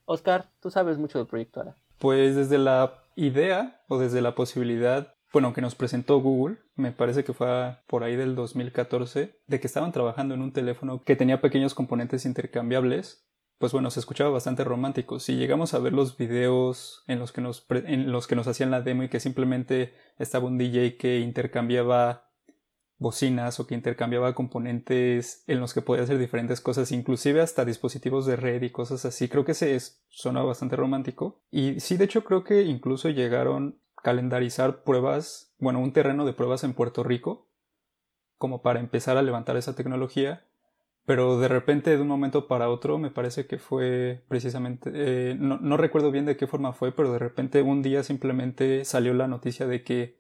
Oscar, 0.05 0.51
tú 0.61 0.71
sabes 0.71 0.99
mucho 0.99 1.19
del 1.19 1.27
proyecto 1.27 1.61
ARA. 1.61 1.77
Pues 1.99 2.37
desde 2.37 2.59
la 2.59 3.03
idea 3.15 3.81
o 3.89 3.99
desde 3.99 4.21
la 4.21 4.35
posibilidad, 4.35 5.15
bueno, 5.33 5.53
que 5.55 5.63
nos 5.63 5.75
presentó 5.75 6.21
Google, 6.21 6.59
me 6.75 6.93
parece 6.93 7.25
que 7.25 7.33
fue 7.33 7.77
por 7.87 8.05
ahí 8.05 8.17
del 8.17 8.35
2014, 8.35 9.39
de 9.47 9.61
que 9.61 9.67
estaban 9.67 9.93
trabajando 9.93 10.35
en 10.35 10.43
un 10.43 10.53
teléfono 10.53 11.03
que 11.03 11.17
tenía 11.17 11.41
pequeños 11.41 11.75
componentes 11.75 12.27
intercambiables 12.27 13.26
pues 13.59 13.73
bueno, 13.73 13.91
se 13.91 14.01
escuchaba 14.01 14.31
bastante 14.31 14.65
romántico. 14.65 15.19
Si 15.19 15.37
llegamos 15.37 15.73
a 15.73 15.79
ver 15.79 15.93
los 15.93 16.17
videos 16.17 17.03
en 17.07 17.19
los 17.19 17.33
que 17.33 17.41
nos, 17.41 17.67
en 17.71 18.13
los 18.13 18.27
que 18.27 18.37
nos 18.37 18.47
hacían 18.47 18.71
la 18.71 18.83
demo 18.83 19.03
y 19.03 19.09
que 19.09 19.21
simplemente 19.21 19.95
estaba 20.19 20.47
un 20.47 20.59
DJ 20.59 20.97
que 20.97 21.21
intercambiaba 21.21 22.27
bocinas 22.99 23.61
o 23.61 23.67
que 23.67 23.75
intercambiaba 23.75 24.35
componentes 24.35 25.45
en 25.47 25.61
los 25.61 25.75
que 25.75 25.83
podía 25.83 26.05
hacer 26.05 26.19
diferentes 26.19 26.61
cosas, 26.61 26.93
inclusive 26.93 27.41
hasta 27.41 27.65
dispositivos 27.65 28.27
de 28.27 28.37
red 28.37 28.63
y 28.63 28.71
cosas 28.71 29.05
así, 29.05 29.29
creo 29.29 29.45
que 29.45 29.55
se 29.55 29.79
sonaba 30.09 30.47
bastante 30.47 30.77
romántico. 30.77 31.41
Y 31.51 31.81
sí, 31.81 31.97
de 31.97 32.05
hecho 32.05 32.25
creo 32.25 32.45
que 32.45 32.63
incluso 32.63 33.11
llegaron 33.11 33.79
a 33.97 34.03
calendarizar 34.03 34.83
pruebas, 34.83 35.55
bueno, 35.59 35.81
un 35.81 35.93
terreno 35.93 36.25
de 36.25 36.33
pruebas 36.33 36.65
en 36.65 36.73
Puerto 36.75 37.03
Rico, 37.03 37.49
como 38.39 38.63
para 38.63 38.81
empezar 38.81 39.17
a 39.17 39.23
levantar 39.23 39.57
esa 39.57 39.75
tecnología 39.75 40.47
pero 41.07 41.39
de 41.39 41.49
repente 41.49 41.91
de 41.91 42.03
un 42.03 42.09
momento 42.09 42.49
para 42.49 42.69
otro 42.69 42.99
me 42.99 43.11
parece 43.11 43.47
que 43.47 43.59
fue 43.59 44.25
precisamente, 44.29 44.91
eh, 44.93 45.37
no, 45.39 45.59
no, 45.59 45.77
recuerdo 45.77 46.11
bien 46.11 46.27
de 46.27 46.37
qué 46.37 46.47
forma 46.47 46.73
fue, 46.73 46.93
pero 46.93 47.13
de 47.13 47.21
repente 47.21 47.63
un 47.63 47.81
día 47.81 48.03
simplemente 48.03 48.85
salió 48.85 49.15
la 49.15 49.29
noticia 49.29 49.67
de 49.67 49.85
que 49.85 50.19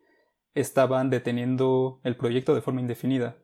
estaban 0.54 1.10
deteniendo 1.10 2.00
el 2.04 2.16
proyecto 2.16 2.54
de 2.54 2.62
forma 2.62 2.80
indefinida. 2.80 3.36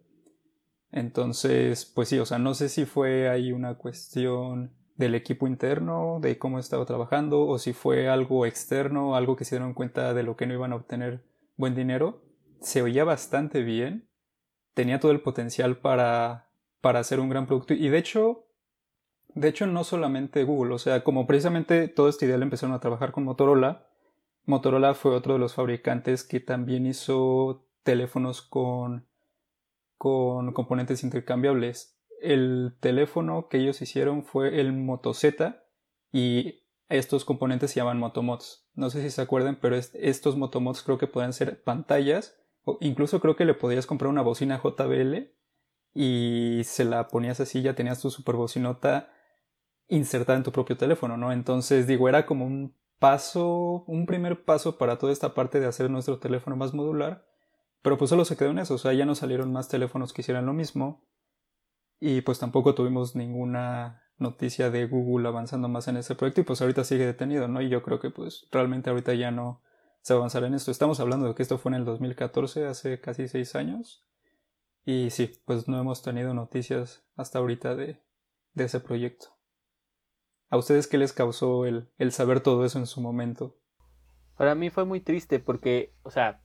Entonces, 0.93 1.85
pues 1.85 2.09
sí, 2.09 2.19
o 2.19 2.27
sea, 2.27 2.39
no 2.39 2.55
sé 2.55 2.69
si 2.69 2.85
fue 2.85 3.29
ahí 3.29 3.51
una 3.51 3.75
cuestión 3.77 4.75
del 4.97 5.15
equipo 5.15 5.47
interno, 5.47 6.19
de 6.21 6.39
cómo 6.39 6.59
estaba 6.59 6.85
trabajando, 6.85 7.47
o 7.47 7.59
si 7.59 7.73
fue 7.73 8.09
algo 8.09 8.47
externo, 8.47 9.17
algo 9.17 9.37
que 9.37 9.45
se 9.45 9.57
dieron 9.57 9.75
cuenta 9.75 10.15
de 10.15 10.23
lo 10.23 10.37
que 10.37 10.47
no 10.47 10.55
iban 10.55 10.73
a 10.73 10.77
obtener 10.77 11.25
buen 11.57 11.75
dinero. 11.75 12.23
Se 12.61 12.83
oía 12.83 13.05
bastante 13.05 13.63
bien, 13.63 14.09
tenía 14.75 15.01
todo 15.01 15.13
el 15.13 15.23
potencial 15.23 15.79
para, 15.79 16.52
para 16.83 16.99
hacer 17.01 17.19
un 17.21 17.31
gran 17.31 17.47
producto. 17.47 17.73
Y 17.73 17.89
de 17.89 17.97
hecho, 17.97 18.45
de 19.29 19.49
hecho, 19.49 19.67
no 19.67 19.85
solamente 19.85 20.45
Google, 20.45 20.75
o 20.75 20.79
sea, 20.79 21.03
como 21.03 21.27
precisamente 21.27 21.89
todo 21.89 22.11
este 22.11 22.27
ideal 22.27 22.43
empezaron 22.43 22.75
a 22.75 22.81
trabajar 22.81 23.13
con 23.13 23.25
Motorola, 23.25 23.87
Motorola 24.45 24.95
fue 24.95 25.15
otro 25.15 25.35
de 25.35 25.39
los 25.39 25.55
fabricantes 25.55 26.25
que 26.25 26.41
también 26.41 26.85
hizo 26.87 27.65
teléfonos 27.85 28.43
con, 28.43 29.07
con 29.97 30.53
componentes 30.53 31.05
intercambiables. 31.05 31.97
El 32.21 32.77
teléfono 32.81 33.49
que 33.49 33.59
ellos 33.59 33.81
hicieron 33.81 34.25
fue 34.25 34.61
el 34.61 34.73
Moto 34.73 35.15
Z 35.15 35.65
y 36.13 36.65
estos 36.89 37.25
componentes 37.25 37.71
se 37.71 37.81
llaman 37.81 37.99
Motomods. 37.99 38.69
No 38.75 38.91
sé 38.91 39.01
si 39.03 39.11
se 39.11 39.23
acuerdan, 39.23 39.59
pero 39.61 39.77
estos 39.77 40.37
Motomods 40.37 40.83
creo 40.83 40.99
que 40.99 41.07
pueden 41.07 41.33
ser 41.33 41.63
pantallas 41.63 42.37
o 42.65 42.79
incluso 42.81 43.21
creo 43.21 43.37
que 43.37 43.45
le 43.45 43.55
podías 43.55 43.87
comprar 43.87 44.11
una 44.11 44.23
bocina 44.23 44.61
JBL 44.63 45.31
y 45.95 46.63
se 46.65 46.85
la 46.85 47.09
ponías 47.09 47.41
así, 47.41 47.63
ya 47.63 47.75
tenías 47.75 48.01
tu 48.01 48.11
super 48.11 48.37
bocinota 48.37 49.11
insertada 49.89 50.39
en 50.39 50.45
tu 50.45 50.53
propio 50.53 50.77
teléfono, 50.77 51.17
¿no? 51.17 51.33
Entonces, 51.33 51.87
digo, 51.87 52.09
era 52.09 52.25
como 52.27 52.47
un 52.47 52.75
paso, 52.99 53.85
un 53.87 54.07
primer 54.07 54.45
paso 54.45 54.79
para 54.79 54.99
toda 54.99 55.13
esta 55.13 55.35
parte 55.35 55.61
de 55.61 55.67
hacer 55.67 55.91
nuestro 55.91 56.19
teléfono 56.19 56.57
más 56.57 56.73
modular, 56.73 57.27
pero 57.83 57.99
pues 57.99 58.09
solo 58.11 58.25
se 58.25 58.37
quedó 58.37 58.51
en 58.51 58.61
eso, 58.61 58.75
o 58.75 58.79
sea, 58.79 58.93
ya 58.93 59.05
no 59.05 59.15
salieron 59.15 59.53
más 59.53 59.69
teléfonos 59.69 60.13
que 60.13 60.23
hicieran 60.23 60.47
lo 60.47 60.53
mismo 60.53 61.05
y 62.01 62.23
pues 62.23 62.39
tampoco 62.39 62.75
tuvimos 62.75 63.15
ninguna 63.15 64.03
noticia 64.19 64.71
de 64.71 64.87
Google 64.87 65.29
avanzando 65.29 65.69
más 65.69 65.89
en 65.89 65.97
ese 65.97 66.15
proyecto 66.15 66.41
y 66.41 66.45
pues 66.45 66.61
ahorita 66.61 66.85
sigue 66.85 67.07
detenido, 67.07 67.49
¿no? 67.49 67.61
Y 67.61 67.69
yo 67.69 67.83
creo 67.83 68.01
que 68.01 68.11
pues 68.11 68.49
realmente 68.51 68.91
ahorita 68.91 69.15
ya 69.15 69.31
no 69.31 69.63
se 70.01 70.15
va 70.15 70.19
a 70.19 70.21
avanzar 70.21 70.45
en 70.45 70.55
esto. 70.55 70.71
Estamos 70.71 71.01
hablando 71.01 71.29
de 71.29 71.35
que 71.35 71.43
esto 71.43 71.59
fue 71.59 71.71
en 71.71 71.77
el 71.77 71.85
2014, 71.85 72.67
hace 72.67 73.01
casi 73.01 73.29
seis 73.29 73.55
años. 73.55 74.05
Y 74.85 75.11
sí, 75.11 75.33
pues 75.45 75.69
no 75.69 75.79
hemos 75.79 76.03
tenido 76.03 76.35
noticias 76.35 77.05
hasta 77.17 77.39
ahorita 77.39 77.77
de, 77.77 78.03
ese 78.57 78.81
proyecto. 78.81 79.29
¿A 80.51 80.57
ustedes 80.57 80.87
qué 80.87 80.99
les 80.99 81.13
causó 81.13 81.67
el, 81.67 81.89
el 81.99 82.13
saber 82.13 82.41
todo 82.41 82.65
eso 82.65 82.79
en 82.79 82.87
su 82.87 83.01
momento? 83.01 83.57
Para 84.37 84.55
mí 84.55 84.71
fue 84.71 84.85
muy 84.85 85.01
triste 85.01 85.39
porque, 85.39 85.95
o 86.03 86.11
sea, 86.11 86.43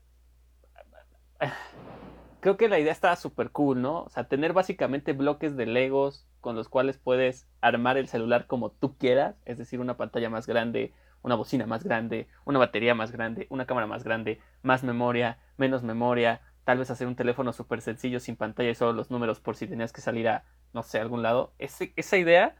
creo 2.40 2.58
que 2.58 2.70
la 2.70 2.80
idea 2.80 2.92
estaba 2.92 3.16
súper 3.16 3.52
cool, 3.52 3.82
¿no? 3.82 4.04
O 4.04 4.10
sea, 4.10 4.28
tener 4.28 4.54
básicamente 4.54 5.14
bloques 5.14 5.58
de 5.58 5.66
Legos 5.66 6.28
con 6.40 6.56
los 6.56 6.70
cuales 6.70 6.98
puedes 6.98 7.48
armar 7.60 7.98
el 7.98 8.08
celular 8.08 8.46
como 8.48 8.72
tú 8.72 8.98
quieras, 8.98 9.36
es 9.46 9.58
decir, 9.58 9.80
una 9.80 9.98
pantalla 9.98 10.30
más 10.30 10.48
grande, 10.48 10.94
una 11.24 11.36
bocina 11.36 11.66
más 11.66 11.84
grande, 11.84 12.28
una 12.46 12.60
batería 12.60 12.96
más 12.96 13.12
grande, 13.12 13.48
una 13.50 13.66
cámara 13.66 13.88
más 13.88 14.04
grande, 14.04 14.40
más 14.62 14.84
memoria, 14.84 15.40
menos 15.58 15.84
memoria, 15.84 16.42
tal 16.68 16.80
vez 16.80 16.92
hacer 16.92 17.08
un 17.08 17.16
teléfono 17.16 17.54
súper 17.54 17.82
sencillo 17.82 18.20
sin 18.20 18.36
pantalla 18.36 18.70
y 18.70 18.76
solo 18.76 18.92
los 18.92 19.10
números 19.10 19.40
por 19.40 19.56
si 19.56 19.68
tenías 19.68 19.94
que 19.94 20.02
salir 20.02 20.28
a, 20.28 20.44
no 20.74 20.84
sé, 20.84 21.00
a 21.00 21.02
algún 21.02 21.24
lado. 21.24 21.54
esa 21.58 22.18
idea 22.18 22.58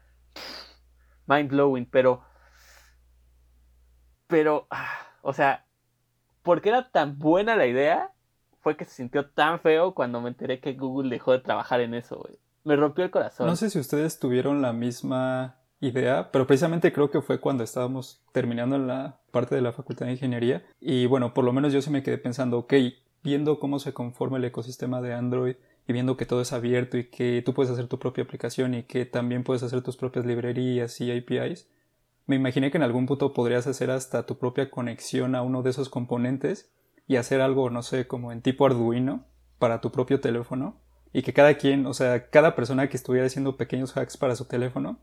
mind 1.26 1.50
blowing, 1.50 1.84
pero. 1.84 2.22
Pero. 4.26 4.66
Ah, 4.70 4.88
o 5.20 5.34
sea, 5.34 5.66
porque 6.42 6.70
era 6.70 6.90
tan 6.90 7.18
buena 7.18 7.54
la 7.54 7.66
idea, 7.66 8.12
fue 8.62 8.78
que 8.78 8.86
se 8.86 8.92
sintió 8.92 9.26
tan 9.26 9.60
feo 9.60 9.92
cuando 9.92 10.22
me 10.22 10.30
enteré 10.30 10.58
que 10.58 10.72
Google 10.72 11.10
dejó 11.10 11.32
de 11.32 11.40
trabajar 11.40 11.82
en 11.82 11.92
eso, 11.92 12.16
güey. 12.16 12.38
Me 12.64 12.76
rompió 12.76 13.04
el 13.04 13.10
corazón. 13.10 13.46
No 13.46 13.56
sé 13.56 13.68
si 13.68 13.78
ustedes 13.78 14.18
tuvieron 14.18 14.62
la 14.62 14.72
misma 14.72 15.56
idea, 15.80 16.30
pero 16.32 16.46
precisamente 16.46 16.94
creo 16.94 17.10
que 17.10 17.20
fue 17.20 17.40
cuando 17.40 17.62
estábamos 17.62 18.22
terminando 18.32 18.78
la 18.78 19.20
parte 19.32 19.54
de 19.54 19.60
la 19.60 19.72
Facultad 19.72 20.06
de 20.06 20.12
Ingeniería. 20.12 20.64
Y 20.80 21.04
bueno, 21.04 21.34
por 21.34 21.44
lo 21.44 21.52
menos 21.52 21.74
yo 21.74 21.82
sí 21.82 21.90
me 21.90 22.02
quedé 22.02 22.16
pensando, 22.16 22.56
ok, 22.56 22.72
viendo 23.22 23.58
cómo 23.58 23.78
se 23.78 23.92
conforma 23.92 24.38
el 24.38 24.44
ecosistema 24.44 25.00
de 25.00 25.14
Android, 25.14 25.56
y 25.88 25.92
viendo 25.94 26.18
que 26.18 26.26
todo 26.26 26.42
es 26.42 26.52
abierto 26.52 26.98
y 26.98 27.04
que 27.04 27.42
tú 27.44 27.54
puedes 27.54 27.72
hacer 27.72 27.88
tu 27.88 27.98
propia 27.98 28.22
aplicación 28.22 28.74
y 28.74 28.82
que 28.82 29.06
también 29.06 29.42
puedes 29.42 29.62
hacer 29.62 29.80
tus 29.82 29.96
propias 29.96 30.26
librerías 30.26 31.00
y 31.00 31.10
APIs, 31.10 31.66
me 32.26 32.36
imaginé 32.36 32.70
que 32.70 32.76
en 32.76 32.82
algún 32.82 33.06
punto 33.06 33.32
podrías 33.32 33.66
hacer 33.66 33.90
hasta 33.90 34.26
tu 34.26 34.36
propia 34.36 34.70
conexión 34.70 35.34
a 35.34 35.40
uno 35.40 35.62
de 35.62 35.70
esos 35.70 35.88
componentes 35.88 36.70
y 37.06 37.16
hacer 37.16 37.40
algo, 37.40 37.70
no 37.70 37.82
sé, 37.82 38.06
como 38.06 38.32
en 38.32 38.42
tipo 38.42 38.66
Arduino 38.66 39.24
para 39.58 39.80
tu 39.80 39.90
propio 39.90 40.20
teléfono 40.20 40.78
y 41.14 41.22
que 41.22 41.32
cada 41.32 41.54
quien, 41.54 41.86
o 41.86 41.94
sea, 41.94 42.28
cada 42.28 42.54
persona 42.54 42.90
que 42.90 42.98
estuviera 42.98 43.26
haciendo 43.26 43.56
pequeños 43.56 43.96
hacks 43.96 44.18
para 44.18 44.36
su 44.36 44.44
teléfono, 44.44 44.98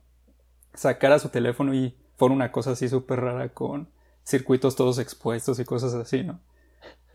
sacara 0.76 1.18
su 1.18 1.30
teléfono 1.30 1.74
y 1.74 1.98
fuera 2.16 2.36
una 2.36 2.52
cosa 2.52 2.72
así 2.72 2.88
súper 2.88 3.22
rara 3.22 3.50
con 3.50 3.90
circuitos 4.24 4.76
todos 4.76 5.00
expuestos 5.00 5.58
y 5.58 5.66
cosas 5.66 5.96
así, 5.96 6.24
¿no? 6.24 6.42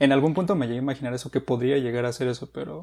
En 0.00 0.10
algún 0.10 0.34
punto 0.34 0.56
me 0.56 0.66
llegué 0.66 0.80
a 0.80 0.82
imaginar 0.82 1.14
eso, 1.14 1.30
que 1.30 1.40
podría 1.40 1.78
llegar 1.78 2.04
a 2.04 2.08
hacer 2.08 2.26
eso, 2.26 2.50
pero 2.50 2.82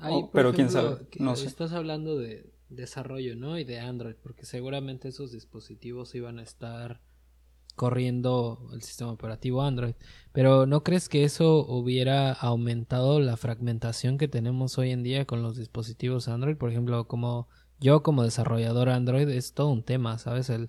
Oh, 0.00 0.30
pero 0.32 0.52
quién 0.52 0.70
sabe, 0.70 1.06
no 1.18 1.36
sé. 1.36 1.46
Estás 1.46 1.72
hablando 1.72 2.18
de 2.18 2.52
desarrollo, 2.68 3.36
¿no? 3.36 3.58
Y 3.58 3.64
de 3.64 3.80
Android, 3.80 4.16
porque 4.22 4.44
seguramente 4.44 5.08
esos 5.08 5.32
dispositivos 5.32 6.14
iban 6.14 6.38
a 6.38 6.42
estar 6.42 7.00
corriendo 7.76 8.68
el 8.72 8.82
sistema 8.82 9.12
operativo 9.12 9.62
Android. 9.62 9.94
Pero 10.32 10.66
¿no 10.66 10.82
crees 10.82 11.08
que 11.08 11.24
eso 11.24 11.66
hubiera 11.66 12.32
aumentado 12.32 13.20
la 13.20 13.36
fragmentación 13.36 14.18
que 14.18 14.28
tenemos 14.28 14.78
hoy 14.78 14.90
en 14.90 15.02
día 15.02 15.24
con 15.24 15.42
los 15.42 15.56
dispositivos 15.56 16.28
Android? 16.28 16.56
Por 16.56 16.70
ejemplo, 16.70 17.06
como 17.06 17.48
yo 17.78 18.02
como 18.02 18.22
desarrollador 18.22 18.88
Android 18.88 19.28
es 19.28 19.52
todo 19.52 19.70
un 19.70 19.82
tema, 19.82 20.18
¿sabes? 20.18 20.50
El 20.50 20.68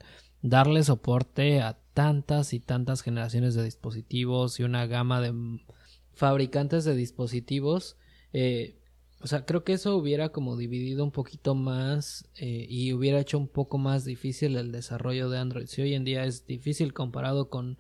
darle 0.50 0.84
soporte 0.84 1.62
a 1.62 1.80
tantas 1.94 2.54
y 2.54 2.60
tantas 2.60 3.02
generaciones 3.02 3.56
de 3.56 3.64
dispositivos 3.64 4.60
y 4.60 4.64
una 4.64 4.86
gama 4.86 5.22
de 5.22 5.34
fabricantes 6.14 6.86
de 6.86 6.96
dispositivos. 6.96 7.98
Eh, 8.34 8.78
o 9.20 9.26
sea, 9.26 9.46
creo 9.46 9.64
que 9.64 9.74
eso 9.74 9.98
hubiera 9.98 10.30
como 10.30 10.58
dividido 10.58 11.04
un 11.04 11.12
poquito 11.12 11.56
más 11.56 12.30
eh, 12.36 12.68
y 12.70 12.94
hubiera 12.94 13.20
hecho 13.20 13.40
un 13.40 13.48
poco 13.48 13.80
más 13.80 14.06
difícil 14.06 14.58
el 14.58 14.72
desarrollo 14.72 15.30
de 15.30 15.40
Android. 15.40 15.66
Si 15.66 15.82
hoy 15.82 15.96
en 15.96 16.04
día 16.04 16.24
es 16.24 16.46
difícil 16.46 16.94
comparado 16.94 17.50
con, 17.50 17.78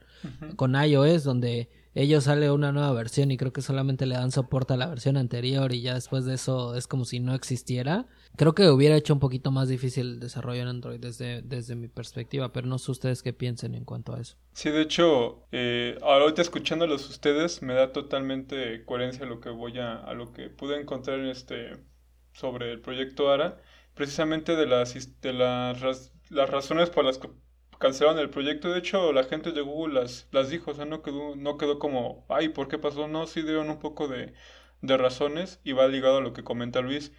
con 0.56 0.74
iOS, 0.74 1.24
donde 1.24 1.70
ellos 1.94 2.24
sale 2.24 2.50
una 2.52 2.72
nueva 2.72 2.92
versión 2.92 3.30
y 3.30 3.38
creo 3.38 3.54
que 3.54 3.62
solamente 3.62 4.08
le 4.08 4.16
dan 4.16 4.32
soporte 4.32 4.74
a 4.74 4.78
la 4.78 4.88
versión 4.88 5.16
anterior 5.16 5.74
y 5.74 5.82
ya 5.82 5.94
después 5.94 6.26
de 6.26 6.34
eso 6.34 6.76
es 6.76 6.88
como 6.88 7.06
si 7.06 7.20
no 7.20 7.36
existiera. 7.36 8.08
Creo 8.38 8.54
que 8.54 8.70
hubiera 8.70 8.96
hecho 8.96 9.14
un 9.14 9.20
poquito 9.20 9.50
más 9.50 9.68
difícil 9.68 10.08
el 10.08 10.20
desarrollo 10.20 10.62
en 10.62 10.68
Android 10.68 11.00
desde, 11.00 11.42
desde 11.42 11.76
mi 11.76 11.88
perspectiva, 11.88 12.54
pero 12.54 12.68
no 12.68 12.78
sé 12.78 12.92
ustedes 12.92 13.24
qué 13.24 13.34
piensen 13.34 13.74
en 13.74 13.84
cuanto 13.84 14.14
a 14.14 14.22
eso. 14.22 14.38
Sí, 14.54 14.70
de 14.70 14.82
hecho, 14.82 15.48
eh, 15.52 15.98
ahorita 16.04 16.44
escuchándolos 16.44 17.10
ustedes 17.10 17.64
me 17.64 17.74
da 17.74 17.92
totalmente 17.92 18.86
coherencia 18.86 19.26
a 19.26 19.28
lo 19.28 19.40
que 19.40 19.50
voy 19.50 19.80
a, 19.80 19.96
a 19.96 20.14
lo 20.14 20.34
que 20.34 20.50
pude 20.50 20.80
encontrar 20.80 21.20
en 21.20 21.30
este 21.30 21.78
sobre 22.32 22.72
el 22.72 22.80
proyecto 22.80 23.32
ARA, 23.32 23.58
precisamente 23.96 24.56
de 24.56 24.68
las, 24.68 24.94
de 25.22 25.34
las, 25.34 26.14
las 26.30 26.50
razones 26.50 26.92
por 26.92 27.06
las 27.06 27.18
que 27.18 27.30
cancelaron 27.80 28.20
el 28.20 28.30
proyecto. 28.30 28.72
De 28.72 28.78
hecho, 28.78 29.12
la 29.14 29.24
gente 29.24 29.52
de 29.52 29.62
Google 29.62 29.96
las, 29.96 30.28
las 30.32 30.52
dijo, 30.52 30.72
o 30.72 30.74
sea, 30.76 30.86
no 30.86 31.02
quedó, 31.02 31.36
no 31.36 31.58
quedó 31.58 31.80
como, 31.80 32.26
ay, 32.30 32.50
¿por 32.50 32.68
qué 32.68 32.78
pasó? 32.78 33.08
No, 33.08 33.26
sí 33.26 33.42
dieron 33.42 33.72
un 33.72 33.80
poco 33.80 34.08
de, 34.08 34.34
de 34.82 34.98
razones 34.98 35.60
y 35.64 35.72
va 35.74 35.88
ligado 35.88 36.18
a 36.18 36.22
lo 36.22 36.34
que 36.34 36.44
comenta 36.44 36.82
Luis. 36.82 37.12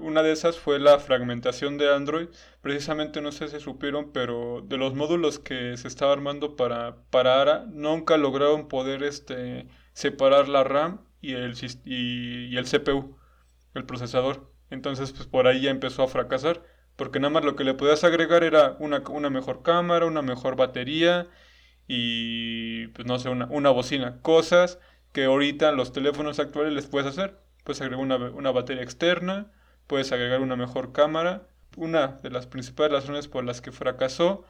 Una 0.00 0.22
de 0.22 0.32
esas 0.32 0.58
fue 0.58 0.78
la 0.78 0.98
fragmentación 0.98 1.78
de 1.78 1.92
Android. 1.92 2.28
Precisamente 2.60 3.20
no 3.20 3.32
sé 3.32 3.48
si 3.48 3.60
supieron, 3.60 4.12
pero 4.12 4.62
de 4.62 4.76
los 4.76 4.94
módulos 4.94 5.38
que 5.38 5.76
se 5.76 5.88
estaba 5.88 6.12
armando 6.12 6.56
para, 6.56 6.96
para 7.10 7.40
ARA, 7.40 7.66
nunca 7.70 8.16
lograron 8.16 8.68
poder 8.68 9.02
este, 9.02 9.68
separar 9.92 10.48
la 10.48 10.64
RAM 10.64 11.06
y 11.20 11.32
el, 11.34 11.54
y, 11.84 12.56
el 12.56 12.64
CPU, 12.64 13.16
el 13.74 13.84
procesador. 13.84 14.52
Entonces, 14.70 15.12
pues 15.12 15.26
por 15.28 15.46
ahí 15.46 15.62
ya 15.62 15.70
empezó 15.70 16.02
a 16.02 16.08
fracasar 16.08 16.62
porque 16.96 17.20
nada 17.20 17.32
más 17.32 17.44
lo 17.44 17.56
que 17.56 17.64
le 17.64 17.74
podías 17.74 18.04
agregar 18.04 18.42
era 18.42 18.76
una, 18.80 19.02
una 19.10 19.30
mejor 19.30 19.62
cámara, 19.62 20.06
una 20.06 20.22
mejor 20.22 20.56
batería 20.56 21.28
y 21.86 22.88
pues 22.88 23.06
no 23.06 23.18
sé, 23.18 23.28
una, 23.28 23.46
una 23.46 23.70
bocina. 23.70 24.20
Cosas 24.22 24.78
que 25.12 25.24
ahorita 25.24 25.72
los 25.72 25.92
teléfonos 25.92 26.38
actuales 26.40 26.72
les 26.72 26.86
puedes 26.86 27.08
hacer. 27.08 27.38
Puedes 27.64 27.80
agregar 27.80 28.02
una, 28.04 28.16
una 28.16 28.50
batería 28.50 28.82
externa, 28.82 29.52
puedes 29.86 30.12
agregar 30.12 30.40
una 30.40 30.56
mejor 30.56 30.92
cámara. 30.92 31.48
Una 31.76 32.18
de 32.22 32.30
las 32.30 32.46
principales 32.46 32.92
razones 32.92 33.28
por 33.28 33.44
las 33.44 33.60
que 33.60 33.72
fracasó 33.72 34.44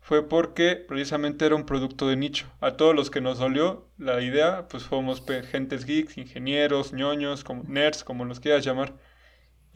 fue 0.00 0.28
porque 0.28 0.76
precisamente 0.76 1.44
era 1.46 1.54
un 1.54 1.66
producto 1.66 2.08
de 2.08 2.16
nicho. 2.16 2.46
A 2.60 2.76
todos 2.76 2.94
los 2.94 3.10
que 3.10 3.20
nos 3.20 3.38
dolió 3.38 3.88
la 3.98 4.20
idea, 4.20 4.68
pues 4.68 4.84
fuimos 4.84 5.22
gentes 5.50 5.84
geeks, 5.84 6.18
ingenieros, 6.18 6.92
ñoños, 6.92 7.44
como 7.44 7.64
nerds, 7.64 8.04
como 8.04 8.24
los 8.24 8.40
quieras 8.40 8.64
llamar 8.64 8.94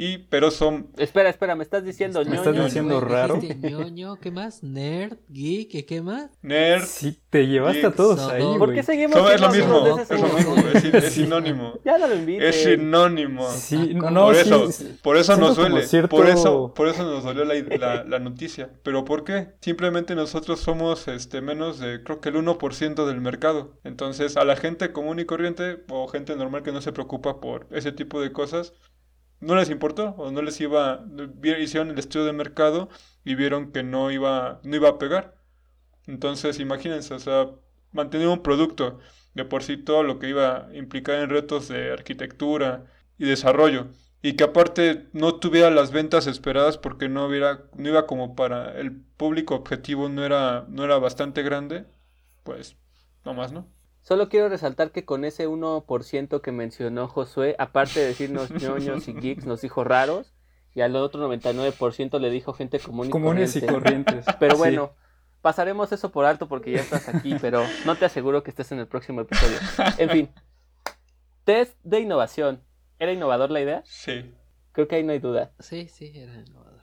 y 0.04 0.18
pero 0.18 0.50
son 0.50 0.90
Espera, 0.96 1.28
espera, 1.30 1.54
me 1.54 1.62
estás 1.62 1.84
diciendo 1.84 2.20
¿Me 2.20 2.26
ñoño. 2.36 2.36
estás 2.50 2.64
diciendo 2.64 3.00
Güey, 3.00 3.12
raro? 3.12 3.40
ñoño, 3.40 4.16
¿qué 4.16 4.30
más? 4.30 4.62
Nerd, 4.62 5.18
geek, 5.28 5.74
¿y 5.74 5.82
¿qué 5.84 6.02
más? 6.02 6.30
nerd. 6.42 6.84
Sí, 6.84 7.18
te 7.30 7.46
llevaste 7.46 7.86
a 7.86 7.92
todos 7.92 8.18
Geeks, 8.18 8.32
ahí. 8.32 8.58
¿Por 8.58 8.74
qué 8.74 8.82
seguimos 8.82 9.16
es 9.32 9.40
lo 9.40 9.50
mismo, 9.50 9.98
es 9.98 10.10
lo 10.10 10.28
mismo, 10.28 10.56
es, 10.98 11.12
sinónimo. 11.12 11.78
Ya 11.84 11.98
no 11.98 12.06
lo 12.06 12.14
invites. 12.16 12.56
Es 12.56 12.62
sinónimo. 12.64 13.48
Sí, 13.50 13.94
no, 13.94 14.26
Por 14.26 14.34
eso, 14.36 14.72
sí. 14.72 14.96
por 15.02 15.16
eso 15.16 15.36
nos 15.36 15.56
duele. 15.56 15.86
cierto- 15.86 16.16
Por 16.16 16.28
eso, 16.28 16.72
por 16.74 16.88
eso 16.88 17.04
nos 17.04 17.24
dolió 17.24 17.44
la, 17.44 17.54
la- 17.54 18.04
la 18.04 18.18
noticia. 18.18 18.70
¿Pero 18.82 19.04
por 19.04 19.24
qué? 19.24 19.48
Simplemente 19.60 20.14
nosotros 20.14 20.60
somos 20.60 21.08
este 21.08 21.40
menos 21.40 21.78
de 21.78 22.02
creo 22.02 22.20
que 22.20 22.28
el 22.30 22.36
1% 22.36 23.06
del 23.06 23.20
mercado. 23.20 23.78
Entonces, 23.84 24.36
a 24.36 24.44
la 24.44 24.56
gente 24.56 24.92
común 24.92 25.18
y 25.20 25.24
corriente 25.24 25.84
o 25.90 26.08
gente 26.08 26.36
normal 26.36 26.62
que 26.62 26.72
no 26.72 26.80
se 26.82 26.92
preocupa 26.92 27.40
por 27.40 27.66
ese 27.70 27.92
tipo 27.92 28.20
de 28.20 28.32
cosas, 28.32 28.72
no 29.42 29.56
les 29.56 29.70
importó 29.70 30.10
o 30.18 30.30
no 30.30 30.42
les 30.42 30.60
iba 30.60 31.04
hicieron 31.58 31.90
el 31.90 31.98
estudio 31.98 32.26
de 32.26 32.32
mercado 32.32 32.88
y 33.24 33.34
vieron 33.34 33.72
que 33.72 33.82
no 33.82 34.10
iba 34.10 34.60
no 34.64 34.76
iba 34.76 34.88
a 34.90 34.98
pegar. 34.98 35.36
Entonces, 36.06 36.60
imagínense, 36.60 37.14
o 37.14 37.18
sea, 37.20 37.50
mantener 37.92 38.28
un 38.28 38.42
producto 38.42 38.98
de 39.34 39.44
por 39.44 39.62
sí 39.62 39.76
todo 39.76 40.02
lo 40.02 40.18
que 40.18 40.28
iba 40.28 40.66
a 40.68 40.76
implicar 40.76 41.16
en 41.20 41.30
retos 41.30 41.68
de 41.68 41.92
arquitectura 41.92 42.86
y 43.18 43.26
desarrollo 43.26 43.88
y 44.22 44.34
que 44.36 44.44
aparte 44.44 45.08
no 45.12 45.36
tuviera 45.36 45.70
las 45.70 45.90
ventas 45.92 46.26
esperadas 46.26 46.78
porque 46.78 47.08
no 47.08 47.26
hubiera 47.26 47.64
no 47.76 47.88
iba 47.88 48.06
como 48.06 48.34
para 48.36 48.78
el 48.78 48.92
público 49.16 49.54
objetivo 49.56 50.08
no 50.08 50.24
era 50.24 50.66
no 50.68 50.84
era 50.84 50.98
bastante 50.98 51.42
grande, 51.42 51.86
pues 52.44 52.76
no 53.24 53.34
más, 53.34 53.52
¿no? 53.52 53.68
Solo 54.02 54.28
quiero 54.28 54.48
resaltar 54.48 54.90
que 54.90 55.04
con 55.04 55.24
ese 55.24 55.48
1% 55.48 56.40
que 56.40 56.52
mencionó 56.52 57.08
Josué, 57.08 57.54
aparte 57.58 58.00
de 58.00 58.06
decirnos 58.06 58.50
ñoños 58.62 59.08
y 59.08 59.14
geeks, 59.14 59.46
nos 59.46 59.60
dijo 59.62 59.84
raros, 59.84 60.34
y 60.74 60.80
al 60.80 60.96
otro 60.96 61.26
99% 61.28 62.18
le 62.18 62.30
dijo 62.30 62.52
gente 62.52 62.78
común 62.80 63.06
y 63.06 63.10
Comunes 63.10 63.54
y 63.56 63.60
corriente. 63.60 63.74
corrientes. 64.14 64.36
Pero 64.40 64.54
Sí. 64.54 64.58
bueno, 64.58 64.92
pasaremos 65.40 65.92
eso 65.92 66.10
por 66.10 66.24
alto 66.24 66.48
porque 66.48 66.72
ya 66.72 66.80
estás 66.80 67.08
aquí, 67.08 67.36
pero 67.40 67.62
no 67.86 67.94
te 67.96 68.04
aseguro 68.06 68.42
que 68.42 68.50
estés 68.50 68.72
en 68.72 68.78
el 68.80 68.86
próximo 68.88 69.20
episodio. 69.20 69.58
En 69.98 70.10
fin, 70.10 70.30
test 71.44 71.76
de 71.82 72.00
innovación. 72.00 72.62
¿Era 72.98 73.12
innovador 73.12 73.50
la 73.50 73.60
idea? 73.60 73.82
Sí. 73.84 74.34
Creo 74.72 74.88
que 74.88 74.96
ahí 74.96 75.02
no 75.04 75.12
hay 75.12 75.18
duda. 75.18 75.52
Sí, 75.58 75.88
sí, 75.88 76.10
era 76.14 76.34
innovador. 76.40 76.82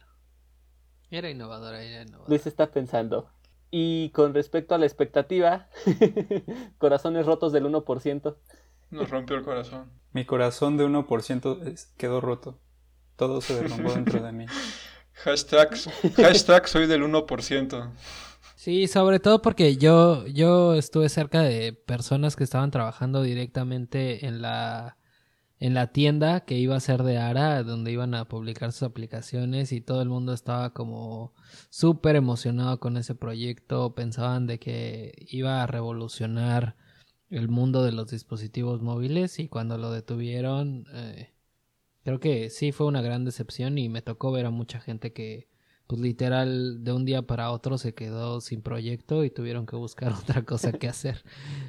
Era 1.09 1.29
innovador, 1.29 1.73
era 1.75 2.03
innovador. 2.03 2.29
Luis 2.29 2.45
está 2.45 2.67
pensando. 2.71 3.31
Y 3.71 4.09
con 4.11 4.33
respecto 4.33 4.73
a 4.75 4.77
la 4.77 4.85
expectativa, 4.85 5.67
corazones 6.77 7.25
rotos 7.25 7.51
del 7.53 7.65
1%. 7.65 8.35
Nos 8.91 9.09
rompió 9.09 9.35
el 9.37 9.43
corazón. 9.43 9.91
Mi 10.13 10.25
corazón 10.25 10.77
de 10.77 10.85
1% 10.87 11.67
es- 11.67 11.93
quedó 11.97 12.19
roto. 12.21 12.57
Todo 13.15 13.41
se 13.41 13.61
derrumbó 13.61 13.93
dentro 13.93 14.21
de 14.23 14.31
mí. 14.31 14.45
Hashtag, 15.13 15.75
hashtag 16.15 16.67
soy 16.69 16.87
del 16.87 17.03
1%. 17.03 17.91
Sí, 18.55 18.87
sobre 18.87 19.19
todo 19.19 19.41
porque 19.41 19.75
yo, 19.75 20.25
yo 20.27 20.75
estuve 20.75 21.09
cerca 21.09 21.41
de 21.41 21.73
personas 21.73 22.37
que 22.37 22.45
estaban 22.45 22.71
trabajando 22.71 23.21
directamente 23.21 24.25
en 24.25 24.41
la, 24.41 24.97
en 25.59 25.73
la 25.73 25.87
tienda 25.91 26.41
que 26.41 26.57
iba 26.57 26.75
a 26.75 26.79
ser 26.79 27.03
de 27.03 27.17
Ara, 27.17 27.63
donde 27.63 27.91
iban 27.91 28.15
a 28.15 28.25
publicar 28.25 28.71
sus 28.71 28.83
aplicaciones 28.83 29.71
y 29.71 29.81
todo 29.81 30.01
el 30.01 30.09
mundo 30.09 30.33
estaba 30.33 30.73
como 30.73 31.33
súper 31.69 32.15
emocionado 32.15 32.79
con 32.79 32.95
ese 32.95 33.13
proyecto, 33.13 33.93
pensaban 33.93 34.47
de 34.47 34.59
que 34.59 35.27
iba 35.29 35.61
a 35.61 35.67
revolucionar 35.67 36.77
el 37.29 37.49
mundo 37.49 37.83
de 37.83 37.91
los 37.91 38.09
dispositivos 38.09 38.81
móviles 38.81 39.39
y 39.39 39.49
cuando 39.49 39.77
lo 39.77 39.91
detuvieron, 39.91 40.85
eh, 40.93 41.33
creo 42.03 42.19
que 42.19 42.49
sí 42.49 42.71
fue 42.71 42.87
una 42.87 43.01
gran 43.01 43.25
decepción 43.25 43.77
y 43.77 43.89
me 43.89 44.01
tocó 44.01 44.31
ver 44.31 44.45
a 44.45 44.51
mucha 44.51 44.79
gente 44.79 45.11
que 45.13 45.49
pues 45.89 45.99
literal 46.01 46.83
de 46.85 46.93
un 46.93 47.03
día 47.03 47.23
para 47.23 47.49
otro 47.51 47.79
se 47.79 47.95
quedó 47.95 48.41
sin 48.41 48.61
proyecto 48.61 49.23
y 49.25 49.31
tuvieron 49.31 49.65
que 49.65 49.75
buscar 49.75 50.13
otra 50.23 50.45
cosa 50.45 50.71
que 50.71 50.87
hacer. 50.87 51.23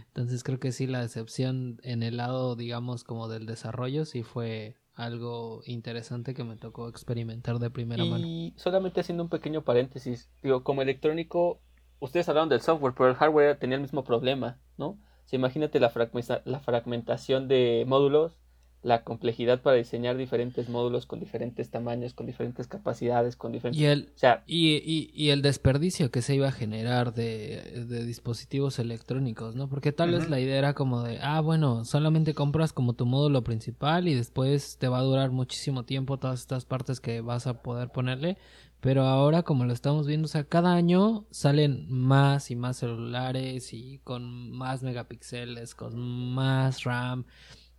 Entonces 0.09 0.45
creo 0.45 0.61
que 0.61 0.73
sí 0.73 0.87
la 0.87 1.01
decepción 1.01 1.81
en 1.83 2.03
el 2.03 2.19
lado 2.19 2.55
digamos 2.55 3.03
como 3.03 3.29
del 3.29 3.47
desarrollo 3.47 4.05
sí 4.05 4.23
fue 4.23 4.77
algo 4.95 5.63
interesante 5.65 6.35
que 6.35 6.45
me 6.45 6.57
tocó 6.57 6.89
experimentar 6.89 7.59
de 7.59 7.71
primera 7.71 8.05
mano. 8.05 8.27
Y 8.27 8.53
solamente 8.57 9.01
haciendo 9.01 9.23
un 9.23 9.31
pequeño 9.31 9.63
paréntesis, 9.65 10.31
digo, 10.43 10.63
como 10.63 10.83
electrónico, 10.83 11.63
ustedes 12.01 12.29
hablaron 12.29 12.51
del 12.51 12.61
software, 12.61 12.93
pero 12.95 13.09
el 13.09 13.17
hardware 13.17 13.59
tenía 13.59 13.77
el 13.77 13.83
mismo 13.83 14.05
problema, 14.05 14.59
¿no? 14.77 14.89
O 14.89 14.99
sea, 15.25 15.39
imagínate 15.39 15.81
la, 15.81 15.91
fragmenta- 15.91 16.43
la 16.45 16.61
fragmentación 16.61 17.49
de 17.49 17.85
módulos, 17.87 18.37
la 18.83 19.05
complejidad 19.05 19.61
para 19.61 19.77
diseñar 19.77 20.17
diferentes 20.17 20.69
módulos 20.71 21.05
con 21.05 21.21
diferentes 21.21 21.71
tamaños, 21.71 22.15
con 22.15 22.27
diferentes 22.27 22.67
capacidades, 22.67 23.37
con 23.37 23.53
diferentes... 23.53 23.81
Y 23.81 23.85
el 23.85 24.11
O 24.15 24.19
sea, 24.19 24.43
y, 24.47 24.77
y, 24.77 25.11
y 25.15 25.31
el 25.31 25.43
desperdicio 25.43 26.11
que 26.11 26.23
se 26.23 26.35
iba 26.35 26.49
a 26.49 26.53
generar 26.53 27.13
de, 27.13 27.85
de 27.87 28.05
dispositivos 28.07 28.79
electrónicos, 28.79 29.55
¿no? 29.55 29.69
Porque 29.69 29.93
tal 29.93 30.13
vez 30.13 30.31
la 30.31 30.41
idea 30.41 30.57
era 30.57 30.75
como 30.75 31.03
de, 31.03 31.19
ah, 31.21 31.41
bueno, 31.41 31.85
solamente 31.85 32.33
compras 32.35 32.73
como 32.73 32.95
tu 32.95 33.05
módulo 33.05 33.45
principal 33.45 34.09
y 34.09 34.15
después 34.15 34.79
te 34.79 34.89
va 34.89 34.99
a 34.99 35.03
durar 35.03 35.31
muchísimo 35.31 35.85
tiempo 35.85 36.19
todas 36.19 36.41
estas 36.41 36.65
partes 36.65 37.01
que 37.01 37.21
vas 37.21 37.47
a 37.47 37.63
poder 37.63 37.91
ponerle. 37.91 38.39
Pero 38.81 39.03
ahora, 39.03 39.43
como 39.43 39.67
lo 39.67 39.75
estamos 39.75 40.07
viendo, 40.07 40.25
o 40.25 40.29
sea, 40.29 40.45
cada 40.45 40.73
año 40.73 41.27
salen 41.31 41.87
más 41.91 42.51
y 42.51 42.57
más 42.57 42.79
celulares 42.79 43.75
y 43.75 43.99
con 44.05 44.53
más 44.53 44.83
megapíxeles, 44.83 45.75
con 45.75 45.99
más 46.35 46.85
RAM. 46.85 47.27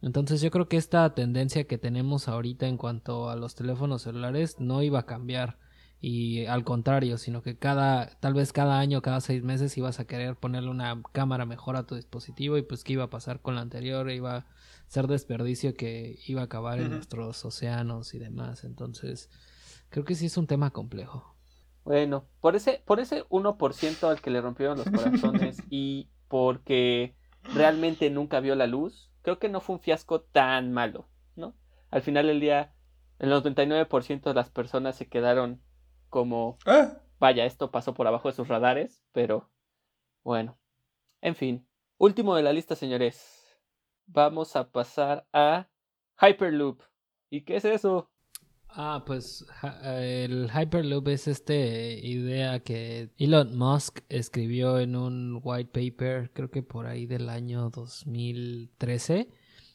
Entonces 0.01 0.41
yo 0.41 0.49
creo 0.49 0.67
que 0.67 0.77
esta 0.77 1.13
tendencia 1.13 1.65
que 1.65 1.77
tenemos 1.77 2.27
ahorita 2.27 2.67
en 2.67 2.77
cuanto 2.77 3.29
a 3.29 3.35
los 3.35 3.55
teléfonos 3.55 4.01
celulares 4.01 4.59
no 4.59 4.81
iba 4.81 4.99
a 4.99 5.05
cambiar 5.05 5.57
y 6.03 6.47
al 6.47 6.63
contrario, 6.63 7.19
sino 7.19 7.43
que 7.43 7.59
cada, 7.59 8.17
tal 8.19 8.33
vez 8.33 8.51
cada 8.51 8.79
año, 8.79 9.03
cada 9.03 9.21
seis 9.21 9.43
meses 9.43 9.77
ibas 9.77 9.99
a 9.99 10.05
querer 10.05 10.35
ponerle 10.35 10.71
una 10.71 10.99
cámara 11.11 11.45
mejor 11.45 11.75
a 11.75 11.85
tu 11.85 11.93
dispositivo 11.93 12.57
y 12.57 12.63
pues 12.63 12.83
qué 12.83 12.93
iba 12.93 13.03
a 13.03 13.09
pasar 13.11 13.39
con 13.39 13.53
la 13.53 13.61
anterior, 13.61 14.09
iba 14.09 14.37
a 14.37 14.47
ser 14.87 15.05
desperdicio 15.05 15.75
que 15.75 16.17
iba 16.25 16.41
a 16.41 16.45
acabar 16.45 16.79
en 16.79 16.89
nuestros 16.89 17.45
océanos 17.45 18.15
y 18.15 18.19
demás. 18.19 18.63
Entonces 18.63 19.29
creo 19.89 20.03
que 20.03 20.15
sí 20.15 20.25
es 20.25 20.37
un 20.37 20.47
tema 20.47 20.71
complejo. 20.71 21.35
Bueno, 21.83 22.25
por 22.39 22.55
ese, 22.55 22.81
por 22.83 22.99
ese 22.99 23.23
1% 23.29 24.09
al 24.09 24.21
que 24.21 24.31
le 24.31 24.41
rompieron 24.41 24.79
los 24.79 24.89
corazones 24.89 25.61
y 25.69 26.09
porque 26.27 27.15
realmente 27.53 28.09
nunca 28.09 28.39
vio 28.39 28.55
la 28.55 28.65
luz, 28.65 29.10
creo 29.21 29.39
que 29.39 29.49
no 29.49 29.61
fue 29.61 29.75
un 29.75 29.81
fiasco 29.81 30.21
tan 30.21 30.71
malo, 30.71 31.07
¿no? 31.35 31.55
Al 31.89 32.01
final 32.01 32.27
del 32.27 32.39
día, 32.39 32.73
el 33.19 33.31
99% 33.31 34.29
de 34.29 34.33
las 34.33 34.49
personas 34.49 34.95
se 34.95 35.07
quedaron 35.07 35.61
como, 36.09 36.57
Ah, 36.65 36.97
vaya, 37.19 37.45
esto 37.45 37.71
pasó 37.71 37.93
por 37.93 38.07
abajo 38.07 38.27
de 38.27 38.35
sus 38.35 38.47
radares, 38.47 39.03
pero 39.11 39.49
bueno. 40.23 40.57
En 41.21 41.35
fin, 41.35 41.67
último 41.97 42.35
de 42.35 42.43
la 42.43 42.53
lista, 42.53 42.75
señores. 42.75 43.37
Vamos 44.07 44.55
a 44.55 44.69
pasar 44.71 45.27
a 45.31 45.69
Hyperloop. 46.19 46.81
¿Y 47.29 47.41
qué 47.41 47.55
es 47.55 47.65
eso? 47.65 48.10
Ah, 48.73 49.03
pues 49.05 49.45
el 49.83 50.49
Hyperloop 50.49 51.09
es 51.09 51.27
este 51.27 51.99
idea 52.07 52.61
que 52.61 53.09
Elon 53.17 53.57
Musk 53.57 53.99
escribió 54.07 54.79
en 54.79 54.95
un 54.95 55.41
white 55.43 55.71
paper, 55.73 56.31
creo 56.31 56.49
que 56.49 56.63
por 56.63 56.85
ahí 56.85 57.05
del 57.05 57.27
año 57.27 57.69
2013, 57.69 59.29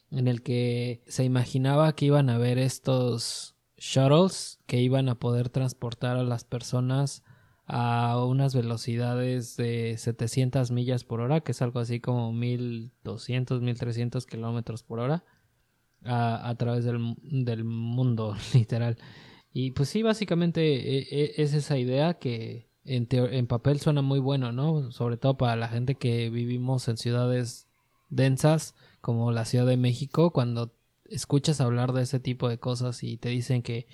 en 0.09 0.27
el 0.27 0.41
que 0.41 1.03
se 1.05 1.23
imaginaba 1.23 1.93
que 1.93 2.05
iban 2.05 2.29
a 2.31 2.35
haber 2.35 2.57
estos 2.57 3.55
shuttles 3.77 4.59
que 4.65 4.81
iban 4.81 5.09
a 5.09 5.19
poder 5.19 5.49
transportar 5.49 6.17
a 6.17 6.23
las 6.23 6.43
personas 6.43 7.23
a 7.67 8.23
unas 8.25 8.55
velocidades 8.55 9.57
de 9.57 9.95
700 9.97 10.71
millas 10.71 11.03
por 11.03 11.21
hora, 11.21 11.41
que 11.41 11.51
es 11.51 11.61
algo 11.61 11.79
así 11.79 11.99
como 11.99 12.33
1200, 12.33 13.61
1300 13.61 14.25
kilómetros 14.25 14.81
por 14.81 14.99
hora 14.99 15.23
a, 16.07 16.47
a 16.49 16.55
través 16.55 16.85
del, 16.85 17.15
del 17.23 17.63
mundo, 17.63 18.35
literal. 18.53 18.97
Y 19.53 19.71
pues 19.71 19.89
sí, 19.89 20.03
básicamente 20.03 20.61
e- 20.61 21.07
e- 21.11 21.33
es 21.37 21.53
esa 21.53 21.77
idea 21.77 22.15
que 22.15 22.67
en, 22.85 23.07
en 23.11 23.47
papel 23.47 23.79
suena 23.79 24.01
muy 24.01 24.19
bueno, 24.19 24.51
¿no? 24.51 24.91
Sobre 24.91 25.17
todo 25.17 25.37
para 25.37 25.55
la 25.55 25.67
gente 25.67 25.95
que 25.95 26.29
vivimos 26.29 26.87
en 26.87 26.97
ciudades 26.97 27.67
densas 28.09 28.75
como 29.01 29.31
la 29.31 29.45
Ciudad 29.45 29.65
de 29.65 29.77
México, 29.77 30.31
cuando 30.31 30.73
escuchas 31.05 31.61
hablar 31.61 31.93
de 31.93 32.03
ese 32.03 32.19
tipo 32.19 32.49
de 32.49 32.59
cosas 32.59 33.03
y 33.03 33.17
te 33.17 33.29
dicen 33.29 33.61
que 33.63 33.87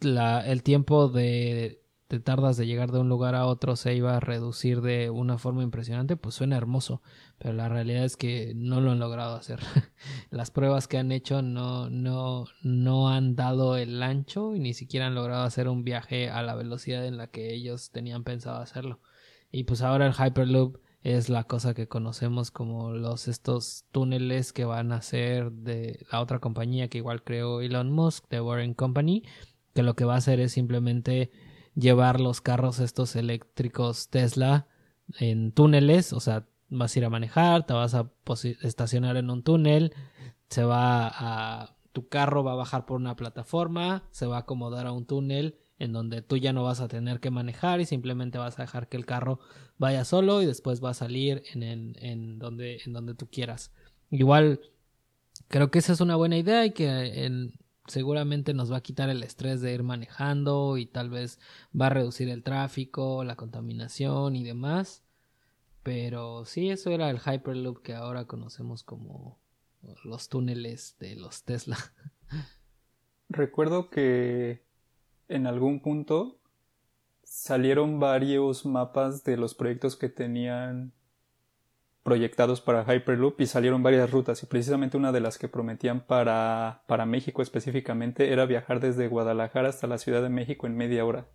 la- 0.00 0.46
el 0.46 0.62
tiempo 0.62 1.08
de 1.08 1.80
te 2.08 2.20
tardas 2.20 2.56
de 2.56 2.66
llegar 2.66 2.90
de 2.90 2.98
un 2.98 3.10
lugar 3.10 3.34
a 3.34 3.44
otro 3.44 3.76
se 3.76 3.94
iba 3.94 4.16
a 4.16 4.20
reducir 4.20 4.80
de 4.80 5.10
una 5.10 5.36
forma 5.36 5.62
impresionante, 5.62 6.16
pues 6.16 6.34
suena 6.34 6.56
hermoso, 6.56 7.02
pero 7.38 7.52
la 7.52 7.68
realidad 7.68 8.04
es 8.04 8.16
que 8.16 8.54
no 8.56 8.80
lo 8.80 8.92
han 8.92 8.98
logrado 8.98 9.36
hacer. 9.36 9.60
Las 10.30 10.50
pruebas 10.50 10.88
que 10.88 10.96
han 10.96 11.12
hecho 11.12 11.42
no, 11.42 11.90
no, 11.90 12.46
no 12.62 13.10
han 13.10 13.36
dado 13.36 13.76
el 13.76 14.02
ancho 14.02 14.54
y 14.54 14.58
ni 14.58 14.72
siquiera 14.72 15.06
han 15.06 15.14
logrado 15.14 15.44
hacer 15.44 15.68
un 15.68 15.84
viaje 15.84 16.30
a 16.30 16.42
la 16.42 16.54
velocidad 16.54 17.04
en 17.04 17.18
la 17.18 17.26
que 17.26 17.52
ellos 17.52 17.90
tenían 17.90 18.24
pensado 18.24 18.56
hacerlo. 18.56 19.00
Y 19.52 19.64
pues 19.64 19.82
ahora 19.82 20.06
el 20.06 20.14
Hyperloop 20.14 20.78
es 21.02 21.28
la 21.28 21.44
cosa 21.44 21.74
que 21.74 21.88
conocemos 21.88 22.50
como 22.50 22.92
los 22.92 23.28
estos 23.28 23.84
túneles 23.92 24.54
que 24.54 24.64
van 24.64 24.92
a 24.92 25.02
ser 25.02 25.52
de 25.52 26.06
la 26.10 26.22
otra 26.22 26.38
compañía 26.38 26.88
que 26.88 26.98
igual 26.98 27.22
creó 27.22 27.60
Elon 27.60 27.92
Musk, 27.92 28.28
de 28.30 28.40
Warren 28.40 28.72
Company, 28.72 29.24
que 29.74 29.82
lo 29.82 29.94
que 29.94 30.06
va 30.06 30.14
a 30.14 30.18
hacer 30.18 30.40
es 30.40 30.52
simplemente 30.52 31.30
llevar 31.78 32.20
los 32.20 32.40
carros 32.40 32.80
estos 32.80 33.16
eléctricos 33.16 34.08
Tesla 34.08 34.66
en 35.18 35.52
túneles, 35.52 36.12
o 36.12 36.20
sea, 36.20 36.46
vas 36.68 36.94
a 36.94 36.98
ir 36.98 37.04
a 37.04 37.10
manejar, 37.10 37.66
te 37.66 37.72
vas 37.72 37.94
a 37.94 38.10
estacionar 38.62 39.16
en 39.16 39.30
un 39.30 39.42
túnel, 39.42 39.94
se 40.48 40.64
va 40.64 41.08
a 41.08 41.76
tu 41.92 42.08
carro 42.08 42.44
va 42.44 42.52
a 42.52 42.56
bajar 42.56 42.86
por 42.86 42.96
una 42.96 43.16
plataforma, 43.16 44.04
se 44.10 44.26
va 44.26 44.36
a 44.36 44.40
acomodar 44.40 44.86
a 44.86 44.92
un 44.92 45.06
túnel 45.06 45.56
en 45.78 45.92
donde 45.92 46.22
tú 46.22 46.36
ya 46.36 46.52
no 46.52 46.62
vas 46.62 46.80
a 46.80 46.88
tener 46.88 47.20
que 47.20 47.30
manejar 47.30 47.80
y 47.80 47.86
simplemente 47.86 48.38
vas 48.38 48.58
a 48.58 48.62
dejar 48.62 48.88
que 48.88 48.96
el 48.96 49.06
carro 49.06 49.40
vaya 49.78 50.04
solo 50.04 50.42
y 50.42 50.46
después 50.46 50.84
va 50.84 50.90
a 50.90 50.94
salir 50.94 51.42
en, 51.54 51.96
en, 51.98 52.38
donde, 52.38 52.80
en 52.84 52.92
donde 52.92 53.14
tú 53.14 53.28
quieras. 53.28 53.72
Igual, 54.10 54.60
creo 55.48 55.70
que 55.70 55.78
esa 55.78 55.92
es 55.92 56.00
una 56.00 56.16
buena 56.16 56.36
idea 56.36 56.64
y 56.66 56.72
que 56.72 57.26
seguramente 57.88 58.54
nos 58.54 58.72
va 58.72 58.78
a 58.78 58.82
quitar 58.82 59.10
el 59.10 59.22
estrés 59.22 59.60
de 59.60 59.74
ir 59.74 59.82
manejando 59.82 60.76
y 60.76 60.86
tal 60.86 61.10
vez 61.10 61.40
va 61.78 61.86
a 61.86 61.90
reducir 61.90 62.28
el 62.28 62.42
tráfico, 62.42 63.24
la 63.24 63.36
contaminación 63.36 64.36
y 64.36 64.44
demás. 64.44 65.02
Pero 65.82 66.44
sí, 66.44 66.70
eso 66.70 66.90
era 66.90 67.10
el 67.10 67.18
Hyperloop 67.18 67.82
que 67.82 67.94
ahora 67.94 68.26
conocemos 68.26 68.82
como 68.82 69.38
los 70.04 70.28
túneles 70.28 70.96
de 71.00 71.16
los 71.16 71.44
Tesla. 71.44 71.78
Recuerdo 73.28 73.90
que 73.90 74.62
en 75.28 75.46
algún 75.46 75.80
punto 75.80 76.38
salieron 77.22 78.00
varios 78.00 78.64
mapas 78.64 79.24
de 79.24 79.36
los 79.36 79.54
proyectos 79.54 79.96
que 79.96 80.08
tenían 80.08 80.92
proyectados 82.08 82.62
para 82.62 82.84
Hyperloop 82.84 83.38
y 83.38 83.46
salieron 83.46 83.82
varias 83.82 84.10
rutas 84.10 84.42
y 84.42 84.46
precisamente 84.46 84.96
una 84.96 85.12
de 85.12 85.20
las 85.20 85.36
que 85.36 85.46
prometían 85.46 86.06
para, 86.06 86.82
para 86.86 87.04
México 87.04 87.42
específicamente 87.42 88.32
era 88.32 88.46
viajar 88.46 88.80
desde 88.80 89.08
Guadalajara 89.08 89.68
hasta 89.68 89.86
la 89.86 89.98
Ciudad 89.98 90.22
de 90.22 90.30
México 90.30 90.66
en 90.66 90.74
media 90.74 91.04
hora. 91.04 91.28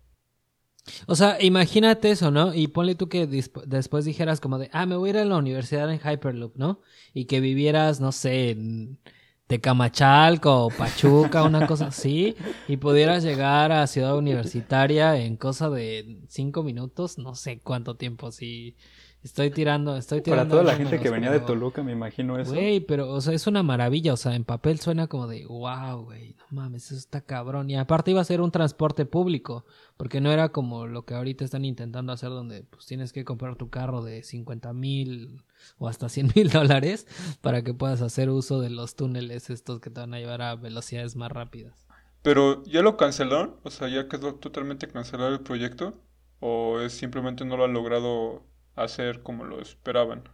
O 1.06 1.14
sea, 1.14 1.40
imagínate 1.40 2.10
eso, 2.10 2.32
¿no? 2.32 2.52
Y 2.52 2.66
ponle 2.66 2.96
tú 2.96 3.08
que 3.08 3.28
después 3.28 4.04
dijeras 4.04 4.40
como 4.40 4.58
de, 4.58 4.68
ah, 4.72 4.84
me 4.84 4.96
voy 4.96 5.10
a 5.10 5.12
ir 5.12 5.18
a 5.18 5.24
la 5.24 5.36
universidad 5.36 5.88
en 5.92 6.00
Hyperloop, 6.00 6.56
¿no? 6.56 6.80
Y 7.12 7.26
que 7.26 7.38
vivieras, 7.38 8.00
no 8.00 8.10
sé, 8.10 8.50
en 8.50 8.98
Tecamachalco 9.46 10.66
o 10.66 10.70
Pachuca, 10.70 11.44
una 11.44 11.68
cosa 11.68 11.86
así, 11.86 12.34
y 12.66 12.78
pudieras 12.78 13.22
llegar 13.22 13.70
a 13.70 13.86
Ciudad 13.86 14.18
Universitaria 14.18 15.16
en 15.18 15.36
cosa 15.36 15.70
de 15.70 16.24
cinco 16.26 16.64
minutos, 16.64 17.16
no 17.16 17.36
sé 17.36 17.60
cuánto 17.60 17.94
tiempo, 17.94 18.32
si 18.32 18.76
Estoy 19.24 19.50
tirando, 19.50 19.96
estoy 19.96 20.20
tirando. 20.20 20.42
Para 20.42 20.50
toda 20.50 20.72
la 20.74 20.76
gente 20.76 21.00
que 21.00 21.08
venía 21.08 21.30
de 21.30 21.40
Toluca, 21.40 21.82
me 21.82 21.92
imagino 21.92 22.38
eso. 22.38 22.52
Güey, 22.52 22.80
pero, 22.80 23.10
o 23.10 23.22
sea, 23.22 23.32
es 23.32 23.46
una 23.46 23.62
maravilla. 23.62 24.12
O 24.12 24.18
sea, 24.18 24.34
en 24.34 24.44
papel 24.44 24.80
suena 24.80 25.06
como 25.06 25.26
de, 25.26 25.46
wow, 25.46 26.04
güey, 26.04 26.36
no 26.50 26.60
mames, 26.60 26.84
eso 26.92 26.96
está 26.96 27.22
cabrón. 27.22 27.70
Y 27.70 27.76
aparte 27.76 28.10
iba 28.10 28.20
a 28.20 28.24
ser 28.24 28.42
un 28.42 28.50
transporte 28.50 29.06
público, 29.06 29.64
porque 29.96 30.20
no 30.20 30.30
era 30.30 30.50
como 30.50 30.86
lo 30.86 31.06
que 31.06 31.14
ahorita 31.14 31.42
están 31.42 31.64
intentando 31.64 32.12
hacer, 32.12 32.28
donde 32.28 32.64
pues 32.64 32.84
tienes 32.84 33.14
que 33.14 33.24
comprar 33.24 33.56
tu 33.56 33.70
carro 33.70 34.02
de 34.02 34.22
50 34.22 34.74
mil 34.74 35.42
o 35.78 35.88
hasta 35.88 36.10
100 36.10 36.32
mil 36.36 36.50
dólares 36.50 37.06
para 37.40 37.62
que 37.62 37.72
puedas 37.72 38.02
hacer 38.02 38.28
uso 38.28 38.60
de 38.60 38.68
los 38.68 38.94
túneles 38.94 39.48
estos 39.48 39.80
que 39.80 39.88
te 39.88 40.00
van 40.00 40.12
a 40.12 40.18
llevar 40.18 40.42
a 40.42 40.54
velocidades 40.54 41.16
más 41.16 41.32
rápidas. 41.32 41.86
Pero, 42.20 42.62
¿ya 42.64 42.82
lo 42.82 42.98
cancelaron? 42.98 43.56
O 43.62 43.70
sea, 43.70 43.88
¿ya 43.88 44.06
quedó 44.06 44.34
totalmente 44.34 44.86
cancelado 44.86 45.30
el 45.30 45.40
proyecto? 45.40 45.94
¿O 46.40 46.80
es 46.80 46.92
simplemente 46.92 47.46
no 47.46 47.56
lo 47.56 47.64
han 47.64 47.72
logrado 47.72 48.42
hacer 48.76 49.22
como 49.22 49.44
lo 49.44 49.60
esperaban. 49.60 50.24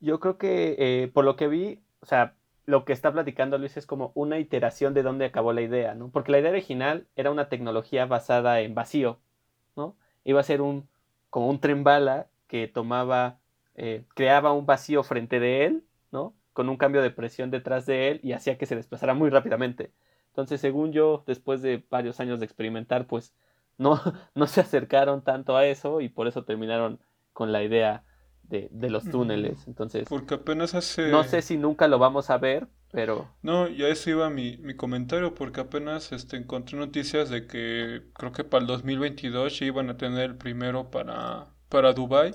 Yo 0.00 0.20
creo 0.20 0.38
que 0.38 0.76
eh, 0.78 1.08
por 1.08 1.24
lo 1.24 1.36
que 1.36 1.48
vi, 1.48 1.80
o 2.00 2.06
sea, 2.06 2.34
lo 2.66 2.84
que 2.84 2.92
está 2.92 3.12
platicando 3.12 3.58
Luis 3.58 3.76
es 3.76 3.86
como 3.86 4.12
una 4.14 4.38
iteración 4.38 4.94
de 4.94 5.02
dónde 5.02 5.24
acabó 5.24 5.52
la 5.52 5.62
idea, 5.62 5.94
¿no? 5.94 6.10
Porque 6.10 6.32
la 6.32 6.38
idea 6.38 6.50
original 6.50 7.06
era 7.16 7.30
una 7.30 7.48
tecnología 7.48 8.06
basada 8.06 8.60
en 8.60 8.74
vacío, 8.74 9.18
¿no? 9.76 9.96
Iba 10.24 10.40
a 10.40 10.44
ser 10.44 10.60
un 10.60 10.88
como 11.30 11.48
un 11.48 11.60
tren 11.60 11.82
bala 11.82 12.28
que 12.46 12.68
tomaba, 12.68 13.38
eh, 13.74 14.04
creaba 14.14 14.52
un 14.52 14.66
vacío 14.66 15.02
frente 15.02 15.40
de 15.40 15.64
él, 15.64 15.84
¿no? 16.10 16.34
Con 16.52 16.68
un 16.68 16.76
cambio 16.76 17.00
de 17.00 17.10
presión 17.10 17.50
detrás 17.50 17.86
de 17.86 18.10
él 18.10 18.20
y 18.22 18.32
hacía 18.32 18.58
que 18.58 18.66
se 18.66 18.76
desplazara 18.76 19.14
muy 19.14 19.30
rápidamente. 19.30 19.92
Entonces, 20.28 20.60
según 20.60 20.92
yo, 20.92 21.24
después 21.26 21.62
de 21.62 21.84
varios 21.90 22.20
años 22.20 22.38
de 22.38 22.44
experimentar, 22.44 23.06
pues 23.06 23.34
no, 23.78 23.98
no 24.34 24.46
se 24.46 24.60
acercaron 24.60 25.22
tanto 25.22 25.56
a 25.56 25.66
eso 25.66 26.00
y 26.02 26.08
por 26.10 26.28
eso 26.28 26.44
terminaron 26.44 27.00
con 27.32 27.52
la 27.52 27.62
idea 27.62 28.04
de, 28.42 28.68
de 28.70 28.90
los 28.90 29.04
túneles. 29.04 29.66
Entonces, 29.66 30.06
porque 30.08 30.34
apenas 30.34 30.74
hace... 30.74 31.10
No 31.10 31.24
sé 31.24 31.42
si 31.42 31.56
nunca 31.56 31.88
lo 31.88 31.98
vamos 31.98 32.30
a 32.30 32.38
ver, 32.38 32.68
pero... 32.90 33.28
No, 33.42 33.68
ya 33.68 33.88
eso 33.88 34.10
iba 34.10 34.28
mi, 34.30 34.58
mi 34.58 34.74
comentario, 34.74 35.34
porque 35.34 35.60
apenas 35.62 36.12
este, 36.12 36.36
encontré 36.36 36.78
noticias 36.78 37.30
de 37.30 37.46
que 37.46 38.02
creo 38.14 38.32
que 38.32 38.44
para 38.44 38.62
el 38.62 38.66
2022 38.66 39.58
ya 39.58 39.66
iban 39.66 39.88
a 39.88 39.96
tener 39.96 40.30
el 40.30 40.36
primero 40.36 40.90
para, 40.90 41.48
para 41.68 41.92
Dubai 41.94 42.34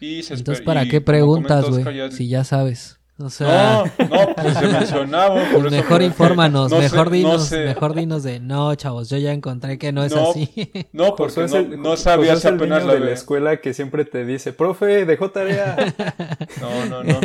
Y 0.00 0.22
se 0.22 0.34
Entonces, 0.34 0.64
¿para 0.64 0.86
qué 0.86 1.00
preguntas, 1.00 1.68
güey? 1.68 2.10
Si 2.12 2.28
ya 2.28 2.44
sabes. 2.44 3.01
O 3.22 3.30
sea, 3.30 3.84
no, 3.98 4.06
no, 4.06 4.34
pues 4.34 4.54
se 4.56 4.66
mencionaba. 4.78 5.44
Pues 5.52 5.70
mejor 5.70 6.02
infórmanos, 6.02 6.72
mejor 6.72 7.10
dinos, 7.10 7.50
mejor 7.50 7.94
dinos 7.94 8.22
de 8.22 8.40
no, 8.40 8.74
chavos, 8.74 9.08
yo 9.08 9.18
ya 9.18 9.32
encontré 9.32 9.78
que 9.78 9.92
no 9.92 10.04
es 10.04 10.14
así. 10.14 10.50
No, 10.92 11.14
porque 11.16 11.46
no, 11.46 11.56
el, 11.56 11.80
no 11.80 11.96
sabías 11.96 12.44
apenas 12.44 12.84
la 12.84 12.94
de 12.94 13.00
la 13.00 13.12
escuela 13.12 13.60
que 13.60 13.74
siempre 13.74 14.04
te 14.04 14.24
dice, 14.24 14.52
profe, 14.52 15.04
dejó 15.06 15.30
tarea. 15.30 15.76
No, 16.60 16.86
no, 16.86 17.04
no. 17.04 17.20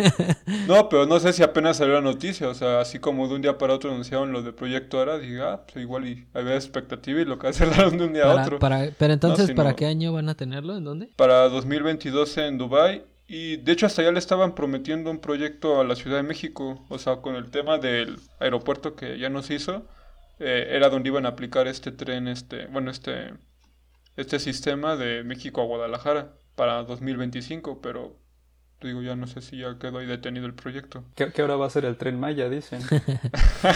No, 0.67 0.89
pero 0.89 1.05
no 1.05 1.19
sé 1.19 1.33
si 1.33 1.43
apenas 1.43 1.77
salió 1.77 1.95
la 1.95 2.01
noticia, 2.01 2.49
o 2.49 2.53
sea, 2.53 2.79
así 2.79 2.99
como 2.99 3.27
de 3.27 3.35
un 3.35 3.41
día 3.41 3.57
para 3.57 3.73
otro 3.73 3.91
anunciaron 3.91 4.31
lo 4.31 4.41
de 4.41 4.53
Proyecto 4.53 4.99
Ara, 4.99 5.17
diga, 5.17 5.53
ah, 5.53 5.61
pues 5.65 5.83
igual 5.83 6.07
y 6.07 6.27
había 6.33 6.55
expectativa 6.55 7.21
y 7.21 7.25
lo 7.25 7.37
que 7.39 7.47
aceleraron 7.47 7.97
de 7.97 8.05
un 8.05 8.13
día 8.13 8.25
a 8.25 8.41
otro. 8.41 8.59
Para, 8.59 8.89
pero 8.97 9.13
entonces, 9.13 9.51
¿para 9.51 9.75
qué 9.75 9.85
año 9.85 10.13
van 10.13 10.29
a 10.29 10.35
tenerlo? 10.35 10.77
¿En 10.77 10.83
dónde? 10.83 11.09
Para 11.15 11.49
2022 11.49 12.37
en 12.37 12.57
Dubai 12.57 13.05
y 13.27 13.57
de 13.57 13.71
hecho 13.73 13.85
hasta 13.85 14.03
ya 14.03 14.11
le 14.11 14.19
estaban 14.19 14.55
prometiendo 14.55 15.11
un 15.11 15.19
proyecto 15.19 15.81
a 15.81 15.83
la 15.83 15.95
Ciudad 15.95 16.17
de 16.17 16.23
México, 16.23 16.85
o 16.89 16.97
sea, 16.97 17.17
con 17.17 17.35
el 17.35 17.51
tema 17.51 17.77
del 17.77 18.19
aeropuerto 18.39 18.95
que 18.95 19.19
ya 19.19 19.29
no 19.29 19.43
se 19.43 19.55
hizo, 19.55 19.85
eh, 20.39 20.69
era 20.71 20.89
donde 20.89 21.09
iban 21.09 21.25
a 21.25 21.29
aplicar 21.29 21.67
este 21.67 21.91
tren, 21.91 22.27
este, 22.27 22.67
bueno, 22.67 22.89
este, 22.89 23.33
este 24.15 24.39
sistema 24.39 24.95
de 24.95 25.23
México 25.23 25.61
a 25.61 25.65
Guadalajara 25.65 26.33
para 26.55 26.83
2025, 26.83 27.81
pero 27.81 28.15
digo, 28.81 29.01
ya 29.01 29.15
no 29.15 29.27
sé 29.27 29.41
si 29.41 29.57
ya 29.57 29.77
quedó 29.79 29.97
ahí 29.97 30.05
detenido 30.05 30.45
el 30.45 30.53
proyecto. 30.53 31.03
¿Qué, 31.15 31.31
ahora 31.41 31.55
va 31.55 31.65
a 31.65 31.69
ser 31.69 31.85
el 31.85 31.97
tren 31.97 32.19
Maya, 32.19 32.49
dicen? 32.49 32.81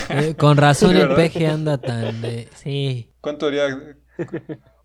Eh, 0.10 0.36
con 0.38 0.58
razón 0.58 0.96
el 0.96 1.16
peje 1.16 1.48
anda 1.48 1.80
tan 1.80 2.22
de... 2.22 2.48
Sí. 2.56 3.10
¿Cuánto, 3.20 3.48
haría, 3.48 3.96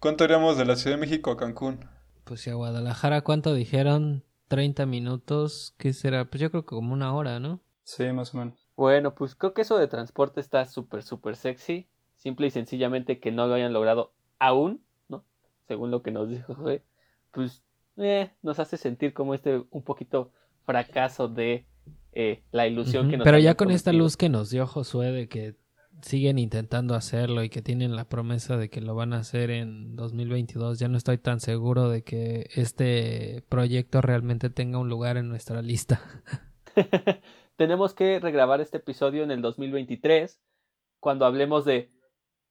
¿Cuánto 0.01 0.25
haríamos 0.25 0.57
de 0.57 0.65
la 0.65 0.75
Ciudad 0.77 0.97
de 0.97 1.01
México 1.01 1.31
a 1.31 1.37
Cancún? 1.37 1.85
Pues 2.25 2.41
si 2.41 2.51
a 2.51 2.55
Guadalajara, 2.55 3.21
¿cuánto 3.21 3.55
dijeron? 3.55 4.25
30 4.49 4.87
minutos, 4.87 5.75
¿qué 5.79 5.93
será? 5.93 6.25
Pues 6.25 6.41
yo 6.41 6.51
creo 6.51 6.63
que 6.63 6.75
como 6.75 6.93
una 6.93 7.15
hora, 7.15 7.41
¿no? 7.41 7.61
Sí, 7.83 8.05
más 8.13 8.35
o 8.35 8.39
menos. 8.39 8.69
Bueno, 8.77 9.15
pues 9.15 9.35
creo 9.35 9.55
que 9.55 9.63
eso 9.63 9.79
de 9.79 9.89
transporte 9.89 10.41
está 10.41 10.65
súper, 10.67 11.03
súper 11.03 11.37
sexy. 11.37 11.89
Simple 12.17 12.49
y 12.49 12.51
sencillamente 12.51 13.21
que 13.21 13.31
no 13.31 13.47
lo 13.47 13.55
hayan 13.55 13.73
logrado 13.73 14.13
aún, 14.39 14.83
¿no? 15.09 15.25
Según 15.69 15.91
lo 15.91 16.03
que 16.03 16.11
nos 16.11 16.29
dijo 16.31 16.55
Josué, 16.55 16.83
pues 17.31 17.63
eh, 17.97 18.31
nos 18.43 18.59
hace 18.59 18.77
sentir 18.77 19.13
como 19.13 19.35
este 19.35 19.65
un 19.71 19.83
poquito 19.83 20.33
fracaso 20.65 21.29
de 21.29 21.65
eh, 22.13 22.43
la 22.51 22.67
ilusión 22.67 23.09
que 23.09 23.17
nos 23.17 23.25
Pero 23.25 23.39
ya 23.39 23.55
con 23.55 23.71
esta 23.71 23.93
luz 23.93 24.17
que 24.17 24.29
nos 24.29 24.51
dio 24.51 24.67
Josué 24.67 25.13
de 25.13 25.29
que 25.29 25.55
siguen 26.03 26.39
intentando 26.39 26.95
hacerlo 26.95 27.43
y 27.43 27.49
que 27.49 27.63
tienen 27.63 27.97
la 27.97 28.09
promesa 28.09 28.57
de 28.57 28.69
que 28.69 28.81
lo 28.81 28.95
van 28.95 29.13
a 29.13 29.19
hacer 29.19 29.51
en 29.51 29.97
2022, 29.97 30.79
ya 30.79 30.89
no 30.89 30.97
estoy 30.97 31.19
tan 31.19 31.41
seguro 31.41 31.89
de 31.89 32.03
que 32.03 32.49
este 32.55 33.45
proyecto 33.49 34.01
realmente 34.01 34.51
tenga 34.51 34.79
un 34.79 34.89
lugar 34.89 35.17
en 35.17 35.29
nuestra 35.29 35.63
lista. 35.63 36.01
Tenemos 37.57 37.95
que 37.95 38.21
regrabar 38.21 38.61
este 38.61 38.77
episodio 38.79 39.23
en 39.23 39.31
el 39.31 39.41
2023, 39.41 40.41
cuando 41.01 41.25
hablemos 41.25 41.65
de 41.65 41.91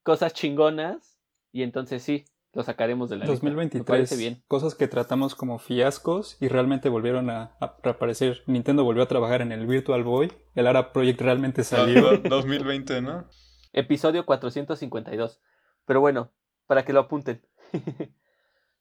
cosas 0.04 0.34
chingonas, 0.34 1.20
y 1.52 1.64
entonces 1.64 2.04
sí, 2.04 2.26
lo 2.56 2.64
sacaremos 2.64 3.10
de 3.10 3.18
la 3.18 3.26
2023, 3.26 4.18
bien. 4.18 4.42
cosas 4.48 4.76
que 4.76 4.88
tratamos 4.88 5.36
como 5.36 5.60
fiascos 5.60 6.38
y 6.40 6.48
realmente 6.48 6.88
volvieron 6.88 7.30
a, 7.30 7.58
a, 7.60 7.76
reaparecer. 7.84 8.44
Nintendo 8.48 8.86
volvió 8.86 9.04
a 9.04 9.08
trabajar 9.08 9.42
en 9.42 9.52
el 9.52 9.68
Virtual 9.68 10.04
Boy, 10.06 10.32
el 10.56 10.66
ARA 10.66 10.94
Project 10.94 11.20
realmente 11.20 11.66
salió. 11.66 12.18
2020, 12.24 13.02
¿no? 13.02 13.28
Episodio 13.74 14.26
452. 14.26 15.42
Pero 15.86 16.00
bueno, 16.00 16.32
para 16.66 16.86
que 16.86 16.94
lo 16.94 17.02
apunten. 17.02 17.46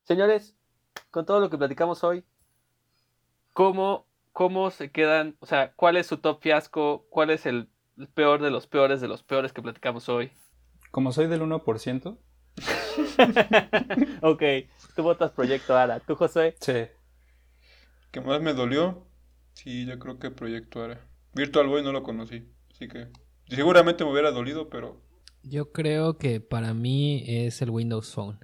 Señores, 0.04 0.56
con 1.10 1.26
todo 1.26 1.40
lo 1.40 1.50
que 1.50 1.58
platicamos 1.58 2.04
hoy, 2.04 2.24
¿cómo, 3.54 4.06
¿cómo 4.32 4.70
se 4.70 4.92
quedan? 4.92 5.36
O 5.40 5.46
sea, 5.46 5.72
¿cuál 5.74 5.96
es 5.96 6.06
su 6.06 6.18
top 6.18 6.40
fiasco? 6.40 7.06
¿Cuál 7.10 7.30
es 7.30 7.44
el 7.44 7.68
peor 8.14 8.40
de 8.40 8.52
los 8.52 8.68
peores 8.68 9.00
de 9.00 9.08
los 9.08 9.24
peores 9.24 9.52
que 9.52 9.62
platicamos 9.62 10.08
hoy? 10.08 10.30
Como 10.92 11.10
soy 11.10 11.26
del 11.26 11.42
1%, 11.42 12.18
ok, 14.22 14.42
tú 14.94 15.02
votas 15.02 15.32
Proyecto 15.32 15.76
Ara. 15.76 16.00
¿Tú, 16.00 16.14
José? 16.14 16.56
Sí. 16.60 16.86
que 18.10 18.20
más 18.20 18.40
me 18.40 18.54
dolió, 18.54 19.06
sí, 19.54 19.86
yo 19.86 19.98
creo 19.98 20.18
que 20.18 20.30
Proyecto 20.30 20.82
Ara. 20.82 21.00
Virtual 21.34 21.66
Boy 21.66 21.82
no 21.82 21.92
lo 21.92 22.02
conocí, 22.02 22.48
así 22.70 22.88
que 22.88 23.08
seguramente 23.48 24.04
me 24.04 24.12
hubiera 24.12 24.30
dolido, 24.30 24.68
pero 24.68 25.02
Yo 25.42 25.72
creo 25.72 26.16
que 26.16 26.40
para 26.40 26.74
mí 26.74 27.24
es 27.26 27.60
el 27.60 27.70
Windows 27.70 28.12
Phone. 28.14 28.38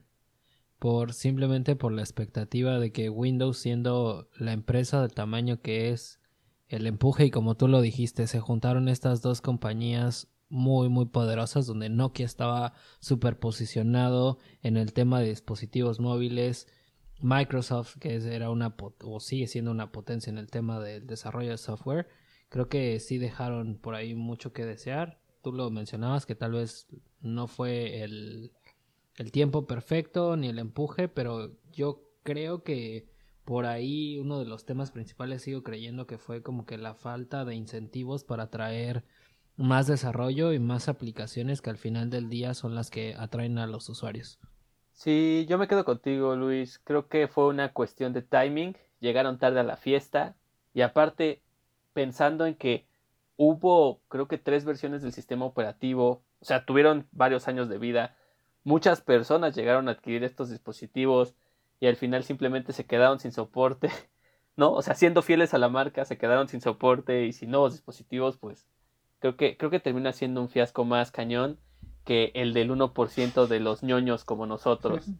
Por 0.78 1.12
simplemente 1.12 1.76
por 1.76 1.92
la 1.92 2.02
expectativa 2.02 2.78
de 2.78 2.90
que 2.90 3.10
Windows 3.10 3.58
siendo 3.58 4.28
la 4.36 4.52
empresa 4.52 5.02
del 5.02 5.12
tamaño 5.12 5.60
que 5.60 5.90
es, 5.90 6.20
el 6.68 6.86
empuje 6.86 7.26
y 7.26 7.30
como 7.30 7.56
tú 7.56 7.68
lo 7.68 7.80
dijiste, 7.80 8.26
se 8.26 8.40
juntaron 8.40 8.88
estas 8.88 9.22
dos 9.22 9.40
compañías 9.40 10.28
muy 10.50 10.88
muy 10.88 11.06
poderosas 11.06 11.66
donde 11.66 11.88
Nokia 11.88 12.26
estaba 12.26 12.74
super 12.98 13.38
posicionado 13.38 14.38
en 14.62 14.76
el 14.76 14.92
tema 14.92 15.20
de 15.20 15.28
dispositivos 15.28 16.00
móviles, 16.00 16.68
Microsoft 17.20 17.96
que 17.98 18.16
era 18.16 18.50
una 18.50 18.74
o 19.04 19.20
sigue 19.20 19.46
siendo 19.46 19.70
una 19.70 19.92
potencia 19.92 20.30
en 20.30 20.38
el 20.38 20.50
tema 20.50 20.80
del 20.80 21.06
desarrollo 21.06 21.50
de 21.50 21.58
software, 21.58 22.08
creo 22.48 22.68
que 22.68 22.98
sí 23.00 23.18
dejaron 23.18 23.76
por 23.76 23.94
ahí 23.94 24.14
mucho 24.14 24.52
que 24.52 24.66
desear. 24.66 25.20
Tú 25.42 25.52
lo 25.52 25.70
mencionabas 25.70 26.26
que 26.26 26.34
tal 26.34 26.52
vez 26.52 26.86
no 27.20 27.46
fue 27.46 28.02
el, 28.02 28.52
el 29.16 29.32
tiempo 29.32 29.66
perfecto 29.66 30.36
ni 30.36 30.48
el 30.48 30.58
empuje, 30.58 31.08
pero 31.08 31.56
yo 31.72 32.02
creo 32.22 32.62
que 32.62 33.08
por 33.44 33.66
ahí 33.66 34.18
uno 34.18 34.38
de 34.38 34.44
los 34.44 34.64
temas 34.64 34.90
principales 34.90 35.42
sigo 35.42 35.62
creyendo 35.62 36.06
que 36.06 36.18
fue 36.18 36.42
como 36.42 36.66
que 36.66 36.76
la 36.78 36.94
falta 36.94 37.44
de 37.44 37.54
incentivos 37.54 38.24
para 38.24 38.44
atraer 38.44 39.04
más 39.60 39.86
desarrollo 39.86 40.52
y 40.52 40.58
más 40.58 40.88
aplicaciones 40.88 41.60
que 41.60 41.70
al 41.70 41.76
final 41.76 42.10
del 42.10 42.28
día 42.28 42.54
son 42.54 42.74
las 42.74 42.90
que 42.90 43.14
atraen 43.16 43.58
a 43.58 43.66
los 43.66 43.88
usuarios. 43.88 44.38
Sí, 44.92 45.46
yo 45.48 45.58
me 45.58 45.68
quedo 45.68 45.84
contigo, 45.84 46.34
Luis. 46.34 46.78
Creo 46.84 47.08
que 47.08 47.28
fue 47.28 47.46
una 47.46 47.72
cuestión 47.72 48.12
de 48.12 48.22
timing. 48.22 48.76
Llegaron 49.00 49.38
tarde 49.38 49.60
a 49.60 49.64
la 49.64 49.76
fiesta. 49.76 50.34
Y 50.74 50.82
aparte, 50.82 51.42
pensando 51.92 52.46
en 52.46 52.54
que 52.54 52.86
hubo, 53.36 54.00
creo 54.08 54.28
que 54.28 54.38
tres 54.38 54.64
versiones 54.64 55.02
del 55.02 55.12
sistema 55.12 55.44
operativo. 55.44 56.22
O 56.40 56.44
sea, 56.44 56.64
tuvieron 56.64 57.06
varios 57.12 57.48
años 57.48 57.68
de 57.68 57.78
vida. 57.78 58.16
Muchas 58.64 59.00
personas 59.00 59.54
llegaron 59.54 59.88
a 59.88 59.92
adquirir 59.92 60.24
estos 60.24 60.50
dispositivos 60.50 61.34
y 61.80 61.86
al 61.86 61.96
final 61.96 62.24
simplemente 62.24 62.72
se 62.72 62.84
quedaron 62.86 63.20
sin 63.20 63.32
soporte. 63.32 63.90
¿No? 64.56 64.72
O 64.72 64.82
sea, 64.82 64.94
siendo 64.94 65.22
fieles 65.22 65.54
a 65.54 65.58
la 65.58 65.68
marca, 65.68 66.04
se 66.04 66.18
quedaron 66.18 66.48
sin 66.48 66.60
soporte 66.60 67.24
y 67.24 67.32
sin 67.32 67.50
nuevos 67.50 67.72
dispositivos, 67.72 68.36
pues 68.36 68.68
creo 69.20 69.36
que, 69.36 69.56
creo 69.56 69.70
que 69.70 69.80
termina 69.80 70.12
siendo 70.12 70.40
un 70.40 70.48
fiasco 70.48 70.84
más 70.84 71.12
cañón 71.12 71.58
que 72.04 72.32
el 72.34 72.54
del 72.54 72.70
1% 72.70 73.46
de 73.46 73.60
los 73.60 73.82
ñoños 73.82 74.24
como 74.24 74.46
nosotros. 74.46 75.06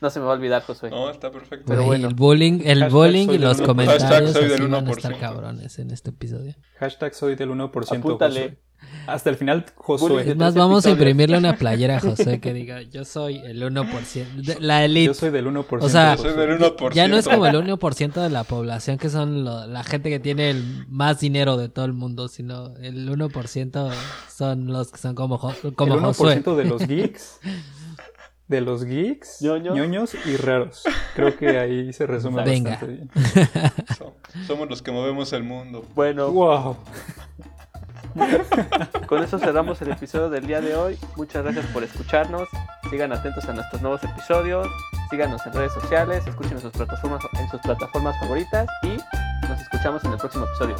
No 0.00 0.10
se 0.10 0.18
me 0.18 0.26
va 0.26 0.32
a 0.32 0.34
olvidar, 0.34 0.60
Josué. 0.62 0.90
no, 0.90 1.08
está 1.08 1.30
perfecto. 1.30 1.64
Pero 1.68 1.84
bueno. 1.84 2.08
El 2.08 2.14
bullying, 2.14 2.60
el 2.64 2.80
Hashtag 2.80 2.90
bullying 2.92 3.28
y 3.30 3.38
los 3.38 3.62
1%. 3.62 3.64
comentarios 3.64 4.02
Hashtag 4.02 4.28
soy 4.28 4.42
del 4.48 4.52
así 4.52 4.62
van 4.62 4.74
a 4.74 4.90
1%. 4.90 4.96
estar 4.96 5.18
cabrones 5.18 5.78
en 5.78 5.90
este 5.92 6.10
episodio. 6.10 6.54
Hashtag 6.78 7.14
soy 7.14 7.36
del 7.36 7.50
1%. 7.50 7.98
Apúntale. 7.98 8.58
Hasta 9.06 9.28
el 9.28 9.36
final, 9.36 9.66
Josué. 9.74 10.30
Es 10.30 10.36
más, 10.36 10.54
vamos 10.54 10.86
a 10.86 10.90
imprimirle 10.90 11.36
una 11.36 11.56
playera 11.56 11.98
a 11.98 12.00
José 12.00 12.40
que 12.40 12.54
diga, 12.54 12.80
yo 12.82 13.04
soy 13.04 13.36
el 13.44 13.62
1%, 13.62 14.42
de- 14.42 14.60
la 14.60 14.82
elite. 14.84 15.06
Yo 15.08 15.14
soy 15.14 15.28
del 15.30 15.46
1%. 15.46 15.84
O 15.84 15.88
sea, 15.90 16.16
Soy 16.16 16.30
Josué. 16.30 16.46
del 16.46 16.58
1%. 16.58 16.94
Ya 16.94 17.06
no 17.06 17.18
es 17.18 17.28
como 17.28 17.46
el 17.46 17.54
1% 17.54 18.22
de 18.22 18.30
la 18.30 18.44
población 18.44 18.96
que 18.96 19.10
son 19.10 19.44
lo- 19.44 19.66
la 19.66 19.84
gente 19.84 20.08
que 20.08 20.20
tiene 20.20 20.48
el 20.50 20.86
más 20.88 21.20
dinero 21.20 21.58
de 21.58 21.68
todo 21.68 21.84
el 21.84 21.92
mundo, 21.92 22.28
sino 22.28 22.74
el 22.78 23.06
1% 23.10 23.90
son 24.34 24.68
los 24.72 24.90
que 24.90 24.98
son 24.98 25.14
como, 25.14 25.38
como 25.38 25.94
el 25.94 26.00
1% 26.00 26.04
Josué. 26.04 26.42
de 26.56 26.64
los 26.64 26.80
geeks. 26.88 27.40
De 28.48 28.60
los 28.60 28.84
geeks, 28.84 29.40
Ñoños. 29.42 29.74
ñoños 29.74 30.14
y 30.26 30.36
raros. 30.36 30.82
Creo 31.14 31.34
que 31.36 31.58
ahí 31.58 31.92
se 31.94 32.06
resume 32.06 32.42
Venga. 32.44 32.70
bastante 32.72 32.94
bien. 32.94 33.10
So- 33.98 34.14
Somos 34.46 34.68
los 34.68 34.82
que 34.82 34.92
movemos 34.92 35.32
el 35.32 35.42
mundo. 35.44 35.84
Bueno, 35.94 36.30
Wow. 36.30 36.76
con 39.08 39.22
eso 39.22 39.38
cerramos 39.38 39.80
el 39.82 39.92
episodio 39.92 40.30
del 40.30 40.46
día 40.46 40.60
de 40.60 40.76
hoy. 40.76 40.98
Muchas 41.16 41.42
gracias 41.42 41.66
por 41.66 41.82
escucharnos. 41.82 42.48
Sigan 42.90 43.12
atentos 43.12 43.44
a 43.48 43.52
nuestros 43.52 43.82
nuevos 43.82 44.02
episodios. 44.04 44.68
Síganos 45.10 45.44
en 45.46 45.52
redes 45.52 45.72
sociales. 45.72 46.26
Escuchen 46.26 46.52
en 46.52 46.60
sus 46.60 46.72
plataformas, 46.72 47.22
en 47.38 47.48
sus 47.50 47.60
plataformas 47.60 48.18
favoritas. 48.20 48.68
Y 48.82 48.96
nos 49.48 49.60
escuchamos 49.60 50.04
en 50.04 50.12
el 50.12 50.18
próximo 50.18 50.44
episodio. 50.46 50.76